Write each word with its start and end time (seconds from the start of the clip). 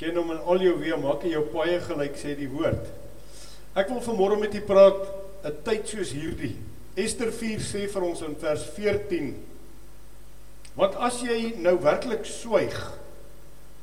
Ken 0.00 0.16
hom 0.16 0.30
in 0.32 0.40
al 0.48 0.62
jou 0.64 0.78
weë, 0.80 0.96
maak 0.96 1.26
hy 1.26 1.34
jou 1.34 1.42
paaie 1.52 1.76
gelyk 1.84 2.14
sê 2.16 2.32
die 2.38 2.48
woord. 2.48 2.86
Ek 3.76 3.90
wil 3.92 4.00
vanmôre 4.00 4.38
met 4.40 4.54
u 4.56 4.62
praat 4.64 5.02
'n 5.44 5.58
tyd 5.64 5.88
soos 5.88 6.12
hierdie. 6.16 6.56
Ester 6.96 7.30
4 7.30 7.60
sê 7.60 7.86
vir 7.86 8.02
ons 8.02 8.22
in 8.22 8.34
vers 8.34 8.64
14: 8.76 9.34
Want 10.74 10.96
as 10.96 11.20
jy 11.20 11.52
nou 11.60 11.76
werklik 11.76 12.24
swyg, 12.24 12.74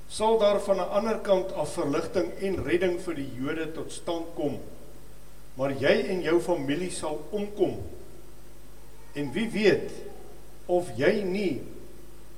sal 0.10 0.40
daar 0.40 0.60
van 0.60 0.78
'n 0.78 0.90
ander 0.90 1.20
kant 1.22 1.54
af 1.54 1.78
verligting 1.78 2.34
en 2.42 2.64
redding 2.66 3.00
vir 3.00 3.14
die 3.14 3.30
Jode 3.38 3.72
tot 3.74 3.92
stand 3.92 4.26
kom. 4.36 4.60
Maar 5.56 5.72
jy 5.72 6.10
en 6.10 6.22
jou 6.22 6.40
familie 6.40 6.92
sal 6.92 7.22
omkom. 7.32 7.78
En 9.14 9.32
wie 9.34 9.50
weet 9.50 9.92
of 10.66 10.90
jy 10.98 11.22
nie 11.24 11.62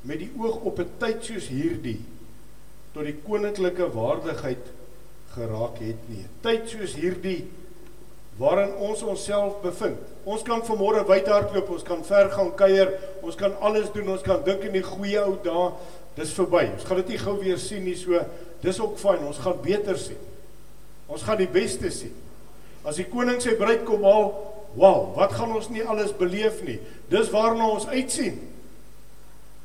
met 0.01 0.19
die 0.19 0.31
oog 0.37 0.63
op 0.63 0.79
'n 0.79 0.91
tyd 0.99 1.23
soos 1.23 1.47
hierdie 1.47 1.99
tot 2.93 3.05
die 3.05 3.17
koninklike 3.25 3.87
waardigheid 3.93 4.71
geraak 5.35 5.79
het 5.83 6.05
nie. 6.09 6.25
Tyd 6.43 6.69
soos 6.71 6.95
hierdie 6.97 7.43
waarin 8.39 8.71
ons 8.79 9.03
onsself 9.03 9.59
bevind. 9.63 9.99
Ons 10.29 10.45
kan 10.47 10.61
vanmôre 10.63 11.03
wythardloop, 11.07 11.69
ons 11.75 11.85
kan 11.85 12.01
ver 12.07 12.29
gaan 12.31 12.53
kuier, 12.57 12.93
ons 13.25 13.35
kan 13.39 13.55
alles 13.65 13.89
doen, 13.91 14.13
ons 14.15 14.23
kan 14.23 14.39
dink 14.45 14.63
in 14.69 14.77
die 14.77 14.85
goeie 14.85 15.19
ou 15.25 15.35
dae, 15.43 15.65
dis 16.15 16.31
verby. 16.37 16.65
Ons 16.73 16.87
gaan 16.87 17.01
dit 17.01 17.13
nie 17.13 17.21
gou 17.21 17.35
weer 17.41 17.59
sien 17.61 17.83
nie, 17.83 17.97
so 17.99 18.19
dis 18.63 18.79
ook 18.79 18.97
fyn. 18.99 19.25
Ons 19.27 19.41
gaan 19.43 19.59
beter 19.63 19.99
sien. 19.99 20.19
Ons 21.09 21.25
gaan 21.27 21.39
die 21.39 21.49
beste 21.51 21.91
sien. 21.93 22.15
As 22.87 22.99
die 22.99 23.07
koning 23.11 23.41
sy 23.43 23.57
bruid 23.59 23.83
kom 23.87 24.05
haal, 24.07 24.31
wow, 24.77 25.09
wat 25.17 25.33
gaan 25.35 25.55
ons 25.57 25.69
nie 25.73 25.83
alles 25.83 26.13
beleef 26.15 26.61
nie. 26.63 26.77
Dis 27.11 27.31
waarna 27.33 27.67
ons 27.73 27.89
uitsien. 27.91 28.39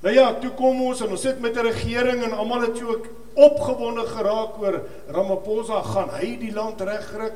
Nou 0.04 0.12
ja, 0.12 0.26
toe 0.36 0.50
kom 0.52 0.82
ons 0.84 1.00
en 1.00 1.14
ons 1.16 1.20
sit 1.20 1.38
met 1.40 1.56
'n 1.56 1.64
regering 1.64 2.22
en 2.22 2.32
almal 2.36 2.68
het 2.68 2.76
so 2.76 3.00
opgewonde 3.34 4.04
geraak 4.06 4.58
oor 4.60 4.82
Ramaphosa 5.08 5.82
gaan 5.82 6.10
hy 6.20 6.36
die 6.36 6.52
land 6.52 6.80
regkry. 6.80 7.32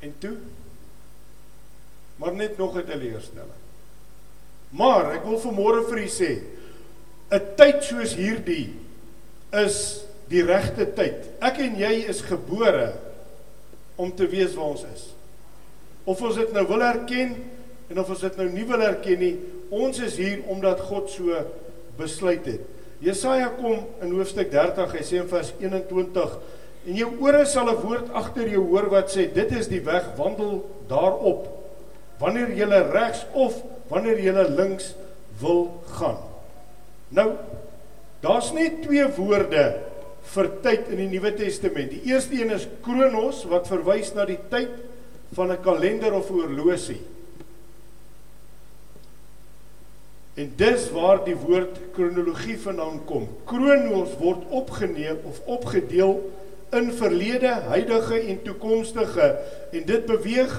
En 0.00 0.14
toe 0.18 0.36
maar 2.16 2.34
net 2.34 2.58
nog 2.58 2.76
'n 2.76 2.84
teleurstelling. 2.84 3.60
Maar 4.68 5.12
ek 5.12 5.24
wil 5.24 5.40
vanmôre 5.40 5.88
vir 5.88 5.98
u 5.98 6.08
sê, 6.08 6.42
'n 7.30 7.54
tyd 7.56 7.84
soos 7.84 8.14
hierdie 8.14 8.74
is 9.52 10.04
die 10.28 10.42
regte 10.42 10.92
tyd. 10.94 11.30
Ek 11.40 11.58
en 11.58 11.76
jy 11.76 12.06
is 12.08 12.20
gebore 12.20 12.92
om 13.96 14.14
te 14.14 14.26
weet 14.26 14.54
waar 14.54 14.64
ons 14.64 14.84
is. 14.94 15.14
Of 16.04 16.22
ons 16.22 16.34
dit 16.34 16.52
nou 16.52 16.66
wil 16.66 16.82
erken 16.82 17.36
en 17.88 17.98
of 17.98 18.08
ons 18.08 18.20
dit 18.20 18.36
nou 18.36 18.48
nie 18.48 18.64
wil 18.64 18.80
erken 18.80 19.18
nie, 19.18 19.38
Ons 19.70 20.00
is 20.02 20.16
hier 20.18 20.42
omdat 20.50 20.82
God 20.90 21.10
so 21.10 21.44
besluit 21.98 22.46
het. 22.50 22.62
Jesaja 23.00 23.48
kom 23.56 23.86
in 24.02 24.12
hoofstuk 24.12 24.50
30, 24.52 24.96
hy 24.96 25.04
sê 25.06 25.20
in 25.22 25.28
vers 25.30 25.52
21: 25.62 26.34
"En 26.86 26.96
jou 26.96 27.10
ore 27.22 27.44
sal 27.46 27.70
'n 27.70 27.80
woord 27.80 28.10
agter 28.12 28.48
jou 28.48 28.64
hoor 28.66 28.90
wat 28.90 29.10
sê: 29.10 29.32
Dit 29.32 29.52
is 29.52 29.68
die 29.68 29.80
weg, 29.80 30.04
wandel 30.16 30.66
daarop. 30.88 31.46
Wanneer 32.18 32.50
jy 32.50 32.66
regs 32.92 33.24
of 33.32 33.62
wanneer 33.88 34.18
jy 34.18 34.32
links 34.48 34.94
wil 35.40 35.80
gaan." 35.86 36.18
Nou, 37.08 37.36
daar's 38.20 38.52
net 38.52 38.82
twee 38.82 39.06
woorde 39.16 39.80
vir 40.22 40.50
tyd 40.62 40.88
in 40.88 40.96
die 40.96 41.08
Nuwe 41.08 41.34
Testament. 41.34 41.90
Die 41.90 42.12
eerste 42.12 42.34
een 42.34 42.50
is 42.50 42.68
kronos 42.82 43.44
wat 43.44 43.68
verwys 43.68 44.14
na 44.14 44.24
die 44.24 44.38
tyd 44.50 44.68
van 45.32 45.50
'n 45.52 45.62
kalender 45.62 46.12
of 46.12 46.28
horlosie. 46.28 47.00
En 50.40 50.52
dis 50.56 50.86
waar 50.94 51.18
die 51.24 51.36
woord 51.36 51.78
kronologie 51.92 52.56
vandaan 52.60 53.02
kom. 53.04 53.26
Kronos 53.44 54.14
word 54.20 54.46
opgeneem 54.48 55.18
of 55.28 55.40
opgedeel 55.44 56.14
in 56.72 56.92
verlede, 56.96 57.50
huidige 57.68 58.20
en 58.20 58.38
toekomstige 58.46 59.26
en 59.72 59.84
dit 59.84 60.06
beweeg 60.08 60.54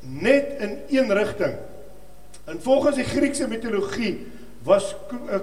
net 0.00 0.52
in 0.60 0.76
een 0.98 1.12
rigting. 1.16 1.54
En 2.44 2.60
volgens 2.62 2.96
die 3.00 3.08
Griekse 3.08 3.48
mitologie 3.48 4.26
was 4.66 4.94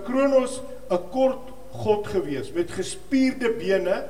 Kronos 0.05 0.61
'n 0.89 1.09
kort 1.09 1.49
god 1.71 2.07
gewees 2.07 2.51
met 2.51 2.71
gespierde 2.71 3.49
bene 3.57 4.03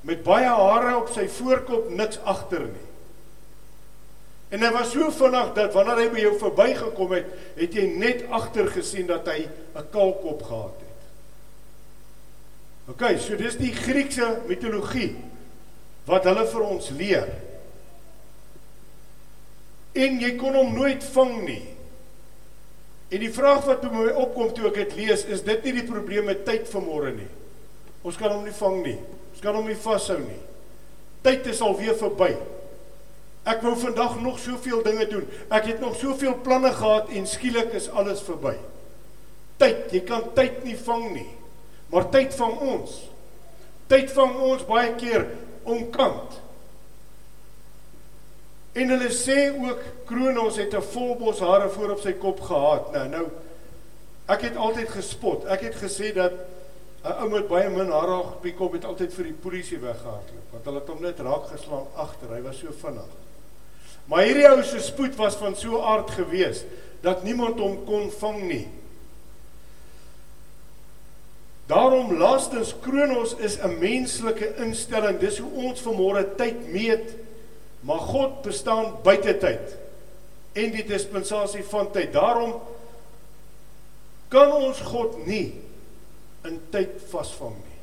met 0.00 0.22
baie 0.22 0.46
hare 0.46 0.96
op 0.96 1.08
sy 1.10 1.26
voorkop 1.28 1.90
niks 1.90 2.20
agter 2.22 2.60
nie. 2.60 2.85
En 4.48 4.62
hy 4.62 4.70
was 4.70 4.92
so 4.94 5.10
vinnig 5.10 5.54
dat 5.56 5.74
wanneer 5.74 6.04
hy 6.04 6.08
by 6.12 6.20
jou 6.22 6.34
verbygekom 6.38 7.14
het, 7.16 7.30
het 7.58 7.74
jy 7.74 7.86
net 7.98 8.26
agter 8.30 8.68
gesien 8.70 9.08
dat 9.10 9.26
hy 9.26 9.48
'n 9.74 9.88
kalkop 9.90 10.42
gehad 10.42 10.76
het. 10.78 10.86
OK, 12.86 13.18
so 13.18 13.36
dis 13.36 13.56
die 13.58 13.72
Griekse 13.74 14.42
mitologie 14.46 15.16
wat 16.06 16.24
hulle 16.24 16.46
vir 16.46 16.62
ons 16.62 16.90
leer. 16.90 17.28
En 19.92 20.20
jy 20.20 20.36
kon 20.36 20.54
hom 20.54 20.74
nooit 20.74 21.04
vang 21.04 21.42
nie. 21.42 21.62
En 23.08 23.22
die 23.22 23.32
vraag 23.32 23.64
wat 23.64 23.80
toe 23.82 23.90
my 23.90 24.12
opkom 24.12 24.52
toe 24.54 24.68
ek 24.68 24.74
dit 24.74 24.94
lees, 24.94 25.24
is 25.24 25.42
dit 25.42 25.64
nie 25.64 25.72
die 25.72 25.86
probleem 25.86 26.24
met 26.24 26.44
tyd 26.46 26.66
vanmôre 26.70 27.14
nie. 27.16 27.30
Ons 28.06 28.16
kan 28.16 28.30
hom 28.30 28.44
nie 28.44 28.54
vang 28.54 28.82
nie. 28.84 28.98
Ons 29.32 29.42
kan 29.42 29.54
hom 29.54 29.66
nie 29.66 29.78
vashou 29.78 30.18
nie. 30.18 30.42
Tyd 31.26 31.46
is 31.46 31.60
al 31.60 31.74
weer 31.78 31.96
verby. 31.98 32.36
Ek 33.46 33.60
wou 33.62 33.76
vandag 33.78 34.20
nog 34.20 34.38
soveel 34.42 34.82
dinge 34.82 35.06
doen. 35.06 35.26
Ek 35.54 35.68
het 35.70 35.80
nog 35.80 35.94
soveel 35.96 36.34
planne 36.42 36.72
gehad 36.74 37.12
en 37.14 37.26
skielik 37.30 37.76
is 37.78 37.86
alles 37.94 38.24
verby. 38.26 38.56
Tyd, 39.60 39.92
jy 39.94 40.00
kan 40.08 40.24
tyd 40.34 40.64
nie 40.66 40.74
vang 40.76 41.04
nie. 41.14 41.28
Maar 41.92 42.08
tyd 42.10 42.34
vang 42.34 42.56
ons. 42.66 42.96
Tyd 43.86 44.10
vang 44.16 44.34
ons 44.48 44.64
baie 44.66 44.90
keer 44.98 45.28
onkant. 45.62 46.40
En 48.76 48.90
hulle 48.92 49.10
sê 49.14 49.46
ook 49.54 49.84
Kronos 50.10 50.58
het 50.58 50.74
'n 50.74 50.82
volbos 50.82 51.38
hare 51.40 51.68
voor 51.68 51.90
op 51.90 52.00
sy 52.00 52.12
kop 52.12 52.40
gehad. 52.40 52.92
Nou 52.92 53.08
nou 53.08 53.26
ek 54.26 54.40
het 54.40 54.56
altyd 54.56 54.88
gespot. 54.88 55.44
Ek 55.44 55.60
het 55.60 55.74
gesê 55.74 56.12
dat 56.12 56.32
'n 57.04 57.14
ou 57.22 57.28
met 57.30 57.48
baie 57.48 57.70
min 57.70 57.90
hare 57.90 58.16
op 58.18 58.42
die 58.42 58.54
kop 58.54 58.72
het 58.72 58.84
altyd 58.84 59.14
vir 59.14 59.24
die 59.24 59.38
polisie 59.40 59.78
weggehardloop 59.78 60.50
want 60.50 60.64
hulle 60.64 60.78
het 60.78 60.88
hom 60.88 61.02
net 61.02 61.18
raak 61.18 61.46
geslaan 61.46 61.86
agter. 61.94 62.34
Hy 62.34 62.42
was 62.42 62.58
so 62.58 62.68
vinnig. 62.72 63.25
Maar 64.06 64.22
hierdie 64.22 64.48
ou 64.48 64.62
se 64.62 64.80
spoed 64.80 65.16
was 65.18 65.38
van 65.38 65.56
so 65.58 65.80
aard 65.82 66.10
gewees 66.14 66.62
dat 67.02 67.24
niemand 67.26 67.58
hom 67.58 67.80
kon 67.86 68.10
vang 68.20 68.42
nie. 68.46 68.66
Daarom 71.66 72.14
laastens 72.18 72.74
Kronos 72.80 73.34
is 73.42 73.58
'n 73.58 73.78
menslike 73.78 74.54
instelling. 74.56 75.18
Dis 75.18 75.38
hoe 75.38 75.50
ons 75.50 75.82
vanmôre 75.82 76.34
tyd 76.36 76.72
meet. 76.72 77.14
Maar 77.80 77.98
God 77.98 78.42
bestaan 78.42 78.94
buite 79.02 79.38
tyd 79.38 79.76
en 80.52 80.70
die 80.70 80.84
dispensasie 80.84 81.64
van 81.64 81.90
tyd. 81.90 82.12
Daarom 82.12 82.60
kan 84.28 84.52
ons 84.52 84.80
God 84.80 85.26
nie 85.26 85.54
in 86.44 86.60
tyd 86.70 86.90
vasvang 87.10 87.54
nie. 87.54 87.78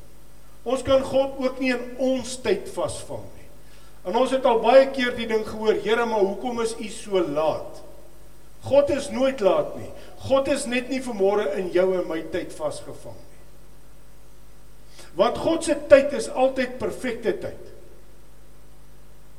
Ons 0.62 0.82
kan 0.82 1.02
God 1.02 1.38
ook 1.38 1.60
nie 1.60 1.72
in 1.74 1.96
ons 1.96 2.36
tyd 2.40 2.68
vasvang 2.72 3.22
nie. 3.22 3.33
En 4.04 4.16
ons 4.20 4.30
het 4.30 4.44
al 4.44 4.60
baie 4.60 4.84
keer 4.92 5.14
die 5.16 5.28
ding 5.28 5.46
gehoor, 5.48 5.78
Here, 5.80 6.04
maar 6.04 6.24
hoekom 6.26 6.60
is 6.60 6.76
U 6.76 6.88
so 6.92 7.20
laat? 7.24 7.80
God 8.64 8.90
is 8.92 9.10
nooit 9.12 9.40
laat 9.44 9.74
nie. 9.76 9.90
God 10.24 10.48
is 10.52 10.64
net 10.68 10.88
nie 10.92 11.02
vanmôre 11.04 11.50
in 11.60 11.70
jou 11.72 11.86
en 11.98 12.06
my 12.08 12.20
tyd 12.32 12.52
vasgevang 12.56 13.16
nie. 13.16 13.42
Want 15.20 15.36
God 15.38 15.66
se 15.66 15.76
tyd 15.88 16.14
is 16.16 16.30
altyd 16.32 16.78
perfekte 16.80 17.34
tyd. 17.42 17.72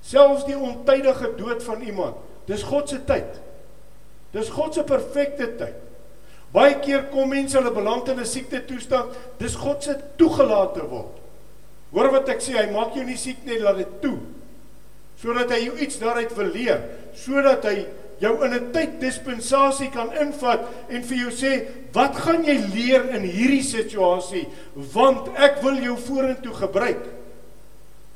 Selfs 0.05 0.45
die 0.45 0.57
ontydige 0.57 1.31
dood 1.39 1.65
van 1.65 1.81
iemand, 1.81 2.21
dis 2.45 2.63
God 2.69 2.89
se 2.89 3.01
tyd. 3.09 3.41
Dis 4.35 4.53
God 4.53 4.77
se 4.77 4.85
perfekte 4.85 5.49
tyd. 5.57 5.81
Baie 6.53 6.77
keer 6.79 7.07
kom 7.11 7.33
mense 7.33 7.57
hulle 7.57 7.73
beland 7.73 8.07
in 8.13 8.19
'n 8.21 8.29
siekte 8.29 8.61
toestand, 8.65 9.11
dis 9.37 9.55
God 9.55 9.83
se 9.83 9.97
toegelate 10.17 10.85
word. 10.87 11.17
Hoor 11.91 12.11
wat 12.11 12.29
ek 12.29 12.41
sê, 12.41 12.53
hy 12.57 12.71
maak 12.71 12.93
jou 12.95 13.03
nie 13.03 13.17
siek 13.17 13.43
nie, 13.45 13.59
laat 13.59 13.77
dit 13.77 14.01
toe 14.01 14.19
sodat 15.21 15.51
hy 15.51 15.65
jou 15.65 15.77
iets 15.79 15.99
daaruit 16.01 16.33
wil 16.37 16.51
leer, 16.53 16.81
sodat 17.15 17.63
hy 17.65 17.85
jou 18.19 18.33
in 18.45 18.53
'n 18.53 18.71
tyd 18.71 18.99
dispensasie 18.99 19.89
kan 19.91 20.11
invat 20.13 20.67
en 20.89 21.03
vir 21.03 21.17
jou 21.17 21.31
sê, 21.31 21.67
"Wat 21.91 22.15
gaan 22.15 22.43
jy 22.43 22.57
leer 22.73 23.09
in 23.09 23.23
hierdie 23.23 23.63
situasie? 23.63 24.47
Want 24.75 25.29
ek 25.37 25.61
wil 25.61 25.75
jou 25.75 25.97
vorentoe 25.97 26.53
gebruik. 26.53 27.05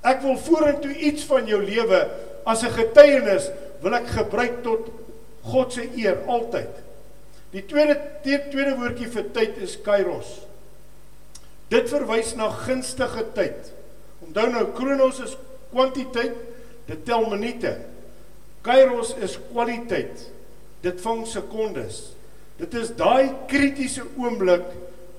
Ek 0.04 0.22
wil 0.22 0.38
vorentoe 0.38 0.96
iets 0.96 1.24
van 1.24 1.46
jou 1.46 1.62
lewe 1.64 2.10
as 2.46 2.64
'n 2.64 2.72
getuienis 2.72 3.50
wil 3.82 3.94
ek 3.94 4.08
gebruik 4.08 4.64
tot 4.64 4.90
God 5.44 5.74
se 5.74 5.90
eer 5.96 6.18
altyd." 6.28 6.70
Die 7.52 7.66
tweede 7.66 7.98
tweede 8.24 8.76
woordjie 8.76 9.08
vir 9.08 9.26
tyd 9.34 9.58
is 9.58 9.82
kairos. 9.82 10.46
Dit 11.70 11.90
verwys 11.90 12.36
na 12.36 12.50
gunstige 12.50 13.26
tyd. 13.34 13.74
Onthou 14.26 14.50
nou 14.50 14.66
kronos 14.74 15.20
is 15.20 15.38
kwantiteit 15.72 16.36
Dit 16.90 17.06
tel 17.06 17.28
minute. 17.30 17.76
Kairos 18.66 19.14
is 19.22 19.38
kwaliteit. 19.52 20.26
Dit 20.82 21.02
vang 21.04 21.26
sekondes. 21.28 22.02
Dit 22.60 22.74
is 22.76 22.92
daai 22.98 23.30
kritiese 23.48 24.04
oomblik 24.20 24.66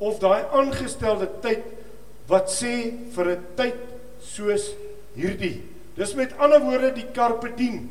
of 0.02 0.18
daai 0.20 0.42
aangestelde 0.56 1.28
tyd 1.44 1.64
wat 2.30 2.50
sê 2.52 2.92
vir 3.14 3.26
'n 3.36 3.46
tyd 3.56 3.78
soos 4.20 4.74
hierdie. 5.14 5.62
Dis 5.96 6.14
met 6.14 6.36
ander 6.38 6.60
woorde 6.60 6.92
die 6.94 7.08
carpe 7.12 7.50
diem. 7.56 7.88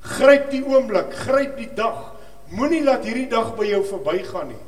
Gryp 0.00 0.50
die 0.50 0.62
oomblik, 0.64 1.12
gryp 1.12 1.56
die 1.56 1.70
dag. 1.74 2.14
Moenie 2.50 2.84
laat 2.84 3.04
hierdie 3.04 3.28
dag 3.28 3.56
by 3.56 3.64
jou 3.64 3.82
verbygaan 3.84 4.48
nie. 4.48 4.64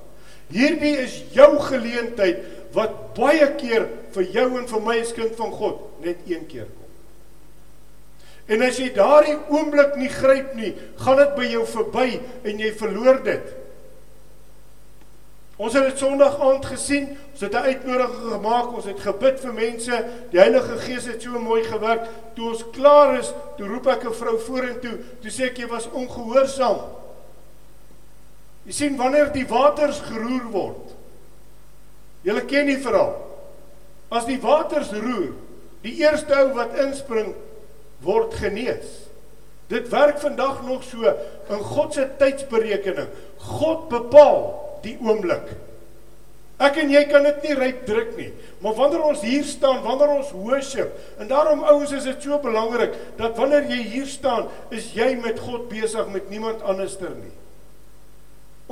Hierdie 0.48 0.96
is 1.02 1.22
jou 1.34 1.58
geleentheid 1.58 2.38
wat 2.72 3.14
baie 3.14 3.54
keer 3.56 3.88
vir 4.14 4.24
jou 4.32 4.48
en 4.58 4.66
vir 4.66 4.80
my 4.80 5.00
as 5.00 5.12
kind 5.12 5.34
van 5.36 5.52
God 5.52 6.02
net 6.04 6.16
een 6.26 6.46
keer 6.46 6.66
kom. 6.66 6.85
En 8.46 8.62
as 8.62 8.78
jy 8.78 8.92
daardie 8.94 9.36
oomblik 9.50 9.96
nie 9.98 10.10
gryp 10.10 10.54
nie, 10.54 10.72
gaan 11.02 11.18
dit 11.18 11.32
by 11.38 11.46
jou 11.50 11.64
verby 11.66 12.08
en 12.46 12.60
jy 12.62 12.72
verloor 12.78 13.22
dit. 13.26 13.54
Ons 15.56 15.72
het 15.72 15.86
dit 15.88 15.98
Sondag 15.98 16.36
aand 16.44 16.66
gesien. 16.68 17.08
Ons 17.32 17.40
het 17.40 17.52
'n 17.52 17.68
uitnodiging 17.72 18.32
gemaak. 18.32 18.72
Ons 18.72 18.84
het 18.84 19.00
gebid 19.00 19.40
vir 19.40 19.52
mense. 19.52 20.04
Die 20.30 20.38
Heilige 20.40 20.78
Gees 20.78 21.06
het 21.06 21.22
so 21.22 21.38
mooi 21.38 21.64
gewerk. 21.64 22.08
Toe 22.34 22.48
ons 22.48 22.64
klaar 22.72 23.18
is, 23.18 23.32
toe 23.56 23.66
roep 23.66 23.86
ek 23.86 24.04
'n 24.04 24.12
vrou 24.12 24.38
vorentoe. 24.38 24.98
Toe 25.20 25.30
sê 25.30 25.44
ek 25.44 25.56
jy 25.58 25.66
was 25.66 25.88
ongehoorsaam. 25.90 26.80
Jy 28.64 28.72
sien 28.72 28.96
wanneer 28.96 29.32
die 29.32 29.46
waters 29.46 30.00
geroer 30.00 30.50
word. 30.50 30.94
Julle 32.22 32.44
ken 32.44 32.66
die 32.66 32.78
verhaal. 32.78 33.16
As 34.08 34.24
die 34.26 34.40
waters 34.40 34.90
roer, 34.90 35.32
die 35.82 35.94
eerste 36.02 36.34
ou 36.34 36.54
wat 36.54 36.74
inspring 36.74 37.34
word 38.04 38.34
genees. 38.34 39.06
Dit 39.70 39.88
werk 39.90 40.20
vandag 40.22 40.62
nog 40.66 40.84
so 40.86 41.14
in 41.50 41.62
God 41.72 41.94
se 41.94 42.06
tydsberekening. 42.18 43.08
God 43.36 43.88
bepaal 43.90 44.44
die 44.84 44.94
oomblik. 45.02 45.48
Ek 46.56 46.78
en 46.80 46.88
jy 46.88 47.02
kan 47.10 47.26
dit 47.26 47.42
nie 47.44 47.56
ryp 47.58 47.82
druk 47.88 48.14
nie. 48.16 48.30
Maar 48.64 48.76
wanneer 48.78 49.02
ons 49.04 49.24
hier 49.26 49.44
staan, 49.44 49.82
wanneer 49.84 50.14
ons 50.14 50.30
worship, 50.32 50.94
en 51.20 51.28
daarom 51.28 51.66
ouens 51.68 51.92
is 51.92 52.06
dit 52.08 52.22
so 52.24 52.38
belangrik 52.40 52.94
dat 53.18 53.36
wanneer 53.36 53.66
jy 53.68 53.82
hier 53.90 54.06
staan, 54.08 54.46
is 54.72 54.88
jy 54.96 55.10
met 55.20 55.42
God 55.42 55.66
besig 55.68 56.08
met 56.14 56.30
niemand 56.32 56.64
anderster 56.64 57.12
nie. 57.12 57.34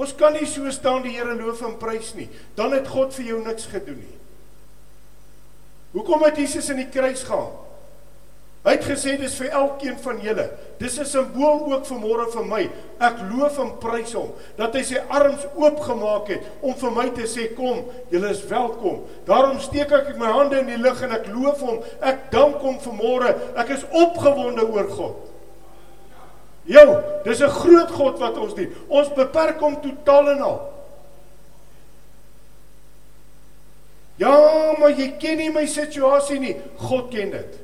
Ons 0.00 0.14
kan 0.18 0.34
nie 0.34 0.46
so 0.48 0.70
staan 0.74 1.04
die 1.04 1.12
Here 1.14 1.36
loof 1.38 1.60
en 1.66 1.76
prys 1.78 2.14
nie. 2.18 2.26
Dan 2.58 2.72
het 2.74 2.88
God 2.90 3.14
vir 3.14 3.28
jou 3.34 3.42
niks 3.44 3.68
gedoen 3.70 4.00
nie. 4.00 4.16
Hoekom 5.94 6.24
het 6.26 6.40
Jesus 6.40 6.72
in 6.72 6.80
die 6.82 6.90
kruis 6.90 7.22
gegaan? 7.22 7.52
Hy 8.64 8.78
het 8.78 8.86
gesê 8.88 9.18
dis 9.20 9.34
vir 9.36 9.50
elkeen 9.52 9.96
van 10.00 10.20
julle. 10.24 10.44
Dis 10.80 10.96
'n 10.98 11.04
simbool 11.04 11.72
ook 11.72 11.84
vir 11.86 11.98
môre 11.98 12.30
vir 12.32 12.44
my. 12.44 12.70
Ek 12.98 13.16
loof 13.30 13.58
en 13.58 13.78
prys 13.78 14.12
hom 14.12 14.32
dat 14.56 14.74
hy 14.74 14.82
sy 14.82 15.02
arms 15.08 15.44
oopgemaak 15.54 16.28
het 16.28 16.42
om 16.62 16.74
vir 16.74 16.90
my 16.90 17.10
te 17.10 17.26
sê 17.26 17.54
kom, 17.54 17.84
julle 18.10 18.30
is 18.30 18.46
welkom. 18.46 19.04
Daarom 19.26 19.60
steek 19.60 19.92
ek 19.92 20.16
my 20.16 20.26
hande 20.26 20.58
in 20.58 20.66
die 20.66 20.78
lug 20.78 21.02
en 21.02 21.12
ek 21.12 21.26
loof 21.26 21.60
hom. 21.60 21.82
Ek 22.00 22.30
dank 22.30 22.56
hom 22.56 22.80
vir 22.80 22.92
môre. 22.92 23.36
Ek 23.56 23.68
is 23.68 23.84
opgewonde 23.90 24.66
oor 24.66 24.88
God. 24.88 25.16
Jo, 26.64 27.02
dis 27.24 27.40
'n 27.40 27.48
groot 27.48 27.90
God 27.90 28.18
wat 28.18 28.38
ons 28.38 28.54
dien. 28.54 28.72
Ons 28.88 29.12
beperk 29.12 29.60
hom 29.60 29.76
totaal 29.80 30.30
en 30.30 30.40
al. 30.40 30.72
Ja, 34.16 34.72
maar 34.78 34.90
jy 34.90 35.16
ken 35.18 35.36
nie 35.36 35.50
my 35.50 35.66
situasie 35.66 36.38
nie. 36.40 36.56
God 36.76 37.10
ken 37.10 37.30
dit. 37.30 37.63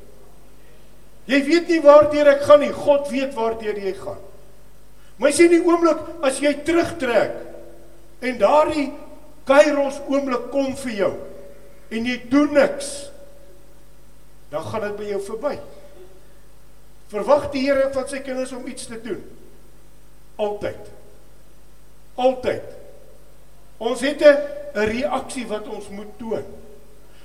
Jy 1.31 1.39
weet 1.47 1.71
nie 1.71 1.81
waartoe 1.85 2.25
ek 2.27 2.43
gaan 2.49 2.65
nie. 2.65 2.73
God 2.75 3.09
weet 3.13 3.37
waartoe 3.37 3.75
jy 3.79 3.95
gaan. 3.99 4.19
Maar 5.21 5.35
sien 5.37 5.53
die 5.53 5.61
oomblik 5.63 6.01
as 6.25 6.41
jy 6.41 6.55
terugtrek 6.65 7.35
en 8.25 8.39
daardie 8.41 8.89
kairos 9.49 9.99
oomblik 10.09 10.49
kom 10.53 10.73
vir 10.81 10.95
jou 10.97 11.11
en 11.91 12.07
jy 12.07 12.17
doen 12.31 12.55
niks, 12.55 12.89
dan 14.51 14.65
gaan 14.65 14.87
dit 14.87 14.97
by 14.97 15.09
jou 15.11 15.21
verby. 15.27 15.53
Verwag 17.11 17.49
die 17.53 17.65
Here 17.67 17.91
van 17.93 18.07
sy 18.09 18.23
kinders 18.25 18.55
om 18.55 18.67
iets 18.71 18.87
te 18.87 18.97
doen. 19.03 19.21
Altyd. 20.41 20.89
Altyd. 22.15 22.77
Ons 23.83 24.01
het 24.07 24.23
'n 24.23 24.87
reaksie 24.87 25.47
wat 25.47 25.69
ons 25.69 25.89
moet 25.89 26.19
toon. 26.19 26.47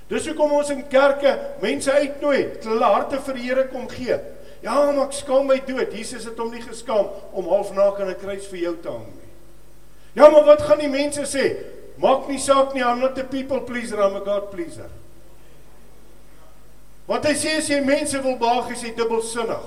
Dis 0.10 0.28
hoekom 0.30 0.52
ons 0.60 0.70
in 0.70 0.84
kerke 0.88 1.34
mense 1.62 1.92
uitnooi, 1.92 2.42
hulle 2.62 2.90
harte 2.94 3.20
vir 3.26 3.38
die 3.40 3.46
Here 3.48 3.68
kom 3.72 3.88
gee. 3.90 4.18
Ja, 4.62 4.92
maar 4.92 5.08
ek 5.08 5.14
skaam 5.14 5.48
my 5.50 5.60
dood. 5.66 5.94
Jesus 5.94 6.26
het 6.26 6.38
hom 6.42 6.52
nie 6.54 6.62
geskaam 6.62 7.10
om 7.34 7.50
halfnaak 7.50 8.00
aan 8.00 8.10
'n 8.10 8.20
kruis 8.22 8.48
vir 8.48 8.60
jou 8.60 8.76
te 8.82 8.90
hang 8.90 9.06
nie. 9.06 9.32
Ja, 10.14 10.30
maar 10.30 10.46
wat 10.46 10.62
gaan 10.62 10.80
die 10.80 10.90
mense 10.90 11.22
sê? 11.22 11.56
Maak 11.98 12.28
nie 12.28 12.40
saak 12.40 12.74
nie, 12.74 12.84
I'm 12.84 13.00
not 13.00 13.18
a 13.18 13.24
people 13.24 13.62
pleaser, 13.62 14.02
I'm 14.02 14.16
a 14.16 14.20
God 14.20 14.52
pleaser. 14.52 14.90
Wat 17.08 17.26
hy 17.26 17.34
sê 17.34 17.58
as 17.58 17.70
jy 17.70 17.82
mense 17.86 18.22
wil 18.24 18.38
behaag, 18.38 18.72
is 18.72 18.82
jy 18.82 18.96
dubbelsinnig. 18.96 19.66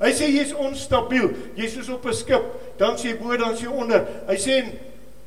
Hy 0.00 0.12
sê 0.16 0.30
jy's 0.32 0.54
onstabiel, 0.56 1.34
jy's 1.56 1.74
soos 1.74 1.88
op 1.88 2.06
'n 2.06 2.14
skip, 2.14 2.44
dan 2.78 2.96
sê 2.96 3.12
jy 3.12 3.18
bo, 3.18 3.36
dan 3.36 3.54
sê 3.54 3.64
jy 3.64 3.68
onder. 3.68 4.06
Hy 4.26 4.36
sê 4.36 4.72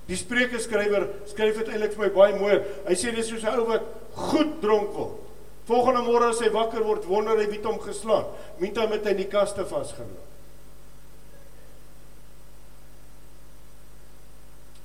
die 0.08 0.18
Spreuke 0.20 0.60
skrywer 0.60 1.08
skryf 1.32 1.62
dit 1.62 1.70
eintlik 1.72 1.94
vir 1.96 2.06
my 2.06 2.10
baie 2.16 2.40
mooi. 2.40 2.58
Hy 2.88 2.96
sê 2.96 3.14
dis 3.16 3.30
soos 3.30 3.44
'n 3.44 3.60
ou 3.60 3.68
wat 3.68 3.84
goed 4.14 4.62
dronk 4.62 4.94
word. 4.98 5.20
Volgende 5.66 6.02
môre 6.04 6.30
as 6.30 6.42
hy 6.44 6.50
wakker 6.52 6.84
word, 6.84 7.06
wonder 7.08 7.38
hy 7.40 7.48
wie 7.48 7.62
hom 7.64 7.80
geslaan. 7.80 8.26
Minta 8.60 8.88
met 8.88 9.06
hy 9.06 9.12
in 9.16 9.18
die 9.24 9.32
kaste 9.32 9.64
vasgeloop. 9.66 10.20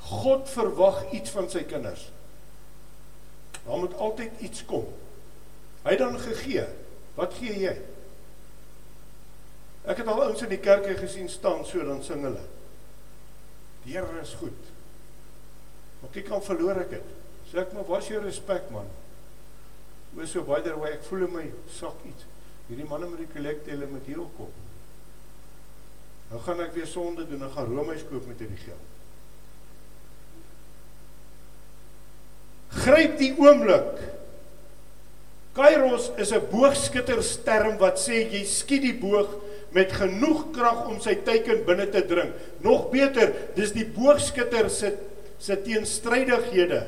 God 0.08 0.48
verwag 0.48 1.12
iets 1.12 1.34
van 1.34 1.50
sy 1.50 1.64
kinders. 1.68 2.06
Daar 3.66 3.82
moet 3.82 3.96
altyd 4.00 4.40
iets 4.40 4.64
kom. 4.64 4.86
Hy 5.84 5.96
dan 6.00 6.16
gegee. 6.22 6.64
Wat 7.18 7.34
gee 7.36 7.58
jy? 7.58 7.74
Ek 9.88 10.00
het 10.00 10.08
al 10.08 10.22
ouens 10.22 10.42
in 10.44 10.52
die 10.52 10.62
kerke 10.62 10.94
gesien 10.96 11.28
staan 11.32 11.66
so 11.66 11.84
dan 11.84 12.00
sing 12.04 12.24
hulle. 12.24 12.44
Die 13.84 13.96
Here 13.96 14.20
is 14.22 14.34
goed. 14.40 14.67
Maar 16.00 16.14
kyk 16.14 16.28
kan 16.30 16.44
verloor 16.44 16.82
ek 16.84 16.90
dit. 16.96 17.14
Sê 17.50 17.62
ek 17.62 17.74
maar 17.74 17.88
was 17.88 18.08
jou 18.10 18.20
respek 18.22 18.70
man. 18.74 18.88
Wees 20.16 20.32
so 20.32 20.44
by 20.46 20.60
the 20.64 20.76
way 20.78 20.94
ek 20.96 21.06
voel 21.08 21.26
in 21.26 21.34
my 21.34 21.46
sak 21.78 22.04
iets. 22.08 22.26
Hierdie 22.68 22.88
manne 22.88 23.08
met 23.08 23.22
die 23.24 23.32
kollekte 23.32 23.72
hulle 23.72 23.88
met 23.90 24.08
heel 24.10 24.28
kom. 24.36 24.52
Nou 26.28 26.42
gaan 26.44 26.60
ek 26.60 26.74
weer 26.76 26.88
sonde 26.88 27.24
doen 27.28 27.42
en 27.46 27.52
gaan 27.54 27.72
Romeis 27.72 28.04
koop 28.10 28.26
met 28.28 28.40
hierdie 28.42 28.60
geld. 28.66 28.86
Gryp 32.84 33.16
die 33.20 33.32
oomblik 33.40 34.02
Kairos 35.58 36.12
is 36.22 36.30
'n 36.32 36.44
boogskuttersterm 36.52 37.78
wat 37.78 37.98
sê 37.98 38.30
jy 38.30 38.44
skiet 38.44 38.82
die 38.82 38.94
boog 38.94 39.32
met 39.74 39.90
genoeg 39.92 40.52
krag 40.54 40.86
om 40.86 41.00
sy 41.00 41.16
teiken 41.26 41.64
binne 41.66 41.88
te 41.90 42.06
dring. 42.06 42.30
Nog 42.62 42.90
beter, 42.90 43.34
dis 43.56 43.72
die 43.72 43.84
boogskutter 43.84 44.70
se 44.70 44.94
se 45.38 45.56
teenstrydighede. 45.56 46.82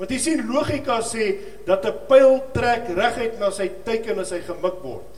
Want 0.00 0.10
jy 0.10 0.18
sien 0.18 0.46
logika 0.48 1.00
sê 1.04 1.36
dat 1.66 1.84
'n 1.84 2.06
pyl 2.08 2.40
trek 2.52 2.88
reguit 2.88 3.38
na 3.38 3.50
sy 3.50 3.68
teiken 3.84 4.18
as 4.18 4.30
hy 4.30 4.40
gemik 4.40 4.82
word. 4.82 5.12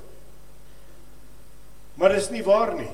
Maar 1.97 2.13
dis 2.13 2.31
nie 2.31 2.43
waar 2.43 2.75
nie. 2.75 2.91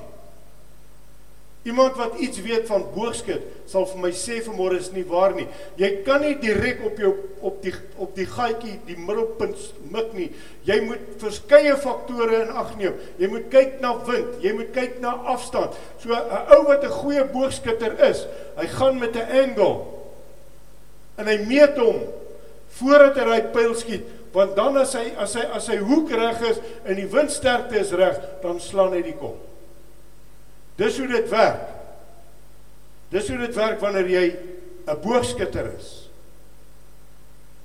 Iemand 1.69 1.95
wat 1.95 2.15
iets 2.17 2.41
weet 2.41 2.65
van 2.69 2.85
boogskiet 2.95 3.45
sal 3.69 3.85
vir 3.91 3.99
my 4.01 4.09
sê 4.15 4.39
vanmôre 4.41 4.79
is 4.81 4.89
nie 4.95 5.03
waar 5.05 5.35
nie. 5.37 5.45
Jy 5.77 5.89
kan 6.05 6.23
nie 6.23 6.33
direk 6.41 6.79
op 6.87 6.97
jou 6.97 7.11
op 7.45 7.59
die 7.61 7.73
op 8.01 8.15
die 8.17 8.25
gaatjie 8.25 8.77
die 8.87 8.95
middelpunt 8.97 9.59
mik 9.93 10.15
nie. 10.17 10.29
Jy 10.65 10.79
moet 10.87 11.03
verskeie 11.21 11.75
faktore 11.77 12.41
in 12.45 12.53
ag 12.57 12.71
neem. 12.79 12.95
Jy 13.21 13.29
moet 13.29 13.49
kyk 13.53 13.77
na 13.83 13.93
wind, 14.07 14.39
jy 14.41 14.55
moet 14.57 14.71
kyk 14.73 14.97
na 15.03 15.13
afstand. 15.35 15.77
So 16.01 16.09
'n 16.09 16.55
ou 16.55 16.63
wat 16.67 16.83
'n 16.83 16.97
goeie 17.01 17.25
boogskitter 17.25 17.93
is, 18.09 18.25
hy 18.57 18.67
gaan 18.67 18.99
met 18.99 19.15
'n 19.15 19.29
angle 19.43 19.85
en 21.17 21.27
hy 21.27 21.37
meet 21.45 21.77
hom 21.77 21.99
voordat 22.79 23.17
hy 23.17 23.25
daai 23.25 23.51
pyl 23.53 23.75
skiet, 23.75 24.05
want 24.31 24.55
dan 24.55 24.77
as 24.77 24.93
hy 24.93 25.11
as 25.17 25.33
hy 25.35 25.45
as 25.53 25.67
hy 25.67 25.77
hoek 25.77 26.09
reg 26.11 26.41
is 26.41 26.57
en 26.85 26.95
die 26.95 27.07
windsterkte 27.07 27.79
is 27.79 27.91
reg, 27.91 28.17
dan 28.41 28.59
slaan 28.59 28.93
hy 28.93 29.01
die 29.01 29.17
kop. 29.19 29.48
Dis 30.79 30.97
hoe 30.97 31.07
dit 31.11 31.29
werk. 31.29 31.67
Dis 33.11 33.27
hoe 33.27 33.39
dit 33.41 33.55
werk 33.57 33.81
wanneer 33.83 34.07
jy 34.07 34.25
'n 34.87 35.01
boogskutter 35.03 35.73
is. 35.77 36.09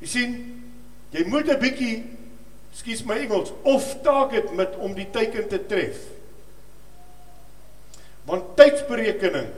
Jy 0.01 0.07
sien, 0.07 0.33
jy 1.11 1.25
moet 1.27 1.49
'n 1.49 1.61
bietjie 1.61 2.05
skuis 2.75 3.05
my 3.05 3.17
Engels 3.23 3.53
of 3.63 3.87
target 4.03 4.53
met 4.57 4.77
om 4.77 4.95
die 4.95 5.07
teiken 5.11 5.49
te 5.49 5.61
tref. 5.67 6.01
Want 8.27 8.57
tydsberekening 8.57 9.49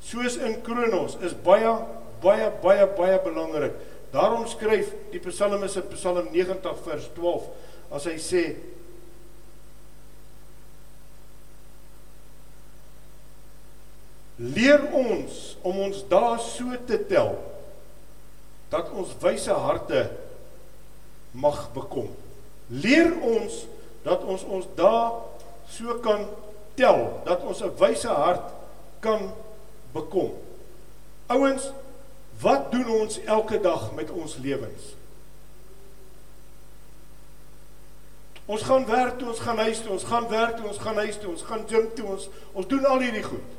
soos 0.00 0.36
in 0.36 0.60
Kronos 0.62 1.16
is 1.26 1.34
baie 1.34 1.72
baie 2.22 2.50
baie 2.62 2.86
baie 2.86 3.18
belangrik. 3.24 3.72
Daarom 4.12 4.46
skryf 4.46 4.92
die 5.10 5.20
Psalmis 5.20 5.76
in 5.76 5.88
Psalm 5.88 6.28
90 6.32 6.78
vers 6.84 7.08
12 7.14 7.48
as 7.90 8.04
hy 8.04 8.16
sê 8.22 8.42
leer 14.36 14.82
ons 14.92 15.56
om 15.64 15.78
ons 15.86 16.02
dae 16.10 16.38
so 16.44 16.76
te 16.88 16.98
tel 17.08 17.32
dat 18.72 18.90
ons 18.92 19.14
wyse 19.22 19.52
harte 19.52 20.02
mag 21.36 21.68
bekom. 21.72 22.10
Leer 22.68 23.14
ons 23.24 23.62
dat 24.04 24.24
ons 24.24 24.44
ons 24.44 24.68
dae 24.76 25.06
so 25.72 25.96
kan 26.04 26.26
tel 26.76 27.22
dat 27.24 27.42
ons 27.42 27.62
'n 27.62 27.76
wyse 27.78 28.08
hart 28.08 28.52
kan 29.00 29.32
bekom. 29.92 30.34
Ouens, 31.26 31.72
wat 32.40 32.72
doen 32.72 32.88
ons 32.88 33.20
elke 33.24 33.60
dag 33.60 33.92
met 33.94 34.10
ons 34.10 34.36
lewens? 34.36 34.94
Ons 38.46 38.62
gaan 38.62 38.86
werk 38.86 39.18
toe, 39.18 39.28
ons 39.28 39.38
gaan 39.38 39.58
huis 39.58 39.80
toe, 39.80 39.90
ons 39.90 40.04
gaan 40.04 40.28
werk 40.28 40.56
toe, 40.56 40.66
ons 40.68 40.78
gaan 40.78 40.94
huis 40.94 41.18
toe, 41.18 41.30
ons 41.30 41.42
gaan 41.42 41.64
gym 41.68 41.88
toe, 41.94 42.06
ons 42.06 42.28
ons 42.52 42.66
doen 42.66 42.84
al 42.84 43.00
hierdie 43.00 43.22
goed. 43.22 43.55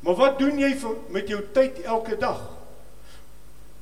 Maar 0.00 0.14
wat 0.14 0.38
doen 0.38 0.58
jy 0.60 0.72
met 1.14 1.28
jou 1.28 1.40
tyd 1.52 1.82
elke 1.82 2.16
dag? 2.20 2.40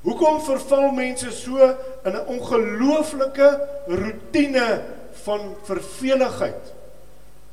Hoekom 0.06 0.38
verval 0.46 0.92
mense 0.94 1.30
so 1.34 1.58
in 2.04 2.14
'n 2.14 2.26
ongelooflike 2.26 3.48
rotine 3.86 4.82
van 5.24 5.56
verveligheid? 5.64 6.72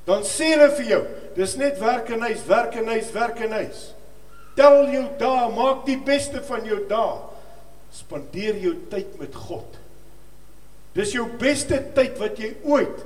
Dan 0.05 0.23
sê 0.23 0.53
hulle 0.53 0.69
vir 0.75 0.85
jou, 0.85 1.03
dis 1.35 1.55
net 1.55 1.79
werk 1.79 2.09
en 2.09 2.21
huis, 2.21 2.45
werk 2.45 2.75
en 2.75 2.87
huis, 2.87 3.11
werk 3.11 3.39
en 3.39 3.51
huis. 3.51 3.93
Tel 4.55 4.89
jou 4.91 5.05
dae, 5.17 5.49
maak 5.55 5.85
die 5.85 5.97
beste 5.97 6.43
van 6.43 6.65
jou 6.65 6.85
dae. 6.87 7.19
Spandeer 7.91 8.55
jou 8.55 8.75
tyd 8.89 9.19
met 9.19 9.35
God. 9.35 9.79
Dis 10.93 11.13
jou 11.13 11.25
beste 11.39 11.79
tyd 11.93 12.19
wat 12.21 12.37
jy 12.37 12.53
ooit 12.63 13.05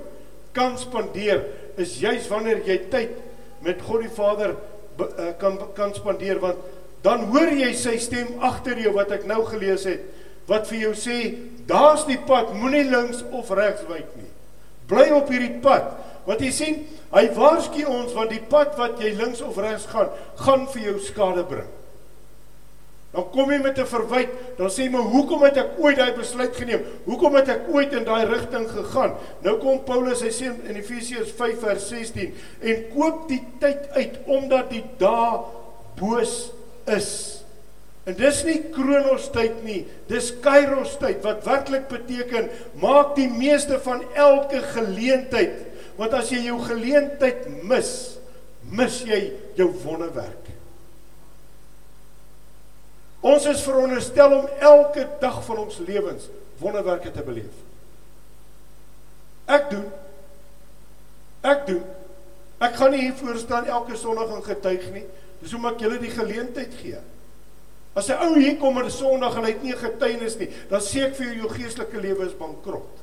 kan 0.57 0.77
spandeer 0.77 1.43
is 1.77 1.99
juis 2.01 2.25
wanneer 2.31 2.63
jy 2.65 2.77
tyd 2.91 3.13
met 3.61 3.81
God 3.85 4.01
die 4.01 4.13
Vader 4.13 4.55
uh, 5.01 5.31
kan 5.39 5.59
kan 5.77 5.93
spandeer 5.95 6.41
want 6.43 6.59
dan 7.05 7.27
hoor 7.31 7.51
jy 7.53 7.71
sy 7.77 7.97
stem 8.01 8.41
agter 8.43 8.79
jou 8.81 8.93
wat 8.95 9.13
ek 9.15 9.27
nou 9.29 9.43
gelees 9.47 9.85
het 9.87 10.03
wat 10.49 10.67
vir 10.69 10.87
jou 10.87 10.93
sê 10.97 11.17
daar's 11.69 12.05
die 12.07 12.19
pad 12.27 12.53
moenie 12.55 12.85
links 12.87 13.23
of 13.35 13.51
regs 13.51 13.83
wyk 13.89 14.13
nie. 14.15 14.29
Bly 14.87 15.09
op 15.11 15.27
hierdie 15.27 15.57
pad. 15.59 15.89
Want 16.27 16.39
jy 16.43 16.51
sien 16.55 16.77
hy 17.11 17.25
waarsku 17.35 17.83
ons 17.87 18.15
want 18.15 18.31
die 18.31 18.43
pad 18.51 18.75
wat 18.79 19.01
jy 19.03 19.13
links 19.19 19.43
of 19.43 19.59
regs 19.59 19.87
gaan 19.91 20.11
gaan 20.39 20.67
vir 20.71 20.89
jou 20.89 20.99
skade 21.03 21.43
bring 21.47 21.76
Dan 23.15 23.29
kom 23.31 23.51
jy 23.51 23.57
met 23.63 23.77
'n 23.79 23.85
verwyte, 23.87 24.31
dan 24.57 24.69
sê 24.69 24.83
jy 24.83 24.89
maar 24.89 25.07
hoekom 25.07 25.43
het 25.43 25.57
ek 25.57 25.79
ooit 25.79 25.97
daai 25.97 26.13
besluit 26.13 26.55
geneem? 26.55 26.83
Hoekom 27.05 27.35
het 27.35 27.49
ek 27.49 27.69
ooit 27.71 27.93
in 27.93 28.03
daai 28.03 28.25
rigting 28.25 28.67
gegaan? 28.69 29.15
Nou 29.41 29.57
kom 29.57 29.83
Paulus, 29.83 30.21
hy 30.21 30.29
sê 30.29 30.51
in 30.67 30.75
Efesiërs 30.75 31.31
5 31.31 31.59
vers 31.59 31.87
16 31.89 32.33
en 32.61 32.83
koop 32.93 33.27
die 33.27 33.43
tyd 33.59 33.89
uit 33.95 34.19
omdat 34.25 34.69
die 34.69 34.83
dae 34.97 35.39
boos 35.95 36.51
is. 36.85 37.43
En 38.07 38.15
dis 38.15 38.43
nie 38.47 38.59
Kronos 38.71 39.27
tyd 39.35 39.63
nie, 39.67 39.81
dis 40.07 40.31
Kairos 40.43 40.95
tyd 40.99 41.23
wat 41.27 41.43
werklik 41.47 41.89
beteken 41.91 42.47
maak 42.79 43.15
die 43.15 43.27
meeste 43.27 43.79
van 43.83 44.03
elke 44.15 44.61
geleentheid. 44.61 45.65
Want 45.97 46.13
as 46.13 46.31
jy 46.31 46.45
jou 46.47 46.59
geleentheid 46.63 47.47
mis, 47.67 48.19
mis 48.71 49.01
jy 49.03 49.33
jou 49.59 49.71
wonderwerk. 49.83 50.46
Ons 53.27 53.45
is 53.49 53.63
veronderstel 53.65 54.35
om 54.37 54.49
elke 54.63 55.07
dag 55.19 55.39
van 55.45 55.63
ons 55.65 55.79
lewens 55.83 56.29
wonderwerke 56.61 57.11
te 57.11 57.23
beleef. 57.25 57.63
Ek 59.45 59.69
doen 59.71 59.87
Ek 61.47 61.65
doen 61.67 61.83
Ek 62.57 62.73
gaan 62.79 62.95
nie 62.95 63.03
hier 63.03 63.17
voor 63.19 63.37
staan 63.37 63.67
elke 63.69 63.95
Sondag 63.97 64.31
en 64.33 64.41
getuig 64.41 64.87
nie. 64.89 65.03
Dis 65.43 65.51
hoe 65.53 65.61
maak 65.61 65.81
julle 65.81 65.99
die 66.01 66.09
geleentheid 66.09 66.73
gee. 66.79 66.97
As 67.93 68.09
'n 68.09 68.17
ou 68.17 68.39
hier 68.39 68.57
kom 68.57 68.77
op 68.77 68.83
'n 68.83 68.89
Sondag 68.89 69.37
en 69.37 69.43
hy 69.43 69.51
het 69.51 69.63
nie 69.63 69.75
getuienis 69.77 70.37
nie, 70.37 70.49
dan 70.69 70.81
sê 70.81 71.05
ek 71.05 71.15
vir 71.15 71.25
jou 71.25 71.35
jou 71.35 71.49
geestelike 71.49 72.01
lewe 72.01 72.25
is 72.25 72.37
bankrot. 72.37 72.97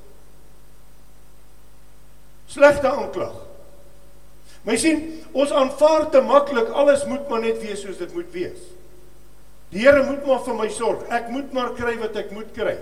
Slegte 2.47 2.89
aanklag. 2.89 3.35
Jy 4.65 4.77
sien, 4.77 5.25
ons 5.33 5.53
aanvaar 5.53 6.11
te 6.11 6.21
maklik 6.21 6.69
alles 6.69 7.05
moet 7.05 7.29
maar 7.29 7.41
net 7.41 7.61
wees 7.63 7.81
soos 7.81 7.99
dit 7.99 8.15
moet 8.15 8.33
wees. 8.33 8.74
Die 9.75 9.83
Here 9.83 10.05
moet 10.07 10.23
maar 10.27 10.43
vir 10.47 10.55
my 10.55 10.69
sorg. 10.71 11.03
Ek 11.11 11.33
moet 11.35 11.51
maar 11.55 11.73
kry 11.75 11.97
wat 11.99 12.15
ek 12.21 12.31
moet 12.35 12.53
kry. 12.55 12.77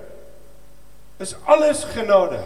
Is 1.22 1.32
alles 1.48 1.86
genade. 1.88 2.42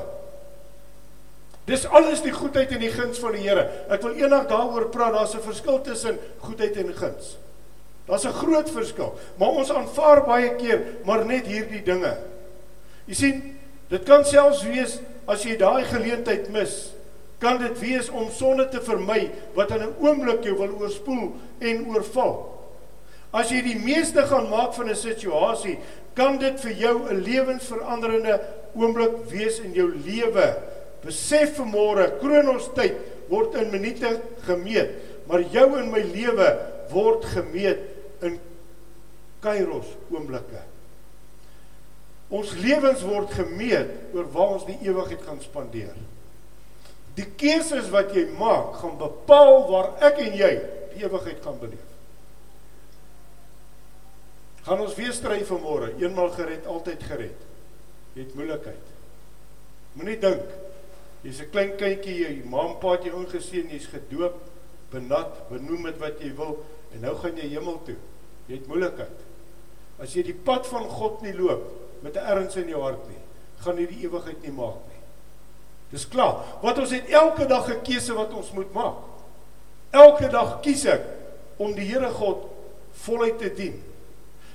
Dis 1.67 1.83
alles 1.91 2.23
die 2.23 2.35
goedheid 2.35 2.71
en 2.77 2.85
die 2.85 2.93
guns 2.95 3.19
van 3.19 3.35
die 3.35 3.43
Here. 3.43 3.67
Ek 3.91 4.05
wil 4.07 4.15
eendag 4.15 4.47
daaroor 4.47 4.87
praat. 4.95 5.17
Daar's 5.19 5.35
'n 5.35 5.43
verskil 5.43 5.81
tussen 5.83 6.19
goedheid 6.39 6.77
en 6.77 6.95
guns. 6.95 7.37
Daar's 8.07 8.25
'n 8.25 8.39
groot 8.39 8.71
verskil. 8.71 9.19
Maar 9.37 9.49
ons 9.49 9.73
aanvaar 9.73 10.25
baie 10.25 10.55
keer 10.55 10.83
maar 11.05 11.25
net 11.27 11.47
hierdie 11.47 11.83
dinge. 11.83 12.17
Jy 13.07 13.15
sien, 13.15 13.59
dit 13.89 14.03
kan 14.05 14.25
selfs 14.25 14.63
wees 14.63 15.01
as 15.27 15.43
jy 15.43 15.57
daai 15.57 15.85
geleentheid 15.85 16.49
mis, 16.49 16.93
kan 17.39 17.59
dit 17.59 17.79
wees 17.81 18.09
om 18.09 18.31
sonde 18.31 18.69
te 18.69 18.81
vermy 18.81 19.31
wat 19.55 19.71
in 19.71 19.83
'n 19.83 19.95
oomblik 19.99 20.45
jou 20.45 20.57
wil 20.57 20.79
oorspoel 20.81 21.35
en 21.59 21.87
oorval. 21.89 22.56
As 23.37 23.51
jy 23.53 23.61
die 23.67 23.77
meeste 23.77 24.25
gaan 24.31 24.49
maak 24.49 24.73
van 24.75 24.89
'n 24.89 24.97
situasie, 24.97 25.79
kan 26.15 26.39
dit 26.39 26.61
vir 26.61 26.73
jou 26.73 26.97
'n 27.09 27.21
lewensveranderende 27.21 28.41
oomblik 28.75 29.29
wees 29.29 29.59
in 29.61 29.73
jou 29.73 29.93
lewe. 29.93 30.57
Besef 31.05 31.59
vanmôre, 31.59 32.19
Kronos 32.19 32.71
tyd 32.75 32.97
word 33.29 33.55
in 33.55 33.71
minute 33.71 34.21
gemeet, 34.47 34.91
maar 35.29 35.43
jou 35.43 35.79
en 35.79 35.91
my 35.91 36.01
lewe 36.01 36.49
word 36.91 37.25
gemeet 37.25 37.79
in 38.23 38.39
Kairos 39.41 39.87
oomblikke. 40.11 40.63
Ons 42.29 42.55
lewens 42.59 43.03
word 43.07 43.31
gemeet 43.31 44.15
oor 44.15 44.27
waar 44.33 44.55
ons 44.59 44.67
die 44.67 44.79
ewigheid 44.83 45.23
gaan 45.23 45.41
spandeer. 45.41 45.95
Die 47.15 47.29
keuses 47.39 47.91
wat 47.95 48.15
jy 48.15 48.27
maak, 48.39 48.81
gaan 48.81 48.97
bepaal 48.99 49.63
waar 49.71 49.93
ek 50.09 50.19
en 50.27 50.35
jy 50.37 50.53
die 50.95 51.05
ewigheid 51.05 51.39
gaan 51.45 51.61
beleef. 51.61 51.86
Gaan 54.67 54.83
ons 54.83 54.97
weer 54.99 55.13
stry 55.15 55.45
vanmôre, 55.47 55.93
eenmal 56.01 56.33
gered, 56.35 56.65
altyd 56.67 57.03
gered. 57.07 57.43
Jy 58.17 58.25
het 58.25 58.35
moeilikheid. 58.35 58.95
Moenie 59.95 60.17
dink 60.19 60.49
jy's 61.23 61.41
'n 61.41 61.51
klein 61.51 61.77
kindjie, 61.77 62.17
jy 62.23 62.43
ma 62.45 62.67
en 62.67 62.79
pa 62.79 62.97
het 62.97 63.05
jou 63.05 63.15
ingeseën, 63.15 63.71
jy's 63.71 63.87
gedoop, 63.87 64.35
benat, 64.91 65.49
benoem 65.51 65.83
met 65.83 65.99
wat 65.99 66.21
jy 66.21 66.35
wil 66.35 66.65
en 66.93 67.01
nou 67.01 67.15
gaan 67.15 67.37
jy 67.37 67.49
hemel 67.49 67.81
toe. 67.85 67.97
Jy 68.49 68.55
het 68.55 68.67
moeilikheid. 68.67 69.19
As 69.99 70.15
jy 70.15 70.23
die 70.23 70.35
pad 70.35 70.67
van 70.67 70.89
God 70.89 71.23
nie 71.23 71.35
loop 71.35 71.73
met 72.03 72.17
'n 72.17 72.27
erns 72.27 72.57
in 72.57 72.69
jou 72.69 72.83
hart 72.83 73.09
nie, 73.09 73.23
gaan 73.59 73.79
jy 73.79 73.87
die 73.87 74.05
ewigheid 74.07 74.43
nie 74.43 74.53
maak 74.53 74.83
nie. 74.91 75.03
Dis 75.91 76.09
klaar. 76.09 76.43
Wat 76.63 76.79
ons 76.79 76.91
het 76.91 77.09
elke 77.09 77.47
dag 77.47 77.69
'n 77.69 77.83
keuse 77.83 78.15
wat 78.15 78.35
ons 78.35 78.53
moet 78.53 78.73
maak. 78.73 78.97
Elke 79.91 80.29
dag 80.29 80.61
kies 80.61 80.85
ek 80.85 81.03
om 81.57 81.75
die 81.75 81.87
Here 81.87 82.11
God 82.11 82.49
voluit 82.93 83.39
te 83.39 83.55
dien. 83.55 83.83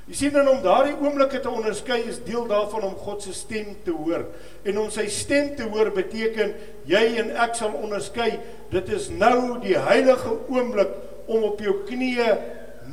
Jy 0.10 0.18
sien 0.18 0.34
dan 0.34 0.50
om 0.50 0.64
daardie 0.64 0.96
oomblikke 0.98 1.40
te 1.40 1.50
onderskei 1.50 2.02
is 2.10 2.18
deel 2.26 2.48
daarvan 2.50 2.88
om 2.90 2.96
God 3.04 3.22
se 3.24 3.34
stem 3.38 3.76
te 3.86 3.94
hoor. 3.94 4.26
En 4.66 4.80
om 4.82 4.90
sy 4.94 5.06
stem 5.14 5.54
te 5.56 5.68
hoor 5.70 5.92
beteken 5.94 6.56
jy 6.90 7.04
en 7.22 7.30
ek 7.46 7.54
sal 7.60 7.76
onderskei 7.78 8.32
dit 8.74 8.90
is 8.98 9.12
nou 9.14 9.60
die 9.62 9.78
heilige 9.78 10.34
oomblik 10.50 10.98
om 11.32 11.46
op 11.52 11.62
jou 11.62 11.84
knieë 11.88 12.34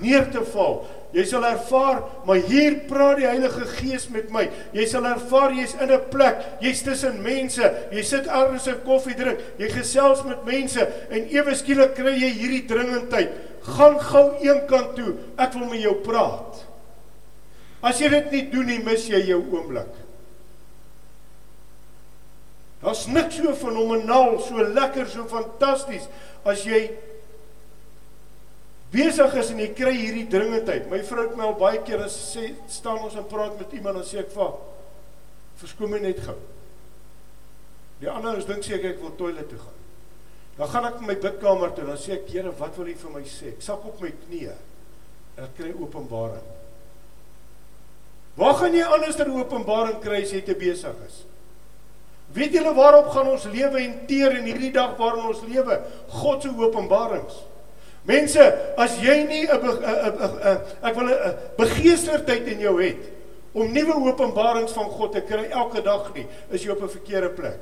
neer 0.03 0.29
te 0.33 0.45
val. 0.53 0.83
Jy 1.17 1.25
sal 1.31 1.45
ervaar, 1.49 2.03
maar 2.29 2.43
hier 2.51 2.83
praat 2.89 3.17
die 3.23 3.27
Heilige 3.27 3.65
Gees 3.79 4.05
met 4.13 4.29
my. 4.33 4.45
Jy 4.77 4.85
sal 4.91 5.07
ervaar 5.09 5.55
jy's 5.57 5.73
in 5.81 5.91
'n 5.91 6.11
plek, 6.13 6.37
jy's 6.61 6.83
tussen 6.83 7.23
mense, 7.23 7.65
jy 7.91 8.03
sit 8.03 8.27
ergens 8.27 8.69
'n 8.69 8.85
koffie 8.85 9.17
drink, 9.17 9.39
jy 9.59 9.69
gesels 9.69 10.23
met 10.25 10.45
mense 10.45 10.81
en 11.11 11.29
ewe 11.33 11.55
skielik 11.55 11.95
kry 11.95 12.13
jy 12.13 12.31
hierdie 12.31 12.67
dringendheid. 12.67 13.31
Gaan 13.63 13.99
gou 14.01 14.37
een 14.41 14.67
kant 14.67 14.97
toe. 14.97 15.15
Ek 15.39 15.53
wil 15.53 15.67
met 15.67 15.81
jou 15.81 15.95
praat. 15.95 16.68
As 17.85 18.01
jy 18.03 18.11
dit 18.11 18.33
nie 18.35 18.45
doen 18.51 18.67
nie, 18.67 18.79
mis 18.83 19.07
jy 19.07 19.21
jou 19.29 19.39
oomblik. 19.55 19.93
Daar's 22.83 23.07
niks 23.11 23.39
so 23.39 23.55
fenomenaal, 23.59 24.39
so 24.43 24.63
lekker, 24.63 25.07
so 25.11 25.27
fantasties 25.31 26.07
as 26.47 26.63
jy 26.67 26.85
besig 28.93 29.35
is 29.41 29.51
en 29.53 29.63
jy 29.63 29.73
kry 29.77 29.95
hierdie 29.97 30.29
dringendheid. 30.31 30.87
My 30.91 31.01
vrou 31.07 31.25
het 31.27 31.35
my 31.37 31.49
al 31.49 31.57
baie 31.59 31.81
keer 31.87 32.05
as 32.07 32.15
sê 32.31 32.53
staan 32.71 33.03
ons 33.05 33.19
en 33.19 33.27
praat 33.29 33.59
met 33.59 33.75
iemand 33.77 34.01
en 34.01 34.07
sê 34.07 34.23
ek 34.23 34.31
vir 34.35 34.55
verskoon 35.59 35.93
my 35.93 36.01
net 36.05 36.23
gou. 36.23 36.37
Die 37.99 38.11
ander 38.11 38.39
is 38.39 38.47
dink 38.47 38.63
seker 38.63 38.95
ek 38.95 39.03
wil 39.03 39.17
toilet 39.19 39.51
toe 39.51 39.59
gaan. 39.59 39.75
Dan 40.59 40.71
gaan 40.71 40.87
ek 40.89 41.03
in 41.03 41.11
my 41.11 41.19
bidkamer 41.19 41.75
toe 41.75 41.85
en 41.85 41.93
dan 41.93 42.01
sê 42.01 42.15
ek 42.19 42.31
Here, 42.31 42.55
wat 42.59 42.79
wil 42.79 42.91
U 42.91 42.95
vir 43.03 43.15
my 43.15 43.25
sê? 43.27 43.53
Ek 43.57 43.67
sak 43.67 43.85
op 43.87 43.99
my 44.03 44.15
knieë 44.25 44.55
ek 45.39 45.53
kry 45.59 45.75
openbaring. 45.75 46.58
Waar 48.39 48.55
gaan 48.55 48.75
jy 48.77 48.87
anders 48.87 49.17
ter 49.19 49.31
openbaring 49.35 49.99
kry 50.03 50.23
as 50.23 50.33
jy 50.33 50.45
te 50.47 50.55
besig 50.59 50.95
is? 51.09 51.23
Weet 52.37 52.55
julle 52.55 52.75
waarop 52.77 53.09
gaan 53.11 53.31
ons 53.33 53.47
lewe 53.51 53.81
en 53.83 53.95
teer 54.07 54.37
in 54.39 54.47
hierdie 54.47 54.73
dag 54.75 54.95
waarin 55.01 55.31
ons 55.33 55.41
lewe? 55.49 55.79
God 56.21 56.45
se 56.45 56.53
openbarings. 56.53 57.41
Mense, 58.09 58.45
as 58.79 58.95
jy 59.03 59.17
nie 59.27 59.45
'n 59.45 59.51
ek 60.83 60.95
wil 60.95 61.09
'n 61.09 61.35
begeesterdheid 61.57 62.47
in 62.47 62.61
jou 62.61 62.77
het 62.83 63.11
om 63.53 63.73
nuwe 63.73 63.95
openbarings 64.13 64.73
van 64.73 64.89
God 64.91 65.13
te 65.13 65.21
kry 65.21 65.49
elke 65.51 65.83
dag 65.83 66.15
nie, 66.15 66.27
is 66.51 66.63
jy 66.63 66.71
op 66.71 66.83
'n 66.83 66.89
verkeerde 66.89 67.31
plek. 67.31 67.59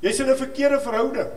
Jy's 0.00 0.20
in 0.20 0.30
'n 0.30 0.36
verkeerde 0.36 0.80
verhouding. 0.80 1.30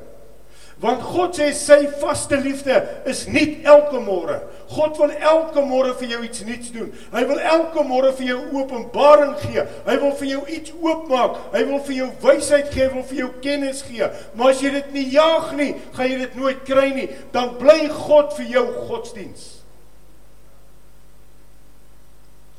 Want 0.82 1.04
God 1.06 1.38
sê 1.38 1.52
sy 1.54 1.84
vaste 2.02 2.40
liefde 2.42 2.74
is 3.06 3.28
nie 3.30 3.60
elke 3.70 4.00
môre. 4.02 4.40
God 4.72 4.98
wil 4.98 5.12
elke 5.14 5.62
môre 5.68 5.92
vir 6.00 6.16
jou 6.16 6.22
iets 6.26 6.42
nuuts 6.48 6.72
doen. 6.74 6.88
Hy 7.14 7.22
wil 7.30 7.42
elke 7.52 7.84
môre 7.86 8.10
vir 8.18 8.32
jou 8.32 8.40
openbaring 8.64 9.36
gee. 9.44 9.62
Hy 9.86 9.98
wil 10.02 10.16
vir 10.18 10.30
jou 10.32 10.42
iets 10.50 10.74
oopmaak. 10.74 11.38
Hy 11.54 11.62
wil 11.70 11.84
vir 11.86 11.98
jou 12.00 12.08
wysheid 12.24 12.72
gee, 12.74 12.88
hy 12.88 12.96
wil 12.96 13.06
vir 13.12 13.20
jou 13.20 13.30
kennis 13.44 13.84
gee. 13.86 14.10
Maar 14.34 14.56
as 14.56 14.64
jy 14.66 14.72
dit 14.80 14.90
nie 14.96 15.06
jaag 15.14 15.52
nie, 15.60 15.70
gaan 15.94 16.10
jy 16.10 16.18
dit 16.24 16.40
nooit 16.40 16.64
kry 16.66 16.88
nie. 16.98 17.10
Dan 17.36 17.54
bly 17.62 17.78
God 18.00 18.34
vir 18.40 18.50
jou 18.56 18.66
godsdiens. 18.90 19.46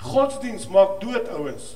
Godsdiens 0.02 0.68
maak 0.70 1.00
dood 1.02 1.26
ouens. 1.34 1.74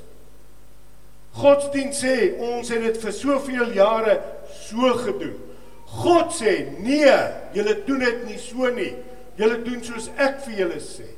Godsdiens 1.37 1.99
sê 2.07 2.37
ons 2.38 2.71
het 2.71 2.87
dit 2.87 3.03
vir 3.03 3.19
soveel 3.19 3.75
jare 3.75 4.21
so 4.69 4.95
gedoen. 5.03 5.46
God 5.87 6.33
sê, 6.35 6.78
"Nee, 6.78 7.16
julle 7.52 7.85
doen 7.87 7.99
dit 7.99 8.25
nie 8.26 8.38
so 8.38 8.71
nie. 8.71 8.95
Julle 9.37 9.62
doen 9.62 9.83
soos 9.83 10.11
ek 10.16 10.40
vir 10.45 10.55
julle 10.55 10.81
sê." 10.81 11.16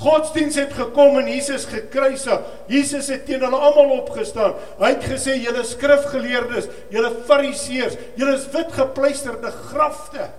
Godsdiens 0.00 0.54
het 0.56 0.72
gekom 0.72 1.18
en 1.20 1.26
Jesus 1.28 1.66
gekruisig. 1.68 2.40
Jesus 2.66 3.08
het 3.12 3.26
teen 3.26 3.42
hulle 3.44 3.56
almal 3.56 3.98
opgestaan. 3.98 4.54
Hy 4.78 4.94
het 4.94 5.04
gesê, 5.04 5.36
"Julle 5.36 5.64
skrifgeleerdes, 5.64 6.68
julle 6.88 7.10
fariseërs, 7.26 7.96
julle 8.16 8.34
is 8.34 8.48
wit 8.50 8.72
gepleisterde 8.72 9.50
grafte." 9.50 10.30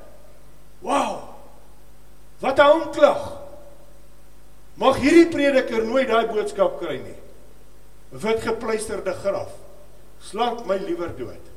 Wow! 0.79 1.29
Wat 2.39 2.57
'n 2.57 2.61
aanklag. 2.61 3.37
Mag 4.73 4.97
hierdie 4.97 5.27
prediker 5.27 5.85
nooit 5.85 6.07
daai 6.07 6.27
boodskap 6.27 6.79
kry 6.79 6.97
nie. 6.97 7.19
Wit 8.09 8.41
gepleisterde 8.41 9.13
graf. 9.13 9.51
Slaap 10.19 10.65
my 10.65 10.77
liewer 10.77 11.11
dood. 11.17 11.50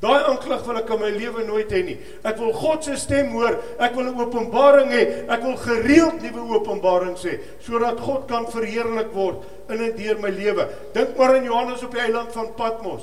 Daai 0.00 0.24
aanklag 0.28 0.64
wil 0.66 0.76
ek 0.76 0.90
in 0.90 1.00
my 1.00 1.10
lewe 1.14 1.44
nooit 1.46 1.70
hê 1.72 1.82
nie. 1.86 1.96
Ek 2.26 2.36
wil 2.36 2.52
God 2.52 2.84
se 2.84 2.96
stem 3.00 3.30
hoor. 3.32 3.56
Ek 3.78 3.94
wil 3.94 4.10
'n 4.10 4.20
openbaring 4.20 4.90
hê. 4.90 5.24
Ek 5.28 5.42
wil 5.42 5.56
gereeld 5.56 6.20
nuwe 6.22 6.58
openbarings 6.58 7.24
hê 7.24 7.40
sodat 7.60 8.00
God 8.00 8.26
kan 8.28 8.46
verheerlik 8.46 9.12
word 9.14 9.44
in 9.68 9.80
en 9.80 9.96
deur 9.96 10.18
my 10.18 10.28
lewe. 10.28 10.68
Dink 10.92 11.16
maar 11.16 11.36
aan 11.36 11.44
Johannes 11.44 11.82
op 11.82 11.92
die 11.92 12.00
eiland 12.00 12.32
van 12.32 12.54
Patmos. 12.54 13.02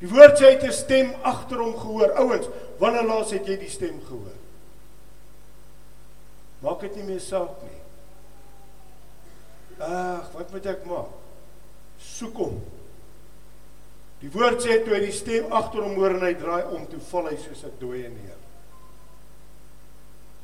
Die 0.00 0.08
woord 0.08 0.38
sê 0.38 0.44
hy 0.44 0.52
het 0.52 0.64
'n 0.64 0.72
stem 0.72 1.14
agter 1.22 1.58
hom 1.58 1.76
gehoor. 1.76 2.12
Ouens, 2.18 2.48
wanneer 2.78 3.06
laas 3.06 3.30
het 3.30 3.46
jy 3.46 3.56
die 3.56 3.70
stem 3.70 4.00
gehoor? 4.06 4.36
Maak 6.60 6.80
dit 6.80 6.96
nie 6.96 7.04
meer 7.04 7.20
saak 7.20 7.62
nie. 7.62 7.80
Ag, 9.78 10.30
wat 10.32 10.50
moet 10.52 10.66
ek 10.66 10.84
maak? 10.84 11.10
Soek 11.98 12.36
hom. 12.36 12.60
Die 14.24 14.30
woord 14.32 14.62
sê 14.64 14.78
toe 14.80 14.94
hy 14.96 15.02
die 15.04 15.12
stem 15.12 15.50
agter 15.52 15.82
hom 15.84 15.98
hoor 15.98 16.14
en 16.16 16.22
hy 16.24 16.32
draai 16.40 16.70
om, 16.72 16.86
toe 16.88 17.00
val 17.10 17.26
hy 17.28 17.36
soos 17.36 17.64
'n 17.68 17.74
dooie 17.76 18.08
neer. 18.08 18.38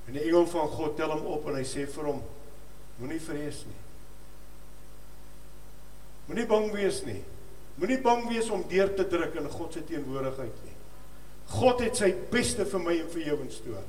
En 0.06 0.12
die 0.12 0.24
engel 0.26 0.44
van 0.52 0.68
God 0.68 0.96
tel 0.98 1.14
hom 1.14 1.24
op 1.32 1.46
en 1.48 1.56
hy 1.56 1.64
sê 1.64 1.86
vir 1.88 2.04
hom: 2.04 2.20
Moenie 2.98 3.20
vrees 3.20 3.64
nie. 3.64 3.80
Moenie 6.28 6.46
bang 6.46 6.68
wees 6.74 7.00
nie. 7.06 7.22
Moenie 7.78 8.00
bang 8.02 8.28
wees 8.28 8.50
om 8.50 8.68
deur 8.68 8.92
te 8.94 9.08
druk 9.08 9.34
in 9.40 9.48
God 9.48 9.72
se 9.72 9.80
teenwoordigheid 9.80 10.60
nie. 10.66 10.76
God 11.46 11.80
het 11.80 11.96
sy 11.96 12.12
beste 12.30 12.66
vir 12.68 12.80
my 12.84 12.98
en 13.00 13.08
vir 13.08 13.22
jou 13.30 13.40
instoor. 13.40 13.82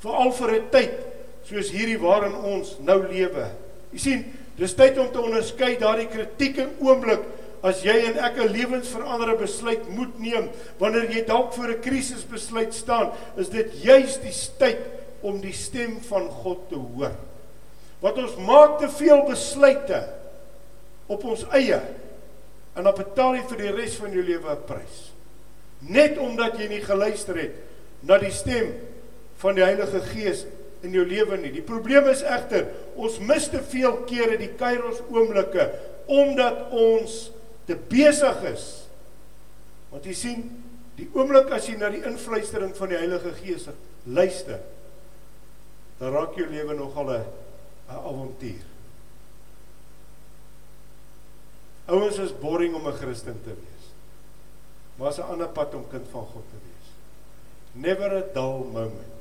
Veral 0.00 0.32
vir 0.32 0.50
'n 0.54 0.70
tyd 0.70 0.96
soos 1.44 1.70
hierdie 1.70 2.00
waarin 2.00 2.34
ons 2.34 2.78
nou 2.80 3.02
lewe. 3.02 3.50
Jy 3.92 3.98
sien, 3.98 4.24
dis 4.56 4.74
tyd 4.74 4.98
om 4.98 5.12
te 5.12 5.20
onderskei 5.20 5.76
daardie 5.76 6.08
kritieke 6.08 6.70
oomblik 6.80 7.20
as 7.66 7.82
jy 7.84 7.94
en 8.10 8.18
ek 8.22 8.38
'n 8.38 8.52
lewensveranderende 8.52 9.42
besluit 9.42 9.88
moet 9.88 10.18
neem 10.18 10.50
wanneer 10.78 11.10
jy 11.10 11.24
dalk 11.26 11.52
voor 11.54 11.70
'n 11.74 11.80
krisisbesluit 11.80 12.74
staan, 12.74 13.12
is 13.36 13.48
dit 13.48 13.82
juis 13.82 14.18
die 14.22 14.34
tyd 14.58 14.78
om 15.20 15.40
die 15.40 15.52
stem 15.52 16.00
van 16.00 16.28
God 16.28 16.68
te 16.68 16.76
hoor. 16.76 17.14
Wat 18.00 18.18
ons 18.18 18.36
maak 18.36 18.78
te 18.78 18.88
veel 18.88 19.24
besluite 19.26 20.04
op 21.06 21.24
ons 21.24 21.46
eie 21.50 21.80
en 22.76 22.84
dan 22.84 22.94
betaal 22.94 23.34
jy 23.34 23.44
vir 23.48 23.58
die 23.58 23.72
res 23.72 23.96
van 23.96 24.12
jou 24.12 24.22
lewe 24.22 24.50
'n 24.50 24.66
prys. 24.66 25.12
Net 25.80 26.18
omdat 26.18 26.58
jy 26.58 26.68
nie 26.68 26.84
geluister 26.84 27.36
het 27.36 27.54
na 28.02 28.18
die 28.18 28.30
stem 28.30 28.74
van 29.36 29.54
die 29.54 29.64
Heilige 29.64 30.00
Gees 30.00 30.44
in 30.82 30.92
jou 30.92 31.04
lewe 31.04 31.36
nie. 31.36 31.52
Die 31.52 31.62
probleem 31.62 32.06
is 32.08 32.22
egter, 32.22 32.66
ons 32.96 33.18
mis 33.18 33.48
te 33.48 33.62
veel 33.62 33.96
kere 34.08 34.36
die 34.36 34.54
kairos 34.58 35.02
oomblikke 35.10 35.70
omdat 36.06 36.70
ons 36.70 37.30
te 37.66 37.76
besig 37.90 38.42
is. 38.52 38.66
Want 39.90 40.06
jy 40.06 40.14
sien, 40.16 40.46
die 40.96 41.08
oomblik 41.14 41.50
as 41.52 41.68
jy 41.68 41.76
na 41.80 41.90
die 41.92 42.04
invluistering 42.06 42.72
van 42.76 42.92
die 42.92 42.98
Heilige 43.00 43.34
Gees 43.40 43.68
luister, 44.06 44.62
dan 45.98 46.12
raak 46.12 46.36
jou 46.36 46.46
lewe 46.48 46.74
nogal 46.76 47.10
'n 47.10 47.24
avontuur. 47.88 48.64
Ouens 51.86 52.18
is 52.18 52.32
boring 52.40 52.74
om 52.74 52.86
'n 52.88 52.92
Christen 52.92 53.40
te 53.42 53.54
wees. 53.54 53.84
Maar 54.96 55.10
is 55.10 55.18
'n 55.18 55.30
ander 55.30 55.48
pad 55.48 55.74
om 55.74 55.88
kind 55.88 56.06
van 56.10 56.26
God 56.26 56.44
te 56.50 56.58
wees. 56.66 56.88
Never 57.72 58.16
a 58.16 58.22
dull 58.32 58.64
moment. 58.72 59.14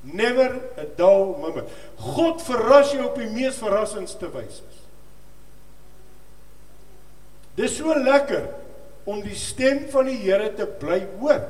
Never 0.00 0.60
a 0.78 0.84
dull 0.96 1.36
moment. 1.38 1.68
God 1.96 2.42
verras 2.42 2.92
jou 2.92 3.04
op 3.04 3.14
die 3.14 3.30
mees 3.30 3.56
verrassendste 3.56 4.30
wyse. 4.30 4.81
Dis 7.54 7.76
so 7.76 7.94
lekker 7.94 8.46
om 9.04 9.20
die 9.24 9.36
stem 9.36 9.84
van 9.92 10.08
die 10.08 10.18
Here 10.22 10.52
te 10.56 10.66
bly 10.66 11.02
hoor. 11.20 11.42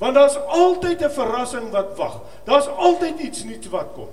Want 0.00 0.14
daar's 0.14 0.36
altyd 0.36 1.02
'n 1.02 1.10
verrassing 1.10 1.70
wat 1.70 1.96
wag. 1.96 2.20
Daar's 2.44 2.66
altyd 2.66 3.20
iets 3.20 3.44
nuuts 3.44 3.68
wat 3.68 3.92
kom. 3.94 4.08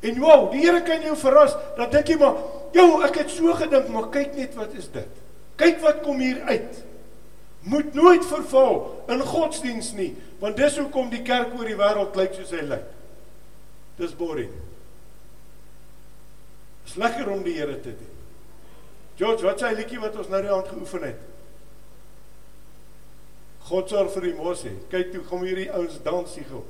En 0.00 0.18
wow, 0.18 0.50
die 0.50 0.60
Here 0.60 0.82
kan 0.82 1.02
jou 1.02 1.16
verras. 1.16 1.54
Dan 1.76 1.90
dink 1.90 2.06
jy 2.06 2.16
maar, 2.16 2.34
"Jo, 2.72 3.00
ek 3.02 3.14
het 3.14 3.30
so 3.30 3.52
gedink, 3.54 3.88
maar 3.88 4.08
kyk 4.08 4.34
net 4.34 4.54
wat 4.54 4.72
is 4.72 4.90
dit. 4.90 5.08
Kyk 5.56 5.80
wat 5.80 6.00
kom 6.00 6.18
hier 6.18 6.40
uit." 6.42 6.84
Moet 7.60 7.94
nooit 7.94 8.26
verval 8.26 9.04
in 9.08 9.20
godsdiens 9.20 9.92
nie, 9.92 10.16
want 10.38 10.56
dis 10.56 10.78
hoekom 10.78 11.10
die 11.10 11.22
kerk 11.22 11.54
oor 11.58 11.64
die 11.64 11.76
wêreld 11.76 12.16
lyk 12.16 12.34
soos 12.34 12.50
hy 12.50 12.60
lyk. 12.66 12.88
Dis 13.96 14.16
boring. 14.16 14.50
Dis 16.84 16.94
lekker 16.94 17.30
om 17.30 17.42
die 17.42 17.54
Here 17.54 17.80
te 17.80 17.94
dien. 17.94 18.11
George, 19.18 19.44
wat 19.44 19.60
sê 19.60 19.70
hy 19.70 19.78
liedjie 19.80 20.00
wat 20.02 20.16
ons 20.16 20.30
nou 20.32 20.40
die 20.42 20.52
aand 20.52 20.70
geoefen 20.72 21.06
het? 21.06 21.24
God 23.68 23.90
sorg 23.92 24.12
vir 24.16 24.28
die 24.28 24.36
mosie. 24.36 24.74
Kyk 24.92 25.12
toe 25.12 25.24
kom 25.28 25.44
hierdie 25.46 25.70
ouens 25.72 25.98
dans 26.04 26.36
hier 26.36 26.48
gou. 26.50 26.62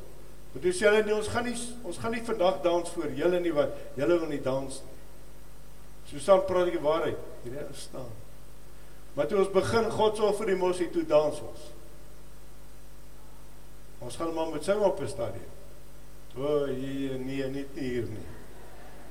Want 0.53 0.67
dis 0.67 0.81
julle 0.83 1.05
nie 1.07 1.15
ons 1.17 1.31
gaan 1.33 1.47
nie 1.49 1.55
ons 1.89 2.01
gaan 2.03 2.13
nie 2.13 2.25
vandag 2.27 2.59
dans 2.65 2.91
vir 2.97 3.15
julle 3.17 3.41
nie 3.41 3.55
wat 3.57 3.73
julle 3.97 4.19
wil 4.21 4.29
nie 4.29 4.43
dans 4.45 4.81
nie. 4.85 4.99
Susan 6.11 6.43
praat 6.49 6.69
die 6.75 6.83
waarheid. 6.83 7.21
Hierdie 7.45 7.63
ou 7.65 7.79
staan. 7.79 8.11
Maar 9.17 9.29
toe 9.31 9.41
ons 9.41 9.55
begin 9.55 9.89
God 9.97 10.21
sorg 10.21 10.37
vir 10.43 10.53
die 10.53 10.61
mosie 10.61 10.91
toe 10.93 11.07
dans 11.09 11.41
ons. 11.47 11.71
Ons 14.03 14.19
gaan 14.19 14.35
maar 14.37 14.51
met 14.53 14.65
sy 14.67 14.77
op 14.77 15.01
'n 15.01 15.09
stadium. 15.09 15.51
O, 16.37 16.65
hier 16.65 17.19
nee, 17.19 17.47
nie 17.49 17.67
hier 17.75 18.09
nie. 18.09 18.29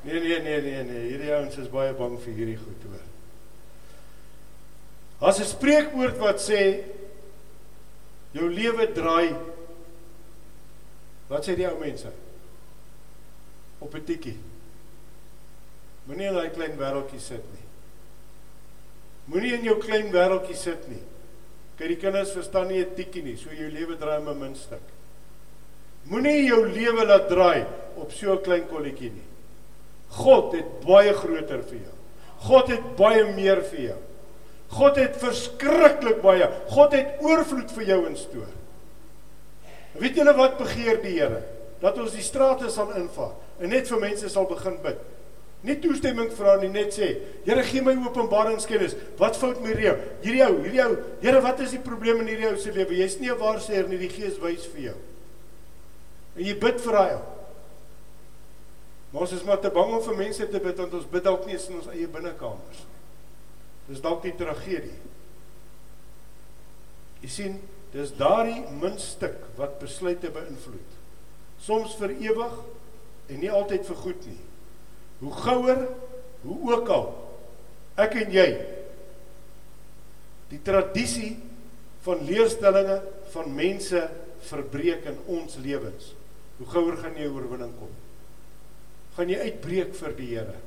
Nee 0.04 0.20
nee 0.20 0.40
nee 0.42 0.62
nee 0.62 0.84
nee, 0.84 1.08
hierdie 1.10 1.34
ouens 1.34 1.58
is 1.58 1.70
baie 1.70 1.94
bang 1.94 2.20
vir 2.20 2.34
hierdie 2.34 2.58
goed 2.58 2.86
hoor. 2.90 3.11
Daar's 5.22 5.40
'n 5.40 5.46
spreekwoord 5.46 6.18
wat 6.18 6.42
sê 6.42 6.84
jou 8.34 8.50
lewe 8.50 8.92
draai 8.92 9.36
Wat 11.32 11.48
sê 11.48 11.56
die 11.56 11.68
ou 11.70 11.78
mense? 11.80 12.12
Op 13.80 13.94
'n 13.96 14.04
tikkie. 14.04 14.38
Moenie 16.06 16.28
in 16.28 16.34
daai 16.36 16.50
klein 16.50 16.78
wêreltjie 16.78 17.20
sit 17.20 17.44
nie. 17.54 17.68
Moenie 19.26 19.54
in 19.54 19.64
jou 19.64 19.78
klein 19.80 20.12
wêreltjie 20.12 20.56
sit 20.56 20.88
nie. 20.90 21.04
Kyk, 21.78 21.88
die 21.88 21.98
kinders 21.98 22.32
verstaan 22.32 22.68
nie 22.68 22.84
'n 22.84 22.96
tikkie 22.96 23.24
nie, 23.24 23.38
so 23.38 23.50
jou 23.50 23.70
lewe 23.70 23.96
draai 23.96 24.20
om 24.20 24.28
'n 24.28 24.40
muntstuk. 24.40 24.84
Moenie 26.04 26.48
jou 26.48 26.68
lewe 26.68 27.06
laat 27.06 27.30
draai 27.30 27.66
op 27.96 28.12
so 28.12 28.34
'n 28.34 28.44
klein 28.44 28.68
kolletjie 28.68 29.12
nie. 29.12 29.28
God 30.10 30.54
het 30.54 30.80
baie 30.82 31.14
groter 31.14 31.64
vir 31.64 31.80
jou. 31.80 31.96
God 32.38 32.68
het 32.68 32.96
baie 32.98 33.34
meer 33.34 33.64
vir 33.64 33.80
jou. 33.80 34.02
God 34.72 34.96
het 34.96 35.18
verskriklik 35.20 36.22
baie. 36.24 36.48
God 36.72 36.96
het 36.96 37.20
oorvloed 37.24 37.72
vir 37.76 37.88
jou 37.90 38.02
instoor. 38.08 38.52
Weet 40.00 40.16
julle 40.16 40.34
wat 40.38 40.60
begeer 40.62 41.02
die 41.04 41.18
Here? 41.18 41.42
Dat 41.82 41.98
ons 42.00 42.14
die 42.16 42.24
strate 42.24 42.70
sal 42.72 42.94
invaar 42.96 43.34
en 43.62 43.70
net 43.70 43.90
vir 43.90 44.00
mense 44.02 44.30
sal 44.32 44.48
begin 44.50 44.78
bid. 44.82 45.02
Nie 45.62 45.76
toestemming 45.78 46.32
vra 46.34 46.56
nie, 46.58 46.72
net 46.74 46.96
sê, 46.96 47.12
Here 47.46 47.62
gee 47.68 47.84
my 47.86 47.94
openbaringskennis. 48.08 48.96
Wat 49.20 49.38
fout 49.38 49.60
met 49.62 49.76
hierdie 49.76 49.92
ou? 49.92 49.98
Hierdie 50.24 50.46
ou, 50.48 50.56
hierdie 50.64 50.82
ou. 50.88 50.96
Here, 51.22 51.42
wat 51.46 51.62
is 51.62 51.76
die 51.76 51.82
probleem 51.86 52.24
in 52.24 52.32
hierdie 52.32 52.48
ou 52.50 52.58
se 52.58 52.74
lewe? 52.74 52.98
Jy's 52.98 53.20
nie 53.20 53.30
'n 53.30 53.38
waarsêer 53.38 53.88
nie, 53.88 54.00
die 54.02 54.10
Gees 54.10 54.40
wys 54.42 54.66
vir 54.74 54.82
jou. 54.90 54.98
En 56.38 56.44
jy 56.46 56.56
bid 56.58 56.82
vir 56.82 56.98
hy. 56.98 57.20
Maar 59.12 59.22
ons 59.22 59.32
is 59.32 59.44
maar 59.44 59.60
te 59.60 59.70
bang 59.70 59.94
om 59.94 60.02
vir 60.02 60.16
mense 60.16 60.48
te 60.50 60.60
bid 60.60 60.78
want 60.78 60.94
ons 60.94 61.06
bid 61.06 61.24
dalk 61.24 61.46
nie 61.46 61.58
in 61.58 61.76
ons 61.76 61.88
eie 61.88 62.08
binnekamers. 62.08 62.86
Dis 63.92 64.00
dalk 64.04 64.24
die 64.24 64.36
tragedie. 64.40 64.96
Jy 67.22 67.30
sien, 67.30 67.58
dis 67.92 68.14
daardie 68.16 68.62
muntstuk 68.80 69.36
wat 69.58 69.82
besluite 69.82 70.32
beïnvloed. 70.32 70.96
Soms 71.62 71.98
vir 72.00 72.16
ewig 72.24 72.56
en 73.28 73.42
nie 73.44 73.52
altyd 73.52 73.84
vir 73.90 74.00
goed 74.06 74.30
nie. 74.30 74.40
Hoe 75.22 75.34
gouer, 75.44 75.84
hoe 76.46 76.60
ook 76.72 76.90
al 76.90 77.12
ek 78.02 78.16
en 78.24 78.32
jy 78.34 78.48
die 80.50 80.60
tradisie 80.66 81.36
van 82.06 82.24
leerstellings 82.26 83.04
van 83.36 83.52
mense 83.56 84.00
verbreek 84.48 85.06
in 85.12 85.20
ons 85.32 85.60
lewens. 85.62 86.14
Hoe 86.58 86.68
gouer 86.72 86.98
gaan 87.00 87.20
jy 87.20 87.28
oorwinning 87.30 87.72
kom? 87.78 87.92
Gaan 89.16 89.30
jy 89.32 89.38
uitbreek 89.52 89.94
vir 90.00 90.16
die 90.18 90.30
Here? 90.32 90.58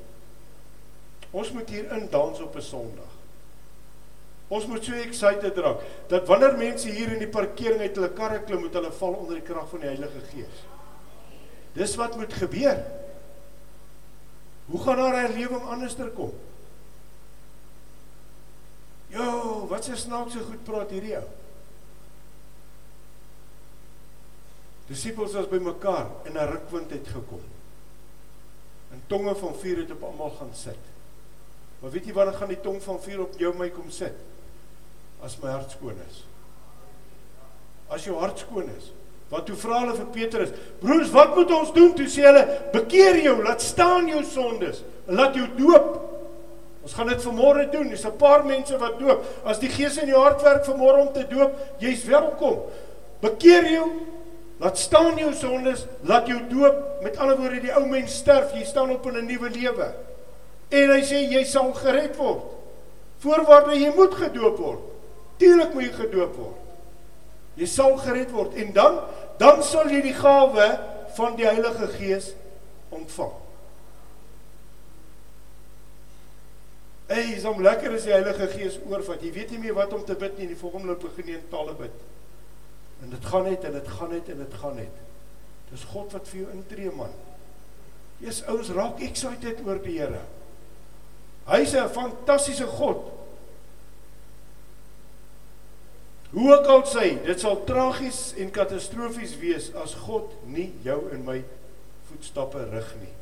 Ons 1.34 1.50
moet 1.50 1.70
hier 1.70 1.90
in 1.96 2.06
dans 2.10 2.40
op 2.40 2.56
'n 2.56 2.62
Sondag. 2.62 3.12
Ons 4.48 4.66
moet 4.66 4.84
so 4.84 4.92
excited 4.92 5.56
raak 5.56 5.80
dat 6.08 6.26
wanneer 6.28 6.56
mense 6.56 6.88
hier 6.88 7.12
in 7.12 7.18
die 7.18 7.28
parkering 7.28 7.80
uit 7.80 7.96
hulle 7.96 8.12
karre 8.12 8.42
klim, 8.44 8.60
moet 8.60 8.76
hulle 8.76 8.92
val 8.92 9.16
onder 9.18 9.40
die 9.40 9.46
krag 9.46 9.68
van 9.68 9.80
die 9.80 9.88
Heilige 9.88 10.20
Gees. 10.30 10.60
Dis 11.74 11.96
wat 11.96 12.16
moet 12.16 12.32
gebeur. 12.32 12.84
Hoe 14.66 14.82
gaan 14.82 14.96
daar 14.96 15.14
'n 15.14 15.26
herlewing 15.26 15.62
anderster 15.62 16.10
kom? 16.10 16.32
Jo, 19.06 19.66
wat 19.66 19.84
se 19.84 19.96
snaakse 19.96 20.38
goed 20.38 20.64
praat 20.64 20.90
hierdie 20.90 21.16
ou? 21.16 21.28
Disippels 24.86 25.32
was 25.32 25.48
bymekaar 25.48 26.06
en 26.24 26.32
'n 26.32 26.50
rukwind 26.50 26.90
het 26.90 27.08
gekom. 27.08 27.42
En 28.92 29.02
tonge 29.06 29.34
van 29.34 29.54
vuur 29.54 29.78
het 29.78 29.90
op 29.90 30.02
almal 30.02 30.30
gaan 30.30 30.54
sit. 30.54 30.93
Maar 31.84 31.92
weet 31.92 32.06
jy 32.08 32.14
wanneer 32.16 32.36
gaan 32.40 32.48
die 32.48 32.60
tong 32.64 32.78
van 32.80 32.96
vuur 32.96 33.18
op 33.26 33.34
jou 33.36 33.50
my 33.60 33.66
kom 33.68 33.90
sit? 33.92 34.14
As 35.20 35.34
my 35.42 35.50
hart 35.52 35.74
skoon 35.76 35.98
is. 36.06 36.22
As 37.92 38.06
jou 38.08 38.16
hart 38.16 38.40
skoon 38.40 38.70
is. 38.72 38.86
Want 39.28 39.44
toe 39.50 39.56
vra 39.60 39.82
hulle 39.82 39.98
vir 39.98 40.06
Petrus: 40.14 40.54
"Broers, 40.80 41.10
wat 41.12 41.34
moet 41.36 41.52
ons 41.52 41.74
doen?" 41.76 41.92
Toe 41.92 42.06
sê 42.08 42.24
hulle: 42.24 42.44
"Bekeer 42.72 43.20
jou, 43.26 43.36
laat 43.44 43.60
staan 43.60 44.08
jou 44.08 44.22
sondes 44.24 44.80
laat 45.04 45.36
jou 45.36 45.44
doop." 45.58 46.00
Ons 46.88 46.96
gaan 46.96 47.12
dit 47.12 47.20
vanmôre 47.26 47.68
doen. 47.68 47.92
Dis 47.92 48.06
'n 48.06 48.16
paar 48.16 48.46
mense 48.46 48.78
wat 48.78 48.98
doop. 48.98 49.20
As 49.44 49.60
die 49.60 49.68
Gees 49.68 49.98
in 49.98 50.08
jou 50.08 50.22
hart 50.22 50.42
werk 50.42 50.64
vanmôre 50.64 51.04
om 51.04 51.12
te 51.12 51.26
doop, 51.28 51.52
jy's 51.78 52.04
welkom. 52.04 52.62
Bekeer 53.20 53.70
jou, 53.70 53.90
Laat 54.62 54.78
staan 54.78 55.16
jou 55.18 55.32
sondes, 55.34 55.86
laat 56.06 56.28
jou 56.30 56.38
doop. 56.48 57.02
Met 57.02 57.16
ander 57.16 57.36
woorde, 57.36 57.60
die 57.60 57.74
ou 57.74 57.86
mens 57.86 58.14
sterf, 58.14 58.52
jy 58.54 58.64
staan 58.64 58.90
op 58.94 59.06
in 59.06 59.16
'n 59.16 59.26
nuwe 59.26 59.50
lewe. 59.50 59.92
En 60.74 60.90
hy 60.94 61.02
sê 61.06 61.22
jy 61.30 61.44
sal 61.46 61.70
gered 61.78 62.16
word. 62.18 62.50
Voorwaarde 63.22 63.78
jy 63.78 63.92
moet 63.94 64.16
gedoop 64.18 64.58
word. 64.60 64.90
Tuurlik 65.40 65.74
moet 65.74 65.88
jy 65.88 65.92
gedoop 66.00 66.34
word. 66.38 66.60
Jy 67.60 67.68
sal 67.70 67.94
gered 68.02 68.32
word 68.34 68.56
en 68.58 68.74
dan 68.74 68.98
dan 69.38 69.62
sal 69.66 69.90
jy 69.90 70.00
die 70.04 70.14
gawe 70.14 70.66
van 71.16 71.38
die 71.38 71.46
Heilige 71.46 71.88
Gees 71.94 72.28
ontvang. 72.94 73.32
Ey, 77.10 77.34
is 77.34 77.44
hom 77.44 77.58
lekker 77.62 77.94
as 77.94 78.06
die 78.06 78.14
Heilige 78.14 78.46
Gees 78.54 78.78
oorvat. 78.88 79.22
Jy 79.22 79.32
weet 79.34 79.50
nie 79.54 79.60
meer 79.66 79.76
wat 79.76 79.92
om 79.94 80.04
te 80.06 80.16
bid 80.18 80.38
nie, 80.38 80.48
die 80.50 80.58
volgende 80.58 80.92
loop 80.92 81.02
begin 81.04 81.34
jy 81.34 81.40
in 81.40 81.50
tale 81.52 81.74
bid. 81.78 82.04
En 83.02 83.10
dit 83.12 83.26
gaan 83.30 83.44
net 83.50 83.66
en 83.66 83.74
dit 83.76 83.90
gaan 83.98 84.14
net 84.14 84.30
en 84.32 84.40
dit 84.40 84.56
gaan 84.62 84.78
net. 84.78 85.02
Dis 85.70 85.84
God 85.90 86.14
wat 86.14 86.30
vir 86.30 86.44
jou 86.44 86.54
intree 86.54 86.94
man. 86.94 87.12
Jy's 88.22 88.40
ouens 88.48 88.70
raak 88.74 89.02
excited 89.04 89.60
oor 89.66 89.82
die 89.82 89.98
Here. 89.98 90.22
Hy's 91.46 91.74
'n 91.74 91.88
fantastiese 91.88 92.66
God. 92.66 93.14
Hoe 96.34 96.58
ook 96.58 96.66
al 96.66 96.82
sê, 96.82 97.24
dit 97.24 97.40
sal 97.40 97.64
tragies 97.64 98.32
en 98.36 98.50
katastrofies 98.50 99.36
wees 99.38 99.68
as 99.74 99.94
God 99.94 100.32
nie 100.50 100.72
jou 100.82 101.10
en 101.14 101.24
my 101.24 101.44
voetstappe 102.08 102.64
rig 102.72 102.94
nie. 103.00 103.12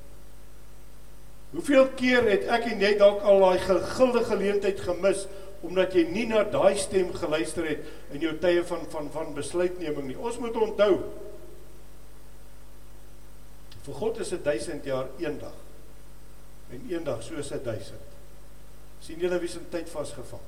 Hoeveel 1.53 1.91
keer 1.99 2.25
het 2.31 2.47
ek 2.49 2.71
en 2.73 2.81
jy 2.81 2.95
dalk 2.97 3.21
al 3.29 3.43
daai 3.45 3.59
guldige 3.59 4.31
geleentheid 4.31 4.81
gemis 4.81 5.27
omdat 5.63 5.93
jy 5.95 6.07
nie 6.09 6.25
na 6.27 6.41
daai 6.49 6.79
stem 6.81 7.13
geluister 7.15 7.69
het 7.69 7.85
in 8.17 8.25
jou 8.25 8.33
tye 8.41 8.65
van 8.65 8.87
van 8.95 9.11
van 9.13 9.35
besluitneming 9.37 10.09
nie. 10.09 10.17
Ons 10.19 10.41
moet 10.41 10.57
onthou 10.57 11.03
vir 13.83 13.95
God 13.95 14.19
is 14.25 14.33
'n 14.33 14.43
1000 14.43 14.85
jaar 14.85 15.07
eendag. 15.19 15.55
En 16.71 16.87
eendag 16.89 17.23
soos 17.23 17.53
'n 17.53 17.63
1000. 17.63 18.12
Sien 19.03 19.21
julle 19.21 19.41
wie 19.43 19.51
se 19.51 19.61
tyd 19.71 19.91
vasgevang? 19.91 20.45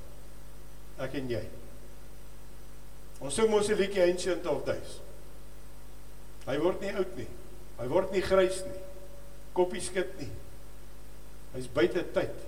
Ek 1.03 1.17
en 1.19 1.29
jy. 1.29 1.43
Ons 3.19 3.35
sou 3.35 3.47
mos 3.51 3.69
'n 3.69 3.77
liedjie 3.79 4.03
Ancient 4.03 4.45
of 4.47 4.65
Days. 4.65 4.99
Hy 6.45 6.57
word 6.61 6.81
nie 6.81 6.93
oud 6.93 7.15
nie. 7.17 7.27
Hy 7.79 7.87
word 7.87 8.11
nie 8.11 8.21
grys 8.21 8.63
nie. 8.65 8.81
Koppie 9.53 9.81
skud 9.81 10.11
nie. 10.19 10.29
Hy's 11.55 11.67
buite 11.67 12.03
tyd. 12.13 12.43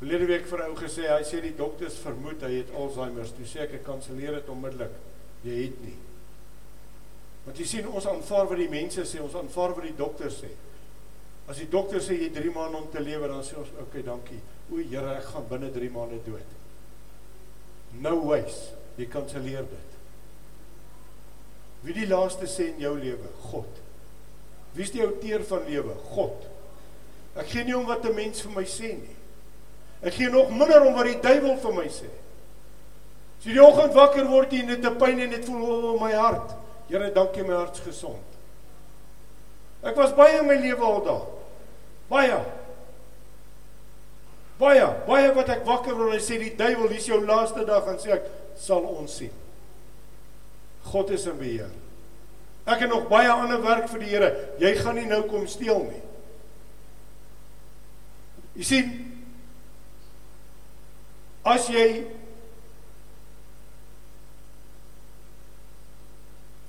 Verlede 0.00 0.26
week 0.26 0.46
vir 0.50 0.64
ou 0.66 0.74
gesê, 0.74 1.04
hy 1.06 1.22
sê 1.22 1.40
die 1.44 1.54
dokters 1.54 1.98
vermoed 2.02 2.42
hy 2.42 2.56
het 2.56 2.72
Alzheimer. 2.74 3.28
Toe 3.36 3.46
sê 3.46 3.60
ek 3.66 3.76
ek 3.78 3.84
kanselleer 3.86 4.34
dit 4.40 4.48
onmiddellik. 4.50 4.96
Jy 5.44 5.58
het 5.60 5.76
nie. 5.84 5.94
Want 7.44 7.58
jy 7.58 7.66
sien 7.66 7.86
ons 7.90 8.06
aanvaar 8.06 8.48
wat 8.50 8.58
die 8.58 8.70
mense 8.70 9.04
sê, 9.06 9.20
ons 9.22 9.36
aanvaar 9.38 9.76
wat 9.76 9.86
die 9.86 9.96
dokters 9.98 10.40
sê. 10.42 10.50
As 11.52 11.58
die 11.60 11.68
dokter 11.68 12.00
sê 12.00 12.16
jy 12.16 12.30
3 12.32 12.48
maande 12.54 12.78
om 12.80 12.84
te 12.88 13.00
lewe, 13.04 13.28
dan 13.28 13.42
sê 13.44 13.58
ons 13.60 13.68
oké, 13.74 13.82
okay, 13.84 14.02
dankie. 14.06 14.38
O, 14.70 14.78
Here, 14.80 15.18
ek 15.18 15.26
gaan 15.34 15.44
binne 15.50 15.68
3 15.74 15.90
maande 15.92 16.20
dood. 16.24 16.54
No 18.00 18.14
ways. 18.24 18.70
Jy 18.96 19.04
kanselleer 19.12 19.66
dit. 19.68 19.98
Wie 21.84 21.92
die 21.92 22.06
laaste 22.08 22.48
sê 22.48 22.70
in 22.70 22.80
jou 22.80 22.94
lewe? 22.96 23.28
God. 23.50 23.82
Wie 24.72 24.86
is 24.86 24.94
die 24.94 25.02
outeur 25.04 25.44
van 25.50 25.68
lewe? 25.68 25.98
God. 26.14 26.48
Ek 27.36 27.52
gee 27.52 27.66
nie 27.68 27.76
om 27.76 27.84
wat 27.90 28.08
'n 28.08 28.16
mens 28.16 28.40
vir 28.40 28.56
my 28.56 28.64
sê 28.64 28.94
nie. 28.96 29.16
Ek 30.00 30.14
gee 30.14 30.30
nog 30.32 30.48
minder 30.56 30.86
om 30.86 30.94
wat 30.94 31.04
die 31.04 31.20
duiwel 31.20 31.58
vir 31.60 31.72
my 31.72 31.86
sê. 31.88 32.08
As 33.38 33.44
jy 33.44 33.52
die 33.52 33.66
oggend 33.66 33.92
wakker 33.92 34.24
word 34.24 34.52
en 34.52 34.66
net 34.72 34.84
'n 34.84 34.96
pyn 34.96 35.20
en 35.20 35.30
net 35.30 35.44
voel 35.44 35.68
o, 35.68 35.98
my 36.00 36.12
hart. 36.12 36.56
Here, 36.88 37.12
dankie 37.12 37.44
my 37.44 37.54
hart's 37.60 37.80
gesond. 37.80 38.24
Ek 39.82 39.96
was 39.96 40.16
baie 40.16 40.38
in 40.40 40.46
my 40.46 40.56
lewe 40.56 40.80
al 40.80 41.04
daar. 41.04 41.41
Baie. 42.12 42.40
Baie, 44.60 44.88
baie 45.08 45.30
wat 45.34 45.52
ek 45.56 45.64
wakker 45.66 45.96
word 45.96 46.18
en 46.18 46.22
sê 46.22 46.38
die 46.38 46.52
duiwel, 46.58 46.90
dis 46.92 47.08
jou 47.08 47.18
laaste 47.24 47.64
dag 47.66 47.88
en 47.90 47.96
sê 48.00 48.12
ek 48.18 48.28
sal 48.60 48.84
ons 48.86 49.16
sien. 49.22 49.32
God 50.92 51.10
is 51.16 51.24
in 51.30 51.38
beheer. 51.40 51.72
Ek 52.68 52.84
het 52.84 52.92
nog 52.92 53.08
baie 53.10 53.30
ander 53.32 53.62
werk 53.64 53.88
vir 53.90 54.04
die 54.04 54.12
Here. 54.12 54.28
Jy 54.62 54.76
gaan 54.78 55.00
nie 55.00 55.08
nou 55.08 55.24
kom 55.30 55.48
steel 55.50 55.82
nie. 55.88 56.02
Jy 58.60 58.68
sien, 58.68 58.92
As 61.42 61.66
jy 61.66 62.04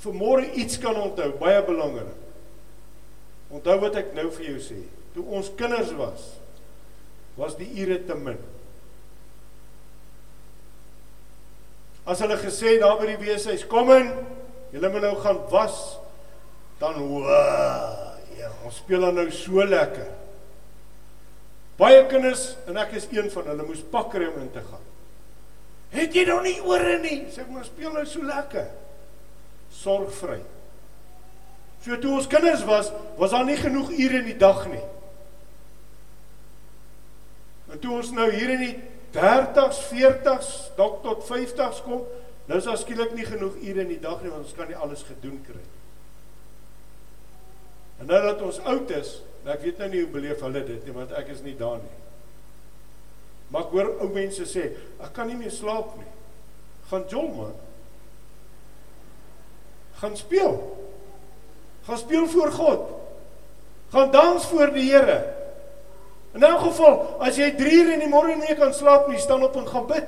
vir 0.04 0.16
môre 0.18 0.48
iets 0.58 0.80
kan 0.82 0.98
onthou, 0.98 1.30
baie 1.40 1.62
belangrik. 1.64 2.10
Onthou 3.54 3.78
wat 3.86 4.00
ek 4.02 4.16
nou 4.18 4.26
vir 4.34 4.50
jou 4.50 4.62
sê. 4.66 4.80
Toe 5.14 5.24
ons 5.38 5.52
kinders 5.58 5.92
was, 5.98 6.26
was 7.38 7.58
die 7.60 7.70
ure 7.84 8.00
te 8.08 8.18
min. 8.18 8.40
As 12.10 12.20
hulle 12.24 12.38
gesê 12.42 12.78
daar 12.82 12.98
by 13.00 13.14
die 13.14 13.20
weeshuis, 13.22 13.66
kom 13.70 13.92
in, 13.96 14.10
julle 14.74 14.90
moet 14.92 15.06
nou 15.06 15.14
gaan 15.24 15.40
was, 15.54 15.78
dan 16.82 16.98
wa, 16.98 17.44
ja, 18.36 18.50
ons 18.66 18.82
speel 18.82 19.06
dan 19.06 19.16
nou 19.22 19.30
so 19.32 19.64
lekker. 19.64 20.10
Baie 21.80 22.02
kinders 22.10 22.52
en 22.70 22.78
ek 22.82 22.98
is 23.00 23.08
een 23.14 23.30
van 23.34 23.48
hulle 23.50 23.68
moes 23.68 23.86
pakker 23.94 24.28
om 24.28 24.42
in 24.44 24.50
te 24.54 24.62
gaan. 24.66 24.82
Het 25.94 26.18
jy 26.18 26.26
nou 26.26 26.40
nie 26.46 26.58
ore 26.66 26.98
nie? 27.02 27.20
Sê 27.30 27.46
ek 27.46 27.54
maar 27.54 27.66
speel 27.68 27.94
nou 27.94 28.04
so 28.10 28.26
lekker. 28.26 28.68
Sorgvry. 29.74 30.42
So 31.84 31.98
toe 32.02 32.18
ons 32.18 32.30
kinders 32.32 32.64
was, 32.66 32.92
was 33.20 33.34
daar 33.34 33.46
nie 33.46 33.58
genoeg 33.60 33.92
ure 33.94 34.22
in 34.22 34.30
die 34.32 34.40
dag 34.42 34.66
nie. 34.72 34.82
En 37.74 37.82
toe 37.82 37.98
ons 37.98 38.14
nou 38.14 38.30
hier 38.32 38.54
in 38.54 38.64
die 38.68 38.76
30s, 39.16 39.82
40s, 39.90 40.54
dalk 40.78 41.02
tot 41.06 41.26
50s 41.28 41.82
kom, 41.86 42.06
nou 42.48 42.58
is 42.60 42.70
daar 42.70 42.80
skielik 42.80 43.14
nie 43.18 43.26
genoeg 43.26 43.60
ure 43.62 43.86
in 43.86 43.94
die 43.96 44.02
dag 44.02 44.22
nie 44.22 44.32
want 44.32 44.46
ons 44.46 44.58
kan 44.58 44.70
nie 44.70 44.78
alles 44.78 45.06
gedoen 45.08 45.40
kry. 45.46 45.62
En 48.02 48.10
nou 48.10 48.20
dat 48.26 48.42
ons 48.46 48.60
oud 48.70 48.92
is, 48.94 49.18
Nou 49.44 49.52
ek 49.52 49.66
weet 49.66 49.82
nou 49.82 49.90
nie 49.92 50.02
hoe 50.06 50.14
beleef 50.14 50.42
hulle 50.46 50.64
dit 50.64 50.88
nie 50.88 50.96
want 50.96 51.12
ek 51.20 51.34
is 51.34 51.44
nie 51.44 51.56
daar 51.60 51.82
nie. 51.84 52.00
Maar 53.52 53.66
ek 53.66 53.76
hoor 53.76 53.92
ou 54.02 54.10
mense 54.16 54.48
sê, 54.50 54.70
ek 55.04 55.12
kan 55.16 55.28
nie 55.30 55.38
meer 55.38 55.52
slaap 55.54 55.92
nie. 56.00 56.10
Gaan 56.90 57.04
jol 57.12 57.28
man. 57.36 57.54
Gaan 60.00 60.16
speel. 60.20 60.56
Gaan 61.88 62.00
speel 62.00 62.28
voor 62.32 62.54
God. 62.56 62.86
Gaan 63.94 64.14
dans 64.16 64.48
voor 64.50 64.72
die 64.74 64.88
Here. 64.88 65.20
In 66.34 66.44
'n 66.44 66.60
geval, 66.60 67.18
as 67.20 67.36
jy 67.36 67.52
3 67.56 67.72
uur 67.72 67.94
in 67.94 68.00
die 68.00 68.10
môre 68.10 68.36
nie 68.36 68.56
kan 68.56 68.74
slaap 68.74 69.08
nie, 69.08 69.20
staan 69.20 69.44
op 69.44 69.56
en 69.56 69.68
gaan 69.68 69.88
bid. 69.88 70.08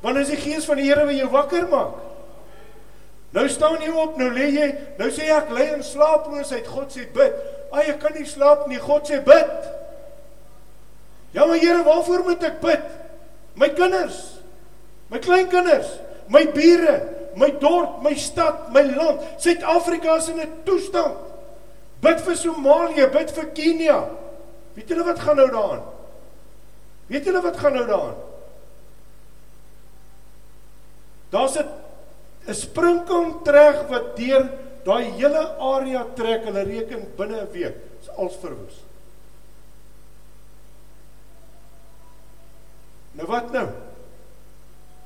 Want 0.00 0.16
as 0.16 0.28
die 0.28 0.36
gees 0.36 0.64
van 0.64 0.76
die 0.76 0.88
Here 0.88 1.06
wil 1.06 1.14
jou 1.14 1.28
wakker 1.30 1.68
maak. 1.68 1.94
Nou 3.30 3.48
staan 3.48 3.80
jy 3.80 3.90
op, 3.90 4.16
nou 4.16 4.30
lê 4.30 4.50
jy, 4.50 4.74
nou 4.98 5.08
sê 5.10 5.24
jy 5.24 5.36
ek 5.36 5.50
lê 5.50 5.72
in 5.74 5.82
slaaploosheid. 5.82 6.66
God 6.66 6.92
sê 6.92 7.06
bid. 7.12 7.32
Ag 7.72 7.88
ek 7.88 8.00
kan 8.00 8.12
nie 8.14 8.26
slaap 8.26 8.66
nie. 8.68 8.78
God 8.78 9.08
sê 9.08 9.22
bid. 9.24 9.70
Ja 11.32 11.46
maar 11.46 11.56
Here, 11.56 11.82
waarvoor 11.82 12.24
moet 12.24 12.42
ek 12.44 12.60
bid? 12.60 12.82
My 13.54 13.68
kinders. 13.68 14.42
My 15.12 15.18
kleinkinders, 15.18 15.98
my 16.32 16.46
bure, 16.46 16.96
my 17.36 17.50
dorp, 17.60 18.00
my 18.02 18.14
stad, 18.16 18.72
my 18.72 18.82
land. 18.82 19.20
Suid-Afrika 19.38 20.16
is 20.16 20.28
in 20.28 20.40
'n 20.40 20.52
toestand. 20.64 21.16
Bid 22.00 22.20
vir 22.20 22.36
Somalië, 22.36 23.06
bid 23.12 23.30
vir 23.30 23.46
Kenia. 23.54 24.08
Weet 24.74 24.88
julle 24.88 25.04
wat 25.04 25.20
gaan 25.20 25.36
nou 25.36 25.50
daaraan? 25.50 25.82
Weet 27.06 27.24
julle 27.24 27.42
wat 27.44 27.58
gaan 27.58 27.72
nou 27.72 27.86
daaraan? 27.86 28.20
Daar's 31.32 31.56
'n 31.58 31.68
'n 32.46 32.54
sprinkom 32.54 33.42
trek 33.44 33.88
wat 33.88 34.16
deur 34.16 34.50
daai 34.84 35.10
hele 35.10 35.56
area 35.58 36.06
trek. 36.14 36.44
Hulle 36.44 36.62
reken 36.62 37.14
binne 37.16 37.40
'n 37.40 37.52
week 37.52 37.76
is 38.00 38.08
als 38.16 38.36
verwoes. 38.36 38.82
Nou 43.12 43.28
wat 43.28 43.52
nou? 43.52 43.68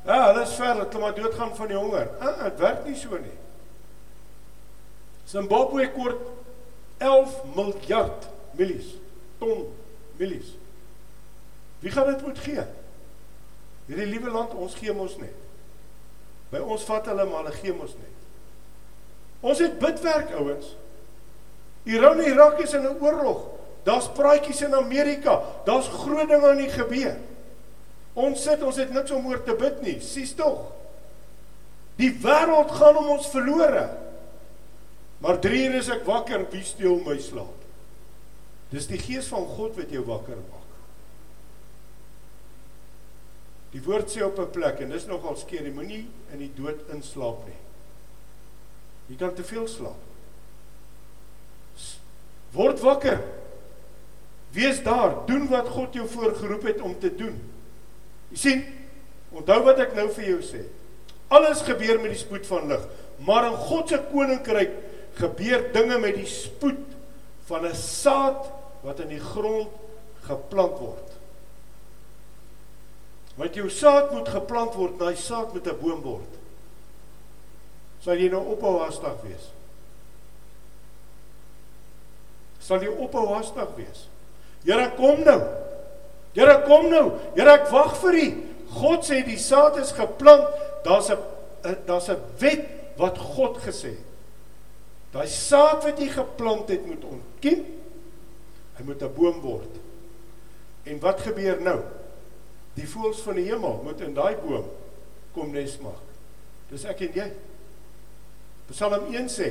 Ja, 0.06 0.26
hulle 0.26 0.42
is 0.42 0.54
ver, 0.54 0.74
hulle 0.74 0.98
maar 0.98 1.14
doodgaan 1.14 1.56
van 1.56 1.66
die 1.66 1.76
honger. 1.76 2.10
Ah, 2.20 2.44
dit 2.44 2.58
werk 2.62 2.84
nie 2.86 2.94
so 2.96 3.18
nie. 3.18 3.34
Zimbabwe 5.26 5.88
kort 5.90 6.20
11 7.02 7.34
miljard 7.56 8.28
milies, 8.56 8.94
ton 9.46 9.72
milies. 10.16 10.54
Wie 11.78 11.90
gaan 11.90 12.10
dit 12.10 12.22
moet 12.22 12.38
gee? 12.38 12.64
Hierdie 13.86 14.08
liewe 14.10 14.30
land, 14.30 14.54
ons 14.58 14.74
gee 14.74 14.94
mos 14.96 15.14
net. 15.20 15.34
By 16.50 16.62
ons 16.62 16.86
vat 16.88 17.06
hulle 17.10 17.26
maar 17.28 17.44
hulle 17.44 17.54
gee 17.60 17.74
mos 17.76 17.94
net. 18.00 18.14
Ons 19.46 19.62
het 19.62 19.78
bidwerk 19.78 20.32
ouens. 20.40 20.72
Iran 21.86 22.18
en 22.18 22.32
Irak 22.32 22.58
is 22.64 22.74
in 22.74 22.82
'n 22.82 22.98
oorlog. 22.98 23.44
Daar's 23.84 24.08
praatjies 24.10 24.62
in 24.62 24.74
Amerika. 24.74 25.42
Daar's 25.64 25.88
groot 25.88 26.28
dinge 26.28 26.48
aan 26.48 26.56
die 26.56 26.70
gebeur. 26.70 27.16
Ons 28.14 28.42
sit, 28.42 28.62
ons 28.62 28.76
het 28.76 28.90
niks 28.90 29.10
om 29.10 29.26
oor 29.26 29.42
te 29.42 29.54
bid 29.54 29.82
nie. 29.82 30.00
Sies 30.00 30.34
tog. 30.34 30.72
Die 31.96 32.10
wêreld 32.10 32.70
gaan 32.70 32.96
om 32.96 33.08
ons 33.08 33.28
verlore. 33.28 33.90
Maar 35.18 35.38
3 35.38 35.68
uur 35.68 35.74
is 35.74 35.88
ek 35.88 36.04
wakker, 36.04 36.50
wie 36.50 36.64
steel 36.64 36.98
my 37.04 37.18
slaap? 37.18 37.65
Dis 38.70 38.88
die 38.90 38.98
gees 38.98 39.28
van 39.30 39.46
God 39.56 39.76
wat 39.78 39.92
jou 39.94 40.02
wakker 40.06 40.36
maak. 40.36 40.64
Die 43.74 43.82
woord 43.84 44.10
sê 44.10 44.22
op 44.24 44.38
'n 44.38 44.50
plek 44.50 44.80
en 44.80 44.90
dis 44.90 45.06
nogal 45.06 45.36
skeer, 45.36 45.64
jy 45.64 45.72
moenie 45.72 46.06
in 46.32 46.38
die 46.38 46.52
dood 46.54 46.80
inslaap 46.90 47.46
nie. 47.46 47.58
Jy 49.08 49.16
kan 49.16 49.34
te 49.34 49.44
veel 49.44 49.68
slaap. 49.68 50.02
Word 52.52 52.80
wakker. 52.80 53.20
Wees 54.52 54.82
daar, 54.82 55.26
doen 55.26 55.48
wat 55.48 55.68
God 55.68 55.94
jou 55.94 56.08
voorgeroep 56.08 56.62
het 56.62 56.80
om 56.80 56.98
te 56.98 57.14
doen. 57.14 57.36
Jy 58.30 58.36
sien, 58.36 58.64
onthou 59.30 59.62
wat 59.62 59.78
ek 59.78 59.94
nou 59.94 60.08
vir 60.10 60.24
jou 60.24 60.40
sê. 60.40 60.64
Alles 61.28 61.62
gebeur 61.66 62.00
met 62.00 62.14
die 62.14 62.22
spoed 62.22 62.46
van 62.46 62.68
lig, 62.68 62.82
maar 63.26 63.50
in 63.50 63.56
God 63.56 63.88
se 63.88 63.98
koninkryk 64.12 64.72
gebeur 65.18 65.72
dinge 65.72 65.98
met 65.98 66.14
die 66.14 66.28
spoed 66.28 66.80
van 67.46 67.66
'n 67.66 67.74
saad 67.74 68.55
wat 68.86 69.02
in 69.02 69.10
die 69.10 69.22
grond 69.22 69.72
geplant 70.26 70.78
word. 70.78 71.14
Want 73.36 73.58
jou 73.58 73.66
saad 73.70 74.12
moet 74.14 74.30
geplant 74.32 74.76
word, 74.78 74.96
daai 75.00 75.16
saad 75.18 75.52
moet 75.52 75.66
'n 75.66 75.80
boom 75.80 76.02
word. 76.02 76.32
Sal 78.00 78.14
jy 78.14 78.28
nou 78.30 78.44
ophou 78.54 78.78
hastig 78.78 79.22
wees? 79.22 79.50
Sal 82.60 82.82
jy 82.82 82.88
ophou 82.88 83.26
hastig 83.34 83.68
wees? 83.76 84.08
Here 84.64 84.90
kom 84.96 85.22
nou. 85.24 85.40
Here 86.34 86.62
kom 86.66 86.90
nou. 86.90 87.18
Here 87.34 87.50
ek 87.50 87.70
wag 87.70 87.96
vir 87.96 88.14
U. 88.14 88.26
God 88.70 89.04
sê 89.04 89.24
die 89.24 89.38
saad 89.38 89.76
is 89.78 89.92
geplant. 89.92 90.48
Daar's 90.84 91.10
'n 91.10 91.18
daar's 91.86 92.08
'n 92.08 92.20
wet 92.38 92.64
wat 92.96 93.18
God 93.18 93.58
gesê 93.58 93.90
het. 93.90 94.06
Daai 95.12 95.26
saad 95.26 95.84
wat 95.84 95.98
jy 95.98 96.08
geplant 96.08 96.68
het 96.68 96.86
moet 96.86 97.04
ontkiem. 97.04 97.64
Hy 98.76 98.84
moet 98.84 99.02
'n 99.02 99.14
boom 99.14 99.40
word. 99.40 99.74
En 100.84 101.00
wat 101.00 101.20
gebeur 101.20 101.60
nou? 101.62 101.80
Die 102.74 102.88
voëls 102.88 103.20
van 103.20 103.34
die 103.34 103.48
hemel 103.48 103.80
moet 103.84 104.00
in 104.00 104.14
daai 104.14 104.36
boom 104.36 104.68
kom 105.32 105.50
nes 105.50 105.78
maak. 105.78 106.04
Dis 106.70 106.84
ek 106.84 107.00
en 107.00 107.12
jy. 107.12 107.32
Psalm 108.70 109.12
1 109.14 109.28
sê 109.28 109.50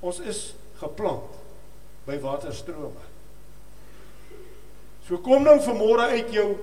ons 0.00 0.18
is 0.20 0.54
geplant 0.80 1.38
by 2.06 2.18
waterstrome. 2.20 3.08
So 5.08 5.18
kom 5.18 5.42
nou 5.42 5.58
vanmôre 5.60 6.12
uit 6.14 6.32
jou 6.32 6.54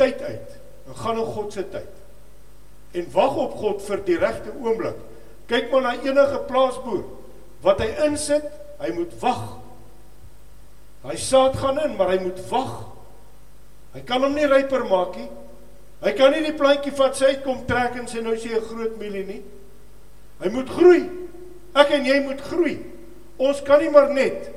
tyd 0.00 0.22
uit 0.22 0.58
en 0.88 0.94
gaan 0.98 1.18
in 1.22 1.32
God 1.34 1.52
se 1.52 1.64
tyd. 1.70 1.90
En 2.92 3.10
wag 3.14 3.36
op 3.36 3.56
God 3.56 3.82
vir 3.86 4.04
die 4.04 4.18
regte 4.18 4.52
oomblik. 4.58 4.98
Kyk 5.46 5.70
maar 5.70 5.82
na 5.82 5.94
enige 6.02 6.42
plaasboer 6.48 7.04
wat 7.62 7.78
hy 7.78 7.92
insit, 8.08 8.48
hy 8.82 8.90
moet 8.96 9.12
wag. 9.22 9.61
Hy 11.02 11.16
saad 11.18 11.56
gaan 11.58 11.80
in, 11.82 11.96
maar 11.98 12.12
hy 12.14 12.20
moet 12.22 12.40
wag. 12.50 12.74
Hy 13.92 14.02
kan 14.08 14.22
hom 14.22 14.34
nie 14.34 14.46
ryper 14.46 14.84
maak 14.88 15.16
nie. 15.18 15.28
Hy 16.02 16.12
kan 16.18 16.32
nie 16.34 16.42
die 16.46 16.56
plantjie 16.58 16.94
vat 16.98 17.18
sy 17.18 17.34
uitkom 17.34 17.64
trek 17.68 17.98
en 17.98 18.08
sê 18.10 18.22
nou 18.22 18.34
sien 18.36 18.54
jy 18.54 18.58
'n 18.60 18.70
groot 18.70 18.96
mielie 18.98 19.26
nie. 19.26 19.42
Hy 20.42 20.48
moet 20.50 20.68
groei. 20.68 21.02
Ek 21.74 21.90
en 21.90 22.04
jy 22.04 22.20
moet 22.20 22.40
groei. 22.40 22.78
Ons 23.38 23.62
kan 23.62 23.80
nie 23.80 23.90
maar 23.90 24.10
net 24.12 24.50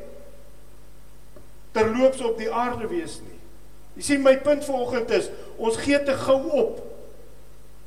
terloops 1.76 2.22
op 2.22 2.38
die 2.38 2.52
aarde 2.52 2.88
wees 2.88 3.20
nie. 3.22 3.40
Jy 3.96 4.02
sien 4.02 4.24
my 4.24 4.38
punt 4.44 4.66
vanoggend 4.66 5.12
is, 5.12 5.30
ons 5.58 5.78
gee 5.78 6.00
te 6.04 6.14
gou 6.14 6.40
op. 6.52 6.80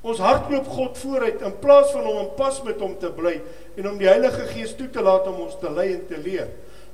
Ons 0.03 0.21
hardloop 0.23 0.69
God 0.73 0.99
vooruit 0.99 1.43
in 1.43 1.59
plaas 1.61 1.91
van 1.93 2.07
om 2.07 2.21
in 2.23 2.31
pas 2.37 2.63
met 2.63 2.81
hom 2.81 2.95
te 3.01 3.11
bly 3.13 3.41
en 3.77 3.89
om 3.91 3.99
die 3.99 4.09
Heilige 4.09 4.47
Gees 4.53 4.77
toe 4.79 4.89
te 4.91 5.03
laat 5.03 5.27
om 5.27 5.41
ons 5.49 5.57
te 5.61 5.71
lei 5.71 5.93
en 5.97 6.05
te 6.07 6.21
leer. 6.23 6.49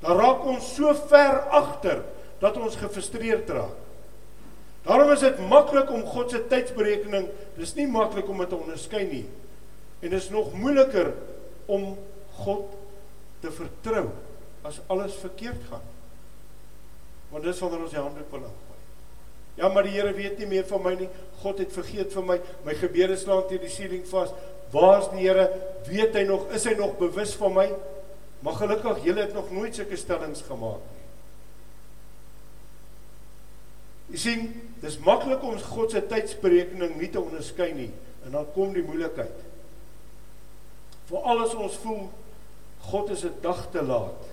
Dan 0.05 0.21
raak 0.21 0.45
ons 0.45 0.67
so 0.77 0.93
ver 1.09 1.41
agter 1.55 2.03
dat 2.43 2.59
ons 2.61 2.77
gefrustreerd 2.77 3.49
raak. 3.57 3.81
Daarom 4.85 5.15
is 5.15 5.23
dit 5.25 5.39
maklik 5.49 5.89
om 5.91 6.03
God 6.05 6.35
se 6.35 6.43
tydsberekening, 6.51 7.31
dis 7.57 7.73
nie 7.79 7.87
maklik 7.89 8.29
om 8.29 8.43
dit 8.43 8.51
te 8.53 8.59
onderskei 8.59 9.07
nie. 9.09 9.25
En 10.05 10.11
dit 10.13 10.19
is 10.19 10.29
nog 10.29 10.53
moeiliker 10.53 11.15
om 11.73 11.95
God 12.45 12.75
te 13.41 13.53
vertrou 13.53 14.11
as 14.69 14.83
alles 14.93 15.17
verkeerd 15.23 15.65
gaan. 15.71 15.87
Want 17.33 17.49
dis 17.49 17.63
wanneer 17.65 17.87
ons 17.87 17.97
die 17.97 18.03
handdoek 18.03 18.29
wil 18.35 18.45
ingooi. 18.45 18.83
Ja, 19.57 19.71
maar 19.73 19.87
die 19.87 19.95
Here 19.95 20.13
weet 20.13 20.39
nie 20.43 20.51
meer 20.51 20.67
van 20.69 20.83
my 20.85 20.93
nie. 20.99 21.09
God 21.41 21.63
het 21.63 21.73
vergeet 21.73 22.13
van 22.13 22.29
my. 22.29 22.39
My 22.67 22.77
gebede 22.77 23.17
slaan 23.17 23.47
teen 23.49 23.63
die 23.63 23.73
siening 23.73 24.05
vas. 24.11 24.35
Waar's 24.75 25.09
die 25.15 25.25
Here? 25.25 25.49
Weet 25.89 26.17
hy 26.19 26.27
nog? 26.29 26.51
Is 26.53 26.67
hy 26.69 26.75
nog 26.77 26.99
bewus 27.01 27.33
van 27.41 27.57
my? 27.57 27.69
Maar 28.45 28.59
gelukkig, 28.61 29.05
julle 29.05 29.21
het 29.21 29.33
nog 29.33 29.51
nooit 29.51 29.75
sulke 29.75 29.97
stellings 29.97 30.43
gemaak 30.45 30.83
nie. 30.93 31.05
Jy 34.13 34.21
sien, 34.21 34.43
dis 34.83 34.99
maklik 35.01 35.43
om 35.43 35.57
God 35.59 35.95
se 35.95 36.03
tydsberekening 36.11 36.99
nie 37.01 37.09
te 37.09 37.23
onderskei 37.23 37.71
nie 37.73 37.91
en 38.25 38.37
dan 38.37 38.51
kom 38.53 38.75
die 38.77 38.85
moeilikheid. 38.85 39.39
Vir 41.09 41.29
alles 41.33 41.57
ons 41.57 41.79
voel 41.81 42.05
God 42.85 43.11
is 43.11 43.25
'n 43.25 43.41
dag 43.41 43.71
te 43.73 43.83
laat 43.83 44.29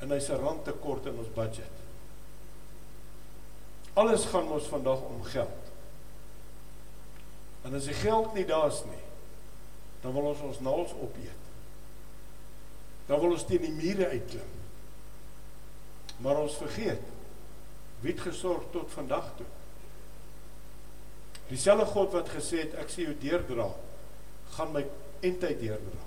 en 0.00 0.10
hy's 0.10 0.30
'n 0.30 0.40
rand 0.40 0.64
te 0.64 0.72
kort 0.72 1.06
in 1.06 1.18
ons 1.18 1.32
budget. 1.34 1.76
Alles 3.92 4.24
gaan 4.24 4.48
mos 4.48 4.66
vandag 4.66 5.00
om 5.00 5.22
geld. 5.22 5.62
En 7.64 7.74
as 7.74 7.84
die 7.84 7.94
geld 7.94 8.34
nie 8.34 8.44
daar's 8.44 8.84
nie, 8.84 9.04
dan 10.00 10.12
wil 10.12 10.22
ons 10.22 10.40
ons 10.40 10.60
naels 10.60 10.92
opeet. 11.02 11.37
Dan 13.08 13.20
wil 13.22 13.34
ons 13.36 13.46
teen 13.48 13.64
die 13.64 13.74
mure 13.74 14.08
uitklim. 14.12 14.56
Maar 16.24 16.42
ons 16.44 16.58
vergeet 16.60 17.14
wie 18.02 18.12
het 18.12 18.20
gesorg 18.22 18.68
tot 18.70 18.92
vandag 18.94 19.32
toe. 19.38 19.46
Dieselfde 21.48 21.86
God 21.90 22.12
wat 22.14 22.30
gesê 22.30 22.62
het 22.66 22.76
ek 22.78 22.92
sien 22.92 23.08
jou 23.08 23.16
deurdra, 23.22 23.70
gaan 24.54 24.70
my 24.74 24.84
eintlik 25.24 25.58
deurdra. 25.62 26.04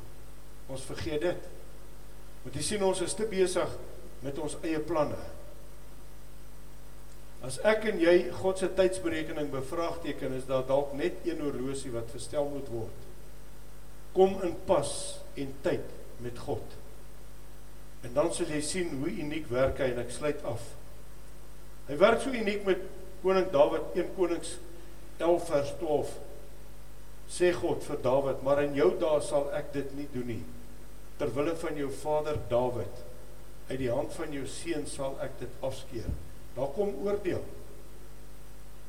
Ons 0.71 0.85
vergeet 0.87 1.25
dit. 1.25 1.49
Want 2.45 2.55
jy 2.55 2.63
sien 2.63 2.85
ons 2.85 3.01
is 3.03 3.17
te 3.17 3.27
besig 3.29 3.73
met 4.21 4.37
ons 4.39 4.55
eie 4.63 4.79
planne. 4.79 5.19
As 7.41 7.57
ek 7.65 7.87
en 7.89 7.99
jy 7.99 8.15
God 8.37 8.61
se 8.61 8.69
tydsberekening 8.77 9.49
bevraagteken, 9.51 10.37
is 10.37 10.45
daar 10.49 10.63
dalk 10.69 10.93
net 10.93 11.25
een 11.25 11.41
horlosie 11.41 11.91
wat 11.93 12.13
verstel 12.13 12.47
moet 12.53 12.69
word. 12.69 13.07
kom 14.11 14.41
in 14.43 14.55
pas 14.67 15.19
en 15.39 15.51
tyd 15.63 15.91
met 16.19 16.39
God. 16.43 16.81
En 18.01 18.13
dan 18.17 18.31
sal 18.33 18.49
jy 18.49 18.61
sien 18.65 18.95
hoe 19.01 19.11
uniek 19.11 19.49
werk 19.51 19.81
hy 19.81 19.91
en 19.93 20.01
ek 20.01 20.13
sluit 20.13 20.41
af. 20.47 20.63
Hy 21.87 21.97
werk 22.01 22.23
so 22.23 22.33
uniek 22.33 22.65
met 22.65 22.83
koning 23.21 23.49
Dawid 23.53 23.93
1 23.97 24.13
Konings 24.17 24.55
11 25.21 25.47
vers 25.51 25.71
12. 25.79 26.17
Sê 27.31 27.51
God 27.55 27.85
vir 27.85 28.01
Dawid, 28.03 28.41
maar 28.43 28.63
in 28.63 28.75
jou 28.75 28.89
dae 28.99 29.21
sal 29.23 29.47
ek 29.55 29.71
dit 29.75 29.93
nie 29.97 30.07
doen 30.15 30.27
nie. 30.33 30.41
Ter 31.19 31.31
wille 31.35 31.53
van 31.61 31.77
jou 31.77 31.89
vader 32.01 32.39
Dawid, 32.49 33.01
uit 33.69 33.79
die 33.79 33.91
hand 33.91 34.13
van 34.17 34.33
jou 34.35 34.43
seun 34.49 34.87
sal 34.89 35.17
ek 35.23 35.37
dit 35.39 35.59
afskeer. 35.63 36.09
Daar 36.57 36.71
kom 36.75 36.95
oordeel. 37.05 37.43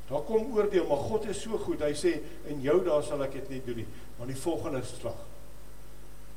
Daar 0.09 0.25
kom 0.27 0.57
oordeel, 0.57 0.89
maar 0.89 1.05
God 1.07 1.29
is 1.31 1.43
so 1.45 1.61
goed. 1.63 1.85
Hy 1.85 1.93
sê 1.97 2.17
in 2.51 2.65
jou 2.65 2.81
dae 2.87 3.03
sal 3.07 3.23
ek 3.29 3.37
dit 3.39 3.57
nie 3.57 3.63
doen 3.69 3.83
nie, 3.85 3.89
maar 4.17 4.27
in 4.27 4.35
die 4.35 4.43
volgende 4.43 4.83
geslag. 4.83 5.21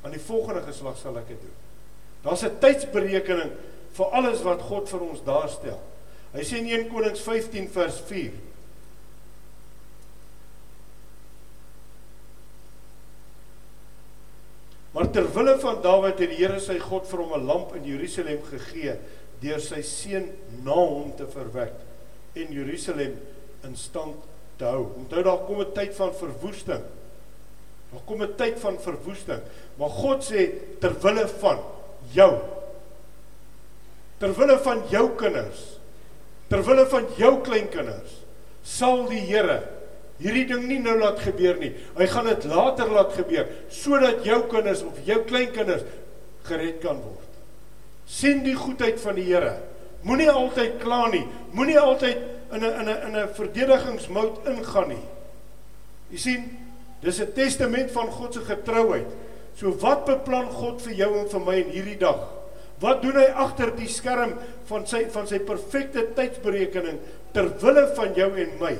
Aan 0.05 0.13
die 0.13 0.21
volgende 0.21 0.61
geslag 0.67 0.99
sal 1.01 1.17
ek 1.23 1.31
dit 1.33 1.41
doen. 1.41 1.64
Daar's 2.25 2.43
'n 2.43 2.57
tydsberekening 2.59 3.51
vir 3.93 4.05
alles 4.05 4.41
wat 4.41 4.61
God 4.61 4.89
vir 4.89 5.01
ons 5.01 5.21
daarstel. 5.23 5.79
Hy 6.33 6.43
sê 6.43 6.57
in 6.57 6.67
1 6.67 6.89
Konings 6.89 7.21
15 7.21 7.69
vers 7.69 7.99
4. 8.09 8.31
Maar 14.91 15.11
ter 15.11 15.27
wille 15.33 15.59
van 15.59 15.81
Dawid 15.81 16.19
het 16.19 16.29
die 16.31 16.39
Here 16.39 16.59
sy 16.59 16.79
God 16.79 17.07
vir 17.07 17.19
hom 17.19 17.33
'n 17.33 17.45
lamp 17.45 17.75
in 17.75 17.83
Jerusalem 17.83 18.41
gegee 18.43 18.97
deur 19.41 19.59
sy 19.59 19.81
seun 19.81 20.29
na 20.63 20.71
hom 20.71 21.11
te 21.15 21.27
verwek 21.27 21.73
en 22.33 22.53
Jerusalem 22.53 23.19
in 23.63 23.75
stand 23.75 24.15
te 24.57 24.63
hou. 24.63 24.93
Onthou 24.95 25.23
daar 25.23 25.45
kom 25.45 25.61
'n 25.61 25.73
tyd 25.73 25.95
van 25.95 26.13
verwoesting. 26.13 26.83
Daar 27.91 28.05
kom 28.05 28.21
'n 28.21 28.35
tyd 28.35 28.59
van 28.59 28.79
verwoesting, 28.79 29.41
maar 29.77 29.89
God 29.89 30.23
sê 30.23 30.51
ter 30.79 30.95
wille 31.01 31.27
van 31.27 31.59
jou. 32.13 32.33
Ter 34.19 34.33
wille 34.35 34.59
van 34.63 34.83
jou 34.89 35.09
kinders 35.15 35.75
ter 36.47 36.61
wille 36.61 36.85
van 36.89 37.07
jou 37.17 37.31
kleinkinders 37.45 38.19
sal 38.65 39.07
die 39.09 39.23
Here 39.25 39.61
hierdie 40.21 40.45
ding 40.47 40.67
nie 40.69 40.79
nou 40.79 40.95
laat 40.95 41.19
gebeur 41.25 41.57
nie. 41.59 41.73
Hy 41.97 42.05
gaan 42.07 42.29
dit 42.29 42.45
later 42.47 42.91
laat 42.93 43.15
gebeur 43.17 43.49
sodat 43.73 44.23
jou 44.27 44.43
kinders 44.51 44.83
of 44.85 44.99
jou 45.07 45.19
kleinkinders 45.27 45.83
gered 46.47 46.79
kan 46.83 47.01
word. 47.01 47.31
Sien 48.05 48.43
die 48.45 48.55
goedheid 48.55 49.01
van 49.01 49.17
die 49.17 49.25
Here. 49.27 49.57
Moenie 50.05 50.29
altyd 50.29 50.77
kla 50.83 51.07
nie. 51.09 51.25
Moenie 51.57 51.79
altyd 51.81 52.21
in 52.53 52.63
'n 52.63 52.73
in 52.81 52.89
'n 52.89 53.01
in 53.07 53.15
'n 53.17 53.33
verdedigingsmout 53.33 54.45
ingaan 54.47 54.89
nie. 54.89 55.05
Jy 56.11 56.17
sien 56.17 56.57
dis 57.01 57.19
'n 57.19 57.33
testament 57.33 57.91
van 57.91 58.07
God 58.07 58.33
se 58.33 58.39
getrouheid 58.39 59.07
So 59.55 59.71
wat 59.83 60.03
beplan 60.07 60.49
God 60.51 60.81
vir 60.83 60.97
jou 60.99 61.11
en 61.21 61.29
vir 61.31 61.43
my 61.43 61.55
in 61.61 61.71
hierdie 61.71 61.99
dag? 62.01 62.25
Wat 62.81 62.99
doen 63.03 63.15
hy 63.15 63.29
agter 63.45 63.71
die 63.77 63.87
skerm 63.87 64.33
van 64.67 64.83
sy 64.89 65.05
van 65.13 65.29
sy 65.29 65.39
perfekte 65.47 66.09
tydsberekening 66.17 66.99
ter 67.35 67.47
wille 67.61 67.85
van 67.95 68.11
jou 68.17 68.27
en 68.43 68.51
my? 68.59 68.73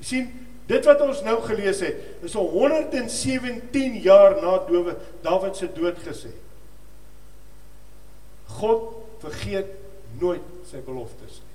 Jy 0.00 0.08
sien, 0.08 0.26
dit 0.66 0.88
wat 0.90 1.04
ons 1.06 1.22
nou 1.22 1.36
gelees 1.46 1.84
het, 1.86 2.02
is 2.26 2.34
al 2.36 2.50
117 2.50 4.00
jaar 4.02 4.34
na 4.42 4.56
dowe 4.66 4.96
Dawid 5.22 5.58
se 5.58 5.70
dood 5.76 6.02
gesê. 6.02 6.32
God 8.58 8.90
vergeet 9.22 9.70
nooit 10.18 10.66
sy 10.66 10.82
beloftes 10.82 11.38
nie. 11.38 11.54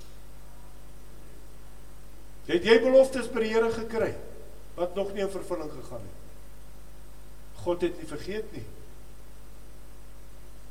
Jy 2.48 2.56
het 2.56 2.66
jy 2.66 2.80
beloftes 2.82 3.28
by 3.30 3.44
die 3.44 3.52
Here 3.52 3.70
gekry 3.76 4.10
wat 4.74 4.96
nog 4.96 5.12
nie 5.12 5.22
in 5.26 5.30
vervulling 5.30 5.68
gegaan 5.70 6.00
het. 6.00 6.21
God 7.62 7.84
het 7.86 7.98
nie 7.98 8.08
vergeet 8.10 8.54
nie. 8.56 8.64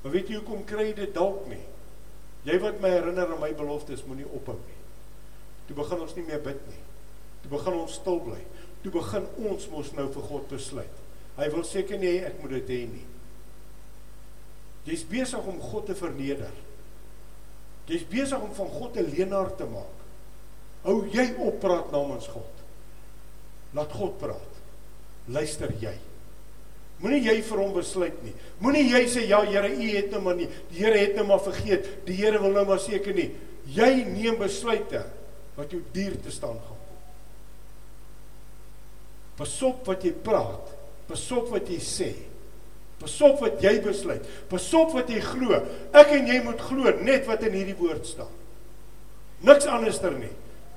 Maar 0.01 0.15
weet 0.15 0.31
jy 0.31 0.39
hoekom 0.39 0.63
kry 0.67 0.89
jy 0.89 0.95
dit 0.97 1.13
dalk 1.15 1.45
nie? 1.49 1.61
Jy 2.47 2.57
wat 2.63 2.79
my 2.81 2.89
herinner 2.89 3.29
aan 3.29 3.41
my 3.43 3.51
beloftes 3.53 4.01
moenie 4.07 4.25
ophou 4.33 4.57
nie. 4.57 4.79
Toe 5.67 5.77
begin 5.77 6.01
ons 6.03 6.15
nie 6.17 6.25
meer 6.25 6.41
bid 6.43 6.59
nie. 6.67 6.81
Toe 7.43 7.51
begin 7.53 7.77
ons 7.77 7.99
stil 8.01 8.19
bly. 8.25 8.41
Toe 8.81 8.93
begin 8.95 9.29
ons 9.45 9.69
mos 9.71 9.93
nou 9.97 10.07
vir 10.11 10.27
God 10.31 10.49
besluit. 10.49 10.99
Hy 11.37 11.47
wil 11.53 11.63
seker 11.67 12.01
nie 12.01 12.17
ek 12.25 12.41
moet 12.41 12.57
dit 12.57 12.73
hê 12.73 12.81
nie. 12.89 13.05
Jy's 14.89 15.05
besig 15.05 15.47
om 15.47 15.61
God 15.61 15.85
te 15.91 15.95
verneder. 15.95 16.53
Jy's 17.89 18.05
besig 18.09 18.41
om 18.41 18.53
van 18.57 18.71
God 18.73 18.97
'n 18.97 19.11
leenaar 19.13 19.55
te 19.55 19.65
maak. 19.65 19.97
Hou 20.83 21.05
jy 21.13 21.33
op 21.37 21.59
praat 21.59 21.91
namens 21.91 22.27
God. 22.27 22.63
Laat 23.73 23.91
God 23.91 24.17
praat. 24.17 24.53
Luister 25.27 25.69
jy. 25.79 26.10
Moenie 27.01 27.23
jy 27.25 27.39
vir 27.45 27.61
hom 27.63 27.71
besluit 27.73 28.17
nie. 28.25 28.33
Moenie 28.61 28.85
jy 28.91 29.05
sê 29.09 29.23
ja 29.29 29.41
Here, 29.45 29.71
U 29.73 29.87
het 29.95 30.11
nou 30.13 30.21
maar 30.21 30.37
nie. 30.37 30.49
Die 30.69 30.83
Here 30.83 30.99
het 30.99 31.15
nou 31.17 31.25
maar 31.29 31.41
vergeet. 31.41 31.87
Die 32.05 32.17
Here 32.19 32.41
wil 32.41 32.53
nou 32.53 32.65
maar 32.69 32.81
seker 32.81 33.15
nie. 33.17 33.31
Jy 33.71 33.91
neem 34.09 34.37
besluite 34.39 35.03
wat 35.57 35.73
jou 35.73 35.81
duur 35.93 36.17
te 36.21 36.33
staan 36.33 36.57
gaan 36.59 36.77
kom. 36.77 36.99
Pasop 39.41 39.87
wat 39.89 40.05
jy 40.05 40.11
praat. 40.23 40.75
Pasop 41.09 41.49
wat 41.53 41.69
jy 41.71 41.79
sê. 41.81 42.11
Pasop 43.01 43.41
wat 43.41 43.63
jy 43.63 43.73
besluit. 43.81 44.27
Pasop 44.51 44.93
wat 44.93 45.09
jy 45.09 45.21
glo. 45.25 45.57
Ek 45.97 46.13
en 46.13 46.29
jy 46.29 46.37
moet 46.45 46.61
glo 46.61 46.93
net 47.01 47.25
wat 47.29 47.41
in 47.47 47.57
hierdie 47.57 47.77
woord 47.79 48.05
staan. 48.05 48.29
Niks 49.41 49.65
anderster 49.65 50.13
nie. 50.13 50.29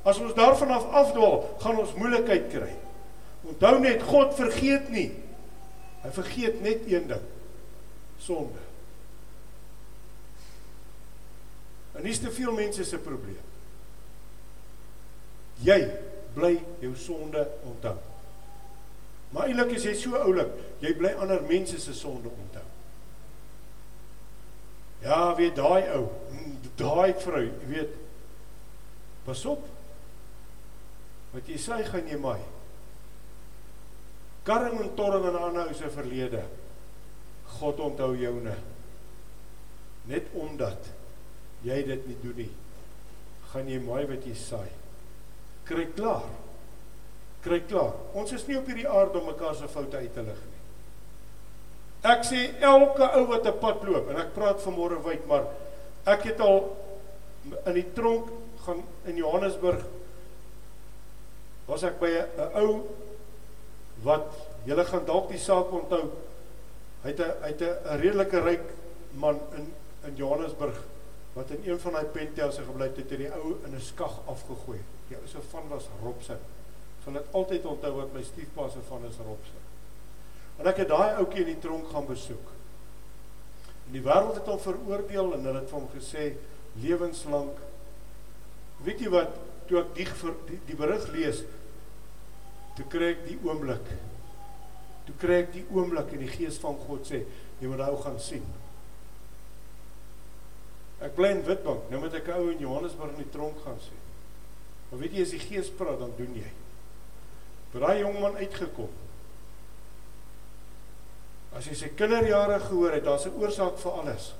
As 0.08 0.20
ons 0.20 0.32
daarvan 0.36 0.72
af 0.72 0.88
afdwaal, 1.02 1.42
gaan 1.60 1.80
ons 1.80 1.92
moeilikheid 1.96 2.48
kry. 2.52 2.72
Onthou 3.44 3.76
net 3.80 4.04
God 4.08 4.32
vergeet 4.36 4.88
nie. 4.92 5.10
Hy 6.04 6.12
vergeet 6.12 6.60
net 6.60 6.84
een 6.86 7.06
ding. 7.08 7.26
Sonde. 8.20 8.60
En 11.94 12.02
dis 12.04 12.20
te 12.20 12.32
veel 12.32 12.52
mense 12.52 12.84
se 12.84 12.98
probleem. 13.00 13.40
Jy 15.64 15.78
bly 16.34 16.58
jou 16.82 16.92
sonde 16.98 17.46
onthou. 17.64 17.96
Maar 19.34 19.48
eintlik 19.48 19.76
is 19.78 19.86
jy 19.88 19.94
so 19.98 20.18
oulik, 20.18 20.50
jy 20.82 20.92
bly 20.98 21.14
ander 21.22 21.42
mense 21.48 21.78
se 21.80 21.94
sonde 21.96 22.30
onthou. 22.30 22.66
Ja, 25.04 25.20
weet 25.38 25.56
daai 25.56 25.88
ou, 25.94 26.08
daai 26.80 27.14
vrou, 27.22 27.44
jy 27.44 27.70
weet. 27.70 27.96
Pas 29.24 29.44
op. 29.48 29.64
Wat 31.32 31.48
jy 31.48 31.58
sê 31.60 31.80
gaan 31.88 32.10
jy 32.10 32.18
maai 32.20 32.42
karring 34.44 34.80
en 34.80 34.94
torring 34.96 35.26
en 35.28 35.40
aanhou 35.40 35.74
se 35.74 35.90
verlede. 35.90 36.44
God 37.58 37.80
onthou 37.80 38.12
joune. 38.18 38.54
Net 40.10 40.32
omdat 40.36 40.90
jy 41.64 41.80
dit 41.88 42.08
nie 42.10 42.16
doen 42.22 42.40
nie, 42.42 42.50
gaan 43.52 43.68
jy 43.70 43.78
mooi 43.80 44.02
wat 44.10 44.26
jy 44.26 44.34
saai. 44.36 44.70
Kry 45.64 45.86
klaar. 45.96 46.26
Kry 47.44 47.60
klaar. 47.68 47.94
Ons 48.16 48.34
is 48.36 48.44
nie 48.48 48.58
op 48.58 48.68
hierdie 48.68 48.88
aarde 48.88 49.20
om 49.20 49.30
mekaar 49.30 49.56
se 49.56 49.68
foute 49.68 49.96
uit 49.96 50.12
te 50.12 50.24
lig 50.24 50.42
nie. 50.50 50.62
Ek 52.04 52.24
sê 52.28 52.40
elke 52.60 53.06
ou 53.16 53.26
wat 53.32 53.46
'n 53.46 53.58
pad 53.60 53.84
loop 53.88 54.10
en 54.10 54.16
ek 54.20 54.34
praat 54.34 54.60
vanmôre 54.60 55.00
wyd, 55.04 55.26
maar 55.26 55.46
ek 56.06 56.22
het 56.28 56.40
al 56.40 56.76
in 57.66 57.74
die 57.74 57.92
tronk 57.96 58.28
gaan 58.64 58.82
in 59.06 59.16
Johannesburg 59.16 59.84
was 61.66 61.82
ek 61.82 61.98
by 62.00 62.12
'n 62.12 62.50
ou 62.60 62.84
wat 64.04 64.28
julle 64.68 64.84
gaan 64.84 65.04
dalk 65.08 65.30
die 65.32 65.40
saak 65.40 65.72
onthou. 65.72 66.10
Hy 67.02 67.12
het 67.12 67.20
'n 67.20 67.32
hy 67.42 67.50
het 67.52 67.62
'n 67.62 68.00
redelike 68.00 68.40
ryk 68.40 68.66
man 69.12 69.40
in 69.56 69.72
in 70.04 70.16
Johannesburg 70.16 70.82
wat 71.34 71.50
in 71.50 71.62
een 71.64 71.80
van 71.80 71.92
daai 71.92 72.04
penthouses 72.04 72.66
gebly 72.66 72.86
het, 72.86 72.96
het 72.96 73.10
hy 73.10 73.16
die 73.16 73.32
ou 73.32 73.56
in 73.64 73.74
'n 73.74 73.80
skag 73.80 74.20
afgegooi. 74.26 74.80
Die 75.08 75.16
ou 75.16 75.26
se 75.26 75.40
van 75.50 75.68
was 75.68 75.88
Robson. 76.02 76.38
Sal 77.04 77.12
dit 77.12 77.32
altyd 77.32 77.64
onthou 77.64 77.92
wat 77.96 78.12
my 78.12 78.22
stiefpa 78.22 78.68
se 78.68 78.78
van 78.88 79.04
is 79.04 79.16
Robson. 79.16 79.62
En 80.58 80.66
ek 80.66 80.76
het 80.76 80.88
daai 80.88 81.14
ouetjie 81.14 81.40
in 81.40 81.52
die 81.52 81.58
tronk 81.58 81.88
gaan 81.90 82.06
besoek. 82.06 82.46
En 83.86 83.92
die 83.92 84.02
wêreld 84.02 84.34
het 84.34 84.46
hom 84.46 84.60
veroordeel 84.60 85.32
en 85.34 85.44
hulle 85.44 85.58
het 85.60 85.70
vir 85.70 85.78
hom 85.78 85.88
gesê 85.96 86.32
lewenslank. 86.80 87.58
Weet 88.84 89.00
jy 89.00 89.10
wat, 89.10 89.34
toe 89.66 89.78
ek 89.78 89.94
die 89.94 90.08
die, 90.46 90.60
die 90.66 90.76
berig 90.76 91.08
lees, 91.12 91.42
toe 92.78 92.86
kry 92.90 93.12
ek 93.14 93.24
die 93.28 93.38
oomblik. 93.46 93.88
Toe 95.06 95.14
kry 95.20 95.40
ek 95.44 95.52
die 95.54 95.64
oomblik 95.74 96.14
en 96.14 96.22
die 96.24 96.32
gees 96.32 96.58
van 96.62 96.78
God 96.86 97.06
sê 97.06 97.22
jy 97.60 97.70
moet 97.70 97.82
nou 97.82 97.94
gaan 98.02 98.18
sien. 98.22 98.44
Ek 101.04 101.14
bly 101.16 101.34
in 101.36 101.44
Witbank. 101.46 101.86
Nou 101.90 102.00
moet 102.02 102.16
ek 102.18 102.30
ou 102.34 102.48
in 102.50 102.62
Johannesburg 102.62 103.14
in 103.14 103.22
die 103.22 103.34
tronk 103.34 103.60
gaan 103.64 103.78
sien. 103.82 104.00
Maar 104.90 105.02
weet 105.02 105.18
jy 105.18 105.26
as 105.26 105.34
die 105.36 105.42
gees 105.42 105.70
praat 105.78 106.00
dan 106.02 106.14
doen 106.18 106.38
jy. 106.38 106.50
Vir 107.74 107.84
daai 107.84 108.00
jong 108.00 108.18
man 108.22 108.38
uitgekom. 108.38 108.90
As 111.54 111.68
jy 111.70 111.76
sy 111.78 111.92
kinderjare 111.98 112.58
gehoor 112.64 112.96
het 112.96 113.06
daar's 113.06 113.26
'n 113.26 113.38
oorsaak 113.38 113.78
vir 113.78 113.92
alles. 113.92 114.32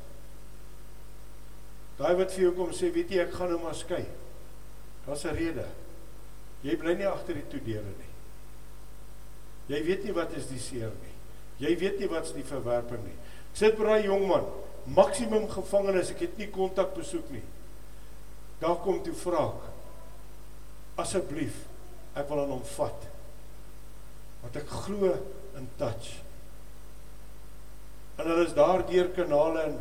Daai 1.99 2.15
wat 2.19 2.33
vir 2.33 2.43
jou 2.43 2.55
kom 2.55 2.73
sê 2.73 2.91
weet 2.91 3.11
jy 3.11 3.21
ek 3.23 3.35
gaan 3.35 3.51
nou 3.51 3.61
maar 3.63 3.75
skei. 3.75 4.07
Daar's 5.07 5.25
'n 5.25 5.37
rede. 5.37 5.69
Jy 6.63 6.77
bly 6.77 6.95
nie 6.95 7.07
agter 7.07 7.35
die 7.35 7.49
toedeure 7.49 7.95
nie 7.99 8.14
Jy 9.69 9.81
weet 9.85 10.05
nie 10.05 10.15
wat 10.17 10.33
is 10.37 10.49
die 10.51 10.61
seer 10.61 10.93
nie. 11.03 11.15
Jy 11.63 11.77
weet 11.81 12.01
nie 12.01 12.11
wat's 12.11 12.35
die 12.37 12.45
verwerping 12.47 13.05
nie. 13.07 13.17
Ek 13.53 13.61
sit 13.61 13.79
by 13.79 13.87
daai 13.87 14.09
jong 14.09 14.27
man, 14.29 14.49
maksimum 14.97 15.47
gevangenes, 15.53 16.11
ek 16.13 16.27
het 16.27 16.41
nie 16.41 16.51
kontak 16.53 16.93
besoek 16.97 17.31
nie. 17.33 17.45
Daar 18.61 18.77
kom 18.83 19.01
toe 19.05 19.15
vra 19.17 19.47
ek. 19.53 19.71
Asseblief, 21.05 21.65
ek 22.15 22.29
wil 22.31 22.45
aan 22.45 22.53
hom 22.55 22.67
vat. 22.75 23.09
Want 24.43 24.59
ek 24.61 24.77
glo 24.85 25.15
in 25.59 25.67
touch. 25.81 26.11
En 28.19 28.29
hulle 28.29 28.45
is 28.47 28.55
daar 28.55 28.85
deur 28.87 29.11
kanale 29.17 29.65
en 29.71 29.79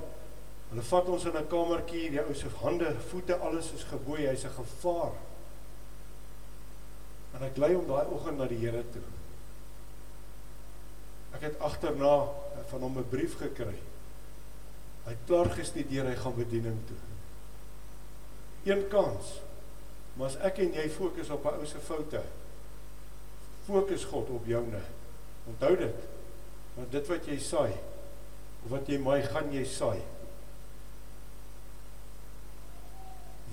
hulle 0.71 0.85
vat 0.89 1.09
ons 1.13 1.25
in 1.29 1.37
'n 1.37 1.49
kamertjie, 1.49 2.09
die 2.09 2.21
ou 2.21 2.33
se 2.33 2.49
hande, 2.61 2.95
voete, 3.09 3.37
alles 3.37 3.73
is 3.73 3.83
geboei, 3.83 4.25
hy's 4.25 4.45
'n 4.45 4.55
gevaar. 4.57 5.13
En 7.35 7.43
ek 7.43 7.57
lei 7.57 7.73
hom 7.73 7.87
daai 7.87 8.05
oggend 8.05 8.37
na 8.37 8.45
die 8.45 8.57
Here 8.57 8.83
toe. 8.91 9.01
Ek 11.33 11.41
het 11.41 11.59
agterna 11.59 12.27
van 12.69 12.81
hom 12.81 12.97
'n 12.97 13.09
brief 13.09 13.37
gekry. 13.37 13.79
Hy 15.03 15.11
het 15.11 15.25
klaar 15.25 15.49
gestudeer, 15.49 16.05
hy 16.05 16.15
gaan 16.15 16.35
bediening 16.35 16.79
toe. 16.87 17.01
Een 18.63 18.87
kans. 18.87 19.41
Maar 20.13 20.27
as 20.27 20.37
ek 20.45 20.57
en 20.57 20.73
jy 20.73 20.89
fokus 20.89 21.29
op 21.29 21.45
'n 21.45 21.59
ou 21.59 21.65
se 21.65 21.79
foute, 21.79 22.21
fokus 23.65 24.03
God 24.03 24.29
op 24.29 24.45
joune. 24.45 24.81
Onthou 25.47 25.77
dit. 25.77 25.95
Want 26.73 26.91
dit 26.91 27.07
wat 27.07 27.25
jy 27.25 27.39
saai, 27.39 27.73
of 28.63 28.69
wat 28.69 28.87
jy 28.87 28.97
maai, 28.97 29.21
gaan 29.21 29.51
jy 29.51 29.65
saai. 29.65 30.01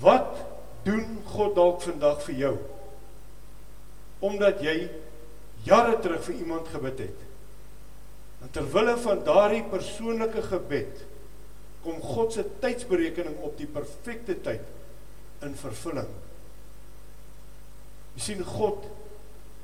Wat 0.00 0.36
doen 0.82 1.22
God 1.24 1.54
dalk 1.54 1.82
vandag 1.82 2.22
vir 2.22 2.34
jou? 2.34 2.58
Omdat 4.18 4.60
jy 4.60 4.90
jare 5.62 5.98
terug 6.00 6.24
vir 6.24 6.34
iemand 6.34 6.68
gebid 6.68 6.98
het. 6.98 7.29
En 8.40 8.50
terwille 8.50 8.96
van 9.04 9.24
daardie 9.24 9.64
persoonlike 9.68 10.42
gebed 10.48 11.04
kom 11.84 12.00
God 12.00 12.32
se 12.32 12.44
tydsberekening 12.60 13.38
op 13.44 13.56
die 13.58 13.68
perfekte 13.68 14.36
tyd 14.44 15.44
in 15.44 15.54
vervulling. 15.56 16.08
Jy 18.16 18.24
sien 18.24 18.42
God 18.44 18.84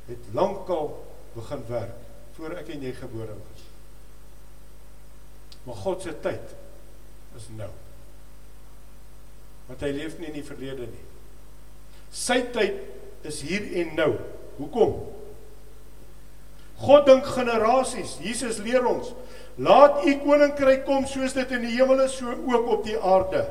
het 0.06 0.30
lankal 0.36 0.94
begin 1.34 1.64
werk 1.68 2.04
voor 2.36 2.56
ek 2.60 2.70
en 2.72 2.84
jy 2.84 2.92
gebore 2.96 3.34
was. 3.36 3.66
Maar 5.66 5.82
God 5.82 6.04
se 6.04 6.14
tyd 6.24 6.54
is 7.36 7.48
nou. 7.56 7.72
Want 9.66 9.82
hy 9.82 9.90
leef 9.96 10.16
nie 10.20 10.30
in 10.30 10.38
die 10.38 10.46
verlede 10.46 10.86
nie. 10.88 11.06
Sy 12.14 12.38
tyd 12.54 13.26
is 13.26 13.42
hier 13.44 13.66
en 13.82 13.96
nou. 13.98 14.12
Hoekom? 14.60 14.94
God 16.80 17.06
dink 17.08 17.24
generasies. 17.24 18.18
Jesus 18.20 18.58
leer 18.64 18.84
ons, 18.86 19.12
laat 19.56 20.04
u 20.04 20.16
koninkryk 20.20 20.84
kom 20.84 21.06
soos 21.08 21.32
dit 21.36 21.54
in 21.56 21.64
die 21.64 21.76
hemel 21.78 22.02
is, 22.04 22.18
so 22.18 22.32
ook 22.32 22.68
op 22.68 22.84
die 22.84 22.98
aarde. 23.00 23.46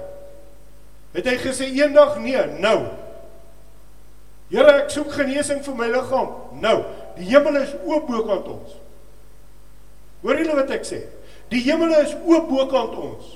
Het 1.15 1.32
hy 1.32 1.36
gesê 1.41 1.71
eendag 1.71 2.19
nee, 2.21 2.41
nou. 2.61 2.80
Here, 4.51 4.76
ek 4.84 4.91
soek 4.93 5.09
genesing 5.15 5.63
vir 5.65 5.78
my 5.80 5.88
liggaam. 5.89 6.36
Nou, 6.61 6.76
die 7.15 7.30
hemel 7.32 7.63
is 7.63 7.73
oop 7.88 8.05
bokant 8.11 8.51
ons. 8.51 8.76
Hoor 10.21 10.38
julle 10.41 10.57
wat 10.59 10.73
ek 10.76 10.86
sê? 10.86 11.01
Die 11.49 11.63
hemel 11.65 11.95
is 12.01 12.13
oop 12.28 12.47
bokant 12.51 12.93
ons. 12.99 13.34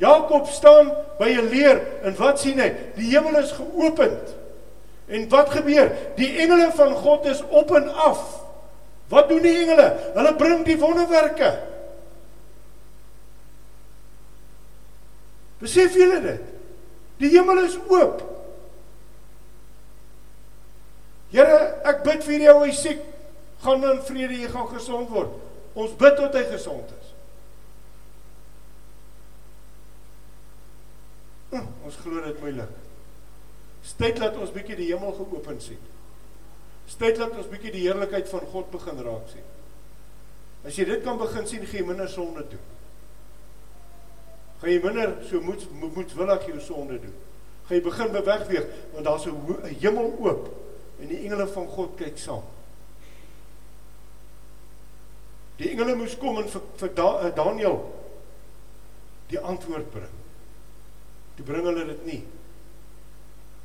Jakob 0.00 0.48
staan 0.48 0.90
by 1.18 1.28
'n 1.28 1.50
leer 1.52 1.80
en 2.02 2.16
wat 2.16 2.40
sien 2.40 2.58
hy? 2.58 2.72
Die 2.96 3.10
hemel 3.12 3.36
is 3.38 3.52
geopend. 3.52 4.34
En 5.08 5.28
wat 5.28 5.50
gebeur? 5.50 5.92
Die 6.16 6.38
engele 6.38 6.70
van 6.72 6.94
God 6.94 7.26
is 7.26 7.42
op 7.48 7.74
en 7.74 7.88
af. 7.94 8.46
Wat 9.10 9.28
doen 9.28 9.42
die 9.42 9.56
engele? 9.62 9.88
Hulle 10.14 10.34
bring 10.38 10.64
die 10.66 10.78
wonderwerke. 10.78 11.50
Besef 15.60 15.96
julle 15.98 16.20
dit? 16.24 16.44
Die 17.20 17.32
hemel 17.34 17.64
is 17.66 17.76
oop. 17.90 18.22
Here, 21.34 21.58
ek 21.86 22.04
bid 22.06 22.24
vir 22.26 22.46
jou, 22.46 22.56
hy 22.64 22.72
siek, 22.74 23.02
gaan 23.62 23.84
in 23.86 24.00
vrede, 24.06 24.38
jy 24.40 24.48
gaan 24.50 24.70
gesond 24.72 25.10
word. 25.12 25.34
Ons 25.78 25.92
bid 25.98 26.16
tot 26.18 26.34
hy 26.34 26.46
gesond 26.50 26.94
is. 26.96 27.10
Hm, 31.50 31.68
ons 31.86 31.98
glo 32.02 32.22
dit 32.24 32.42
moeilik. 32.42 32.78
Tyd 34.00 34.20
laat 34.22 34.36
ons 34.40 34.52
bietjie 34.54 34.78
die 34.78 34.88
hemel 34.94 35.12
geopen 35.18 35.58
sien. 35.60 35.80
Tyd 36.98 37.20
laat 37.20 37.36
ons 37.38 37.48
bietjie 37.48 37.72
die 37.72 37.86
heerlikheid 37.86 38.28
van 38.28 38.46
God 38.52 38.70
begin 38.72 39.00
raak 39.04 39.28
sien. 39.30 39.46
As 40.66 40.76
jy 40.76 40.84
dit 40.84 41.02
kan 41.04 41.18
begin 41.20 41.46
sien, 41.48 41.64
gee 41.64 41.80
jy 41.80 41.86
minder 41.88 42.08
sonde 42.10 42.44
toe. 42.50 42.60
Gaan 44.60 44.72
jy 44.74 44.80
minder 44.84 45.14
so 45.28 45.40
moed 45.40 45.64
moedwillig 45.80 46.48
jou 46.50 46.60
sonde 46.60 46.98
doen. 47.00 47.14
Gaan 47.68 47.78
jy 47.78 47.84
begin 47.86 48.12
bewegweeg 48.12 48.66
want 48.92 49.04
daar's 49.04 49.26
'n 49.26 49.76
hemel 49.80 50.12
oop 50.18 50.50
en 51.00 51.08
die 51.08 51.22
engele 51.24 51.46
van 51.46 51.66
God 51.66 51.96
kyk 51.96 52.18
saam. 52.18 52.42
Die 55.56 55.70
engele 55.70 55.94
moes 55.94 56.16
kom 56.18 56.38
en 56.38 56.48
vir, 56.48 56.62
vir 56.76 56.94
da, 56.94 57.08
uh, 57.24 57.34
Daniel 57.34 57.80
die 59.28 59.38
antwoord 59.38 59.90
bring. 59.90 60.14
Toe 61.36 61.44
bring 61.44 61.64
hulle 61.64 61.86
dit 61.86 62.04
nie. 62.04 62.22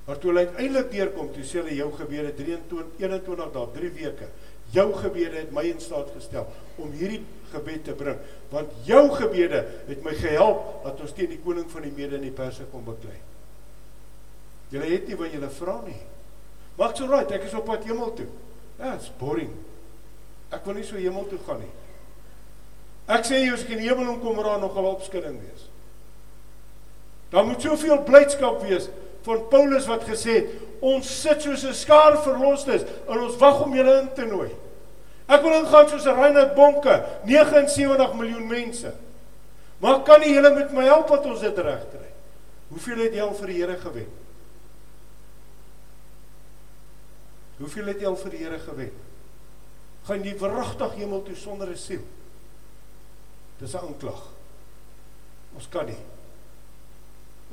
Maar 0.06 0.18
toe 0.22 0.32
hulle 0.32 0.48
uiteindelik 0.48 0.92
deurkom, 0.94 1.32
toe 1.34 1.44
sê 1.46 1.62
hulle 1.62 1.78
jou 1.78 1.88
gebede 1.98 2.34
23 2.38 3.00
21 3.02 3.54
dae, 3.56 3.70
3 3.78 3.92
weke. 3.96 4.28
Jou 4.74 4.88
gebede 5.00 5.40
het 5.40 5.54
my 5.54 5.64
in 5.70 5.80
staat 5.82 6.12
gestel 6.14 6.46
om 6.82 6.92
hierdie 6.94 7.22
gebed 7.52 7.86
te 7.88 7.94
bring, 7.98 8.18
want 8.52 8.74
jou 8.86 9.04
gebede 9.16 9.62
het 9.88 10.02
my 10.04 10.14
gehelp 10.18 10.84
dat 10.84 11.00
ons 11.02 11.14
teen 11.16 11.30
die 11.32 11.40
koning 11.42 11.70
van 11.72 11.86
die 11.86 11.94
Mede 11.96 12.18
en 12.18 12.26
die 12.26 12.34
Perse 12.36 12.66
kon 12.72 12.84
beklei. 12.86 13.18
Julle 14.74 14.90
het 14.90 15.08
nie 15.08 15.18
wat 15.18 15.34
julle 15.34 15.50
vra 15.54 15.78
nie. 15.86 16.02
Maar 16.76 16.92
ek's 16.92 17.06
alright, 17.06 17.32
ek 17.38 17.46
is 17.48 17.56
op 17.56 17.70
pad 17.70 17.86
hemel 17.88 18.12
toe. 18.18 18.28
Ja, 18.82 18.96
it's 18.98 19.12
boring. 19.20 19.54
Ek 20.54 20.66
wil 20.68 20.78
nie 20.82 20.86
so 20.86 21.00
hemel 21.00 21.30
toe 21.30 21.40
gaan 21.48 21.62
nie. 21.64 21.72
Ek 23.16 23.26
sê 23.28 23.40
jy 23.40 23.54
as 23.54 23.64
ek 23.64 23.76
in 23.78 23.84
die 23.84 23.90
hemel 23.90 24.18
kom 24.22 24.42
raak 24.42 24.60
nogal 24.62 24.92
opskudding 24.96 25.38
wees. 25.40 25.70
Daar 27.32 27.46
moet 27.48 27.64
soveel 27.64 28.02
blydskap 28.06 28.62
wees 28.66 28.90
van 29.26 29.48
Paulus 29.50 29.88
wat 29.90 30.06
gesê 30.08 30.40
het 30.40 30.54
ons 30.86 31.08
sit 31.22 31.42
soos 31.42 31.64
'n 31.66 31.74
skaar 31.74 32.18
verlostes 32.24 32.86
en 33.08 33.20
ons 33.20 33.38
wag 33.38 33.64
om 33.64 33.74
julle 33.74 34.02
in 34.02 34.14
te 34.14 34.26
nooi. 34.26 34.52
Ek 35.28 35.42
wil 35.42 35.58
ingaan 35.58 35.90
soos 35.90 36.06
'n 36.06 36.16
Reinhard 36.16 36.56
Bonke, 36.56 37.04
79 37.26 38.14
miljoen 38.14 38.48
mense. 38.48 38.94
Maar 39.80 40.04
kan 40.04 40.20
nie 40.20 40.34
julle 40.34 40.54
met 40.54 40.72
my 40.72 40.84
help 40.84 41.08
dat 41.08 41.26
ons 41.26 41.40
dit 41.40 41.58
regkry? 41.58 42.10
Hoeveel 42.68 42.98
het 42.98 43.14
jy 43.14 43.22
al 43.22 43.34
vir 43.34 43.48
die 43.48 43.62
Here 43.62 43.78
gewen? 43.78 44.08
Hoeveel 47.58 47.86
het 47.86 48.00
jy 48.00 48.08
al 48.08 48.16
vir 48.16 48.32
die 48.32 48.44
Here 48.44 48.60
gewen? 48.60 48.92
Gaan 50.06 50.24
jy 50.24 50.36
verrigtig 50.38 50.94
hemel 50.94 51.24
toe 51.24 51.36
sonder 51.36 51.70
'n 51.70 51.78
siel? 51.78 52.06
Dis 53.60 53.74
'n 53.74 53.78
aanklag. 53.78 54.22
Ons 55.56 55.70
kan 55.70 55.86
nie. 55.86 56.15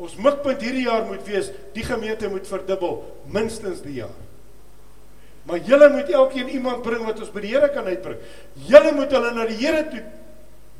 Ons 0.01 0.16
mikpunt 0.16 0.62
hierdie 0.64 0.86
jaar 0.86 1.05
moet 1.09 1.24
wees, 1.28 1.51
die 1.74 1.84
gemeente 1.84 2.30
moet 2.32 2.49
verdubbel 2.49 3.03
minstens 3.32 3.82
die 3.84 3.99
jaar. 4.01 4.14
Maar 5.45 5.59
julle 5.66 5.88
moet 5.90 6.11
elkeen 6.11 6.49
iemand 6.49 6.82
bring 6.82 7.05
wat 7.05 7.18
ons 7.20 7.32
by 7.34 7.43
die 7.43 7.53
Here 7.53 7.68
kan 7.74 7.88
uitbring. 7.90 8.20
Julle 8.68 8.93
moet 8.95 9.12
hulle 9.12 9.32
na 9.34 9.47
die 9.51 9.59
Here 9.59 9.82
toe 9.90 10.03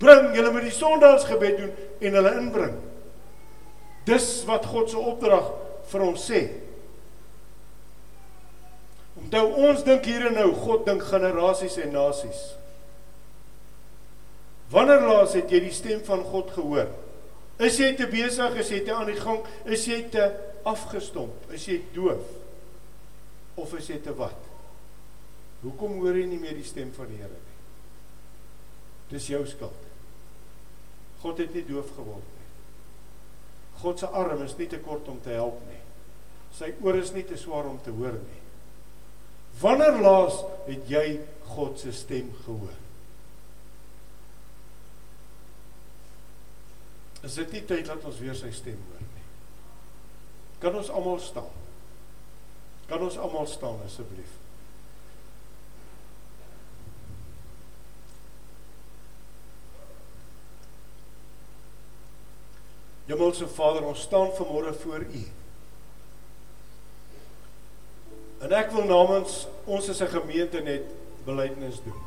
bring. 0.03 0.31
Julle 0.37 0.53
moet 0.55 0.69
die 0.69 0.75
Sondagsgebed 0.75 1.59
doen 1.59 1.73
en 2.09 2.19
hulle 2.19 2.35
inbring. 2.39 2.77
Dis 4.07 4.29
wat 4.47 4.67
God 4.71 4.91
se 4.91 4.99
opdrag 4.99 5.51
vir 5.91 6.07
ons 6.07 6.27
sê. 6.31 6.43
Onthou 9.19 9.45
ons 9.69 9.85
dink 9.87 10.07
hier 10.09 10.29
en 10.31 10.39
nou, 10.39 10.49
God 10.65 10.87
dink 10.87 11.03
generasies 11.07 11.77
en 11.83 11.95
nasies. 11.95 12.41
Wanneer 14.73 15.05
laas 15.05 15.35
het 15.37 15.51
jy 15.53 15.61
die 15.67 15.75
stem 15.75 16.01
van 16.07 16.23
God 16.25 16.55
gehoor? 16.55 16.89
Is 17.63 17.79
jy 17.79 17.93
te 17.99 18.09
besig, 18.11 18.57
is 18.59 18.71
jy 18.73 18.81
te 18.87 18.95
aan 18.95 19.11
die 19.11 19.21
gang, 19.21 19.43
is 19.71 19.85
jy 19.87 20.01
te 20.11 20.25
afgestomp, 20.67 21.47
is 21.55 21.67
jy 21.69 21.79
doof? 21.95 22.25
Of 23.61 23.75
is 23.79 23.91
jy 23.93 24.01
te 24.03 24.15
wat? 24.19 24.51
Hoekom 25.63 26.01
hoor 26.03 26.19
jy 26.19 26.27
nie 26.27 26.41
meer 26.43 26.57
die 26.59 26.67
stem 26.67 26.91
van 26.97 27.11
die 27.13 27.21
Here 27.21 27.39
nie? 27.39 27.59
Dis 29.13 29.29
jou 29.31 29.43
skuld. 29.47 29.89
God 31.23 31.39
het 31.39 31.55
nie 31.55 31.63
doof 31.69 31.93
geword 31.95 32.31
nie. 32.35 32.49
God 33.83 34.03
se 34.03 34.11
arm 34.11 34.43
is 34.43 34.57
nie 34.59 34.67
te 34.71 34.81
kort 34.83 35.07
om 35.11 35.21
te 35.23 35.35
help 35.37 35.61
nie. 35.69 35.79
Sy 36.57 36.73
oor 36.83 36.99
is 36.99 37.13
nie 37.15 37.25
te 37.29 37.39
swaar 37.39 37.69
om 37.71 37.79
te 37.85 37.95
hoor 37.95 38.19
nie. 38.19 38.41
Wanneer 39.63 40.01
laas 40.03 40.41
het 40.67 40.91
jy 40.91 41.21
God 41.53 41.79
se 41.79 41.93
stem 41.95 42.33
gehoor? 42.43 42.82
Is 47.23 47.35
dit 47.39 47.53
nie 47.55 47.65
tyd 47.65 47.87
dat 47.87 48.05
ons 48.05 48.19
weer 48.19 48.35
sy 48.35 48.51
stem 48.55 48.79
hoor 48.91 49.03
nie? 49.03 49.27
Kan 50.63 50.79
ons 50.79 50.91
almal 50.91 51.21
staan? 51.23 51.51
Kan 52.91 53.03
ons 53.07 53.19
almal 53.19 53.47
staan 53.47 53.79
asseblief? 53.87 54.39
Hemelse 63.07 63.49
Vader, 63.49 63.85
ons 63.85 64.01
staan 64.01 64.31
vanmôre 64.39 64.75
voor 64.83 65.07
U. 65.07 65.23
En 68.43 68.53
ek 68.57 68.71
wil 68.75 68.87
namens 68.89 69.47
ons 69.65 69.89
as 69.89 70.01
'n 70.03 70.11
gemeente 70.11 70.61
net 70.61 70.83
belydenis 71.25 71.83
doen. 71.85 72.01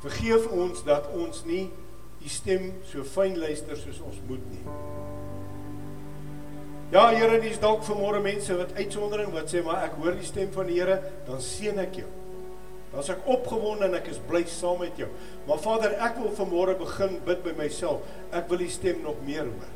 Vergeef 0.00 0.46
ons 0.46 0.84
dat 0.84 1.08
ons 1.12 1.44
nie 1.44 1.70
U 2.18 2.28
stem 2.32 2.72
so 2.90 3.04
fyn 3.06 3.38
luister 3.38 3.78
soos 3.78 4.00
ons 4.04 4.22
moet 4.28 4.44
nie. 4.52 4.64
Ja, 6.88 7.10
Here, 7.12 7.36
dis 7.42 7.58
dalk 7.60 7.82
vanmôre 7.84 8.22
mense 8.24 8.54
wat 8.56 8.72
uitsondering 8.78 9.34
wat 9.34 9.52
sê 9.52 9.60
maar 9.64 9.82
ek 9.84 9.98
hoor 10.00 10.14
die 10.16 10.26
stem 10.26 10.48
van 10.54 10.70
die 10.70 10.78
Here, 10.80 10.96
dan 11.26 11.42
seën 11.44 11.76
ek 11.82 12.00
jou. 12.00 12.08
Dan 12.88 13.02
as 13.02 13.10
ek 13.12 13.26
opgewonde 13.28 13.84
en 13.90 13.96
ek 13.98 14.08
is 14.14 14.20
bly 14.28 14.40
saam 14.48 14.80
met 14.80 14.96
jou. 14.96 15.08
Maar 15.48 15.60
Vader, 15.60 15.98
ek 16.06 16.16
wil 16.22 16.32
vanmôre 16.38 16.78
begin 16.80 17.18
bid 17.26 17.42
by 17.44 17.52
myself. 17.58 18.06
Ek 18.32 18.48
wil 18.48 18.64
die 18.64 18.72
stem 18.72 19.02
nog 19.04 19.20
meer 19.26 19.44
hoor. 19.44 19.74